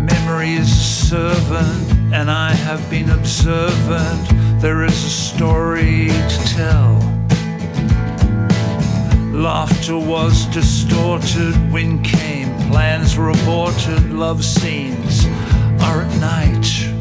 Memory 0.06 0.54
is 0.54 0.72
a 0.72 0.84
servant, 1.10 2.14
and 2.14 2.32
I 2.32 2.54
have 2.54 2.90
been 2.90 3.10
observant. 3.10 4.62
There 4.62 4.86
is 4.86 5.04
a 5.04 5.10
story 5.10 6.08
to 6.08 6.38
tell. 6.56 6.94
Laughter 9.34 9.98
was 9.98 10.46
distorted, 10.46 11.56
wind 11.74 12.06
came, 12.06 12.56
plans 12.70 13.18
were 13.18 13.32
aborted, 13.32 14.14
love 14.14 14.46
scenes 14.46 15.26
are 15.82 16.04
at 16.04 16.20
night. 16.22 17.01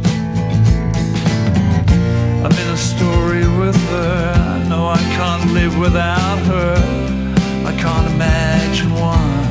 Story 2.80 3.46
with 3.58 3.76
her. 3.90 4.32
I 4.36 4.68
know 4.68 4.88
I 4.88 4.98
can't 5.16 5.52
live 5.52 5.78
without 5.78 6.38
her. 6.46 6.74
I 7.66 7.72
can't 7.78 8.10
imagine 8.14 8.92
one. 8.94 9.50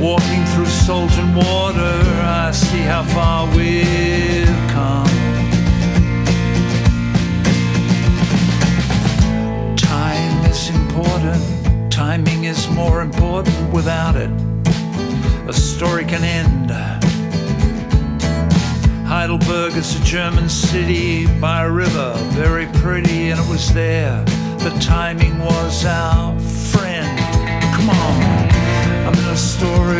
Walking 0.00 0.44
through 0.46 0.66
salt 0.66 1.12
and 1.18 1.36
water, 1.36 2.02
I 2.22 2.50
see 2.52 2.80
how 2.80 3.02
far 3.04 3.46
we've 3.54 4.46
come. 4.68 5.06
Time 9.76 10.44
is 10.50 10.70
important, 10.70 11.92
timing 11.92 12.44
is 12.44 12.68
more 12.70 13.02
important 13.02 13.72
without 13.72 14.16
it. 14.16 14.30
A 15.48 15.52
story 15.52 16.04
can 16.04 16.24
end 16.24 16.70
Heidelberg 19.18 19.74
is 19.74 20.00
a 20.00 20.04
German 20.04 20.48
city 20.48 21.26
by 21.40 21.64
a 21.64 21.68
river, 21.68 22.14
very 22.38 22.66
pretty, 22.66 23.30
and 23.30 23.40
it 23.40 23.48
was 23.48 23.74
there. 23.74 24.22
The 24.60 24.70
timing 24.78 25.36
was 25.40 25.84
our 25.84 26.38
friend. 26.38 27.18
Come 27.74 27.90
on, 27.90 28.22
I'm 29.04 29.14
in 29.14 29.24
a 29.24 29.36
story 29.36 29.97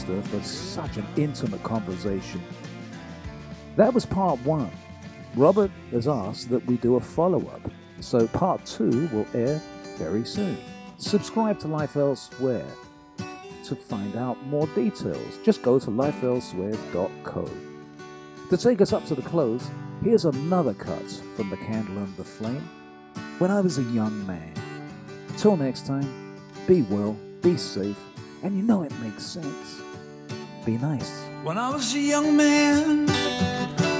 Forster 0.00 0.22
for 0.22 0.42
such 0.44 0.96
an 0.96 1.06
intimate 1.16 1.62
conversation. 1.62 2.42
That 3.76 3.92
was 3.92 4.06
part 4.06 4.38
one. 4.40 4.70
Robert 5.36 5.70
has 5.90 6.08
asked 6.08 6.50
that 6.50 6.64
we 6.66 6.76
do 6.76 6.96
a 6.96 7.00
follow 7.00 7.46
up, 7.48 7.70
so 8.00 8.26
part 8.28 8.64
two 8.66 9.08
will 9.12 9.26
air 9.34 9.60
very 9.96 10.24
soon. 10.24 10.56
Subscribe 10.98 11.58
to 11.60 11.68
Life 11.68 11.96
Elsewhere 11.96 12.66
to 13.64 13.76
find 13.76 14.16
out 14.16 14.42
more 14.46 14.66
details. 14.68 15.38
Just 15.44 15.62
go 15.62 15.78
to 15.78 15.90
lifeelsewhere.co. 15.90 17.50
To 18.50 18.56
take 18.56 18.80
us 18.80 18.92
up 18.92 19.04
to 19.06 19.14
the 19.14 19.22
close, 19.22 19.70
here's 20.02 20.24
another 20.24 20.74
cut 20.74 21.10
from 21.36 21.50
The 21.50 21.56
Candle 21.58 21.98
and 21.98 22.16
the 22.16 22.24
Flame. 22.24 22.68
When 23.38 23.50
I 23.50 23.60
was 23.60 23.78
a 23.78 23.82
young 23.82 24.26
man. 24.26 24.54
Till 25.36 25.56
next 25.56 25.86
time, 25.86 26.36
be 26.66 26.82
well, 26.82 27.16
be 27.42 27.56
safe, 27.56 27.98
and 28.42 28.56
you 28.56 28.62
know 28.62 28.82
it 28.82 28.92
makes 29.00 29.24
sense. 29.24 29.79
Be 30.64 30.76
nice. 30.76 31.10
When 31.42 31.56
I 31.56 31.70
was 31.70 31.94
a 31.94 31.98
young 31.98 32.36
man, 32.36 33.06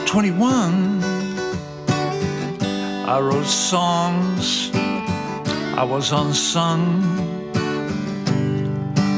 21, 0.05 1.03
I 3.07 3.19
wrote 3.19 3.47
songs 3.47 4.71
I 5.81 5.85
was 5.85 6.13
unsung, 6.13 7.03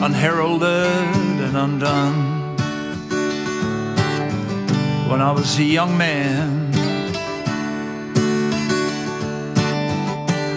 unheralded 0.00 0.68
and 1.46 1.56
undone. 1.56 2.56
When 5.10 5.20
I 5.20 5.32
was 5.32 5.58
a 5.58 5.64
young 5.64 5.98
man, 5.98 6.70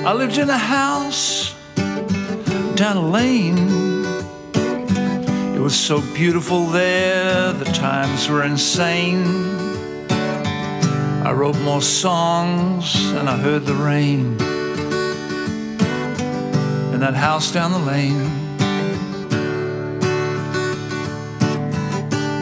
I 0.06 0.14
lived 0.14 0.38
in 0.38 0.52
a 0.52 0.58
house 0.60 1.56
down 2.76 2.98
a 2.98 3.08
lane. 3.08 3.85
Was 5.66 5.80
so 5.80 6.00
beautiful 6.14 6.68
there, 6.68 7.52
the 7.52 7.66
times 7.66 8.30
were 8.30 8.44
insane. 8.44 9.26
I 11.26 11.32
wrote 11.32 11.58
more 11.62 11.82
songs 11.82 12.96
and 13.14 13.28
I 13.28 13.36
heard 13.36 13.66
the 13.66 13.74
rain 13.74 14.38
in 16.94 17.00
that 17.00 17.16
house 17.16 17.52
down 17.52 17.72
the 17.72 17.80
lane. 17.80 18.30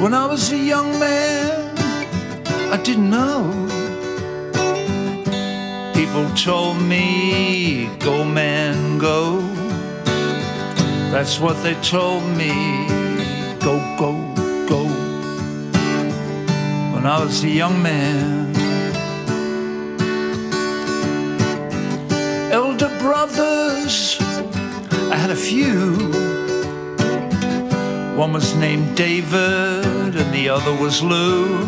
When 0.01 0.13
I 0.13 0.25
was 0.25 0.51
a 0.51 0.57
young 0.57 0.99
man, 0.99 1.77
I 2.73 2.77
didn't 2.83 3.09
know. 3.09 3.39
People 5.93 6.29
told 6.35 6.75
me, 6.81 7.89
go 7.99 8.25
man, 8.25 8.97
go. 8.97 9.39
That's 11.13 11.39
what 11.39 11.63
they 11.63 11.75
told 11.75 12.25
me. 12.25 13.02
Go, 13.63 13.77
go, 13.97 14.11
go. 14.67 14.83
When 16.93 17.05
I 17.05 17.23
was 17.23 17.45
a 17.45 17.49
young 17.49 17.81
man. 17.81 18.53
Elder 22.51 22.89
brothers, 22.99 24.17
I 25.11 25.15
had 25.15 25.29
a 25.29 25.35
few. 25.35 25.95
One 28.17 28.33
was 28.33 28.53
named 28.55 28.97
David 28.97 30.13
and 30.17 30.33
the 30.33 30.49
other 30.49 30.75
was 30.75 31.01
Lou. 31.01 31.63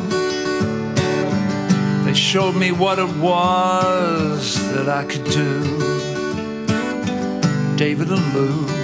They 2.04 2.14
showed 2.14 2.58
me 2.58 2.74
what 2.74 3.00
it 3.00 3.16
was 3.18 4.56
that 4.74 4.90
I 4.90 5.06
could 5.06 5.24
do. 5.32 5.64
David 7.78 8.12
and 8.12 8.34
Lou. 8.34 8.75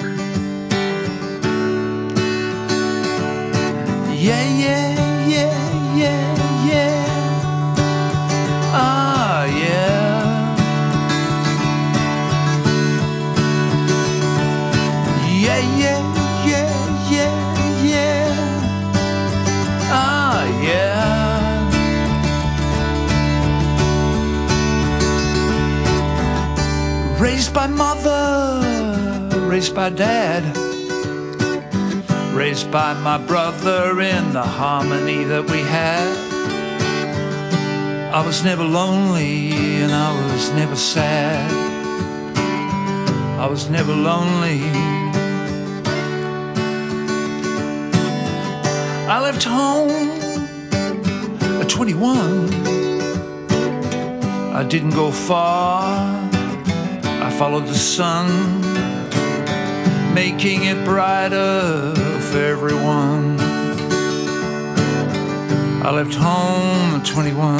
Yeah, 4.21 4.45
yeah, 4.45 5.25
yeah, 5.27 5.97
yeah, 5.97 6.21
yeah. 6.69 6.93
Ah, 8.71 9.45
yeah. 9.45 9.89
Yeah, 15.41 15.61
yeah. 17.81 18.29
Ah. 19.89 20.45
Raised 27.19 27.53
by 27.55 27.65
mother, 27.65 28.61
raised 29.49 29.73
by 29.73 29.89
dad 29.89 30.60
raised 32.33 32.71
by 32.71 32.93
my 32.93 33.17
brother 33.17 33.99
in 33.99 34.31
the 34.31 34.41
harmony 34.41 35.23
that 35.25 35.49
we 35.49 35.59
had. 35.59 36.17
I 38.13 38.25
was 38.25 38.43
never 38.43 38.63
lonely 38.63 39.51
and 39.81 39.91
I 39.91 40.13
was 40.31 40.51
never 40.51 40.75
sad. 40.75 41.51
I 43.39 43.47
was 43.47 43.69
never 43.69 43.93
lonely. 43.93 44.61
I 49.09 49.19
left 49.19 49.43
home 49.43 50.09
at 51.61 51.69
21. 51.69 52.53
I 54.53 54.63
didn't 54.63 54.91
go 54.91 55.11
far. 55.11 56.07
I 57.03 57.29
followed 57.37 57.67
the 57.67 57.75
sun 57.75 58.27
making 60.13 60.63
it 60.63 60.83
brighter 60.85 62.10
everyone. 62.35 63.39
I 65.83 65.91
left 65.91 66.13
home 66.13 66.95
at 66.95 67.05
21. 67.05 67.57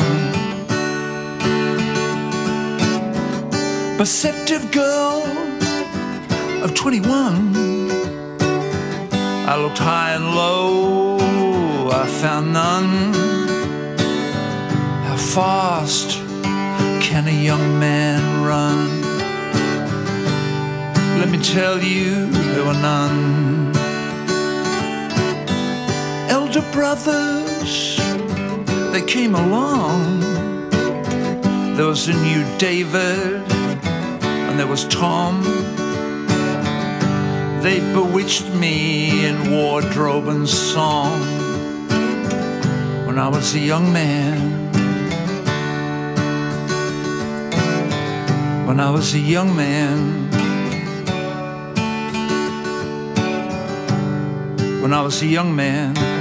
Perceptive 3.98 4.72
girl 4.72 5.24
of 6.64 6.74
21. 6.74 7.56
I 9.48 9.56
looked 9.58 9.80
high 9.80 10.14
and 10.14 10.36
low, 10.36 11.18
I 11.90 12.08
found 12.22 12.54
none. 12.54 13.14
How 15.06 15.18
fast 15.18 16.20
can 17.02 17.28
a 17.28 17.32
young 17.50 17.80
man 17.80 18.44
run? 18.44 19.02
Let 21.20 21.30
me 21.30 21.40
tell 21.40 21.82
you, 21.82 22.28
there 22.28 22.66
were 22.66 22.74
none. 22.74 23.41
Elder 26.54 26.72
brothers, 26.74 27.96
they 28.92 29.02
came 29.06 29.36
along. 29.36 30.20
There 31.78 31.86
was 31.86 32.10
a 32.10 32.14
new 32.14 32.44
David, 32.58 33.42
and 33.50 34.60
there 34.60 34.68
was 34.68 34.86
Tom. 34.90 35.44
They 37.62 37.80
bewitched 37.94 38.50
me 38.50 39.26
in 39.26 39.50
wardrobe 39.50 40.28
and 40.28 40.46
song 40.46 41.22
when 43.06 43.18
I 43.18 43.30
was 43.30 43.56
a 43.56 43.60
young 43.60 43.94
man. 43.94 44.38
When 48.68 48.82
I 48.82 48.92
was 48.92 49.14
a 49.14 49.20
young 49.20 49.56
man. 49.56 50.30
When 54.82 54.92
I 54.92 55.02
was 55.02 55.22
a 55.22 55.28
young 55.28 55.56
man. 55.56 56.21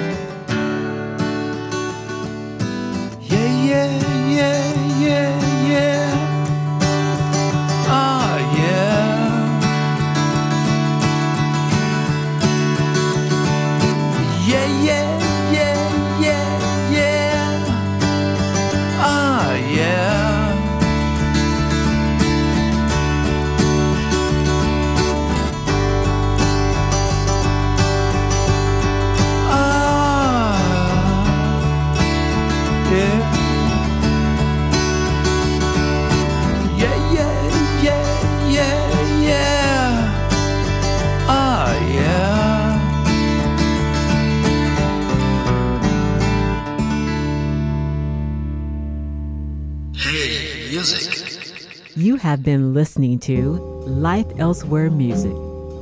Have 52.31 52.43
been 52.45 52.73
listening 52.73 53.19
to 53.19 53.55
Life 53.89 54.27
Elsewhere 54.39 54.89
Music, 54.89 55.33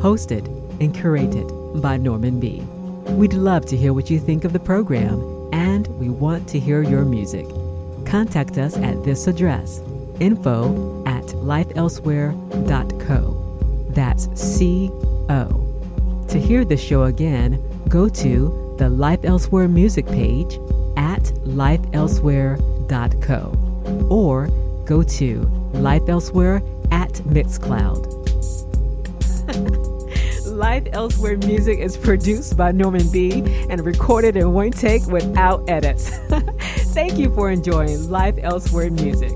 hosted 0.01 0.47
and 0.81 0.95
curated 0.95 1.83
by 1.83 1.99
Norman 1.99 2.41
B. 2.41 2.63
We'd 3.13 3.35
love 3.35 3.67
to 3.67 3.77
hear 3.77 3.93
what 3.93 4.09
you 4.09 4.19
think 4.19 4.47
of 4.47 4.55
the 4.55 4.59
program, 4.59 5.21
and 5.53 5.87
we 6.01 6.09
want 6.09 6.49
to 6.49 6.59
hear 6.59 6.81
your 6.81 7.05
music. 7.05 7.45
Contact 8.07 8.57
us 8.57 8.79
at 8.79 9.05
this 9.05 9.27
address 9.27 9.83
info 10.21 11.05
at 11.05 11.25
lifeelsewhere.co. 11.25 13.87
That's 13.91 14.41
C 14.41 14.89
O. 15.29 15.67
To 16.31 16.41
hear 16.41 16.65
the 16.65 16.79
show 16.79 17.03
again, 17.03 17.63
go 17.91 18.09
to 18.09 18.75
the 18.79 18.89
Life 18.89 19.27
Elsewhere 19.27 19.69
music 19.69 20.07
page 20.07 20.55
at 20.97 21.25
lifeelsewhere.co 21.45 24.07
or 24.09 24.49
go 24.87 25.03
to 25.03 25.58
Life 25.79 26.09
Elsewhere 26.09 26.57
at 26.91 27.13
Mixcloud. 27.25 28.07
Life 30.47 30.89
Elsewhere 30.93 31.37
music 31.39 31.79
is 31.79 31.97
produced 31.97 32.57
by 32.57 32.73
Norman 32.73 33.09
B 33.11 33.43
and 33.71 33.85
recorded 33.87 34.37
in 34.37 34.53
one 34.53 34.73
take 34.73 35.07
without 35.07 35.69
edits. 35.69 36.11
Thank 36.95 37.17
you 37.17 37.33
for 37.33 37.51
enjoying 37.51 38.11
Life 38.11 38.35
Elsewhere 38.43 38.91
music. 38.91 39.33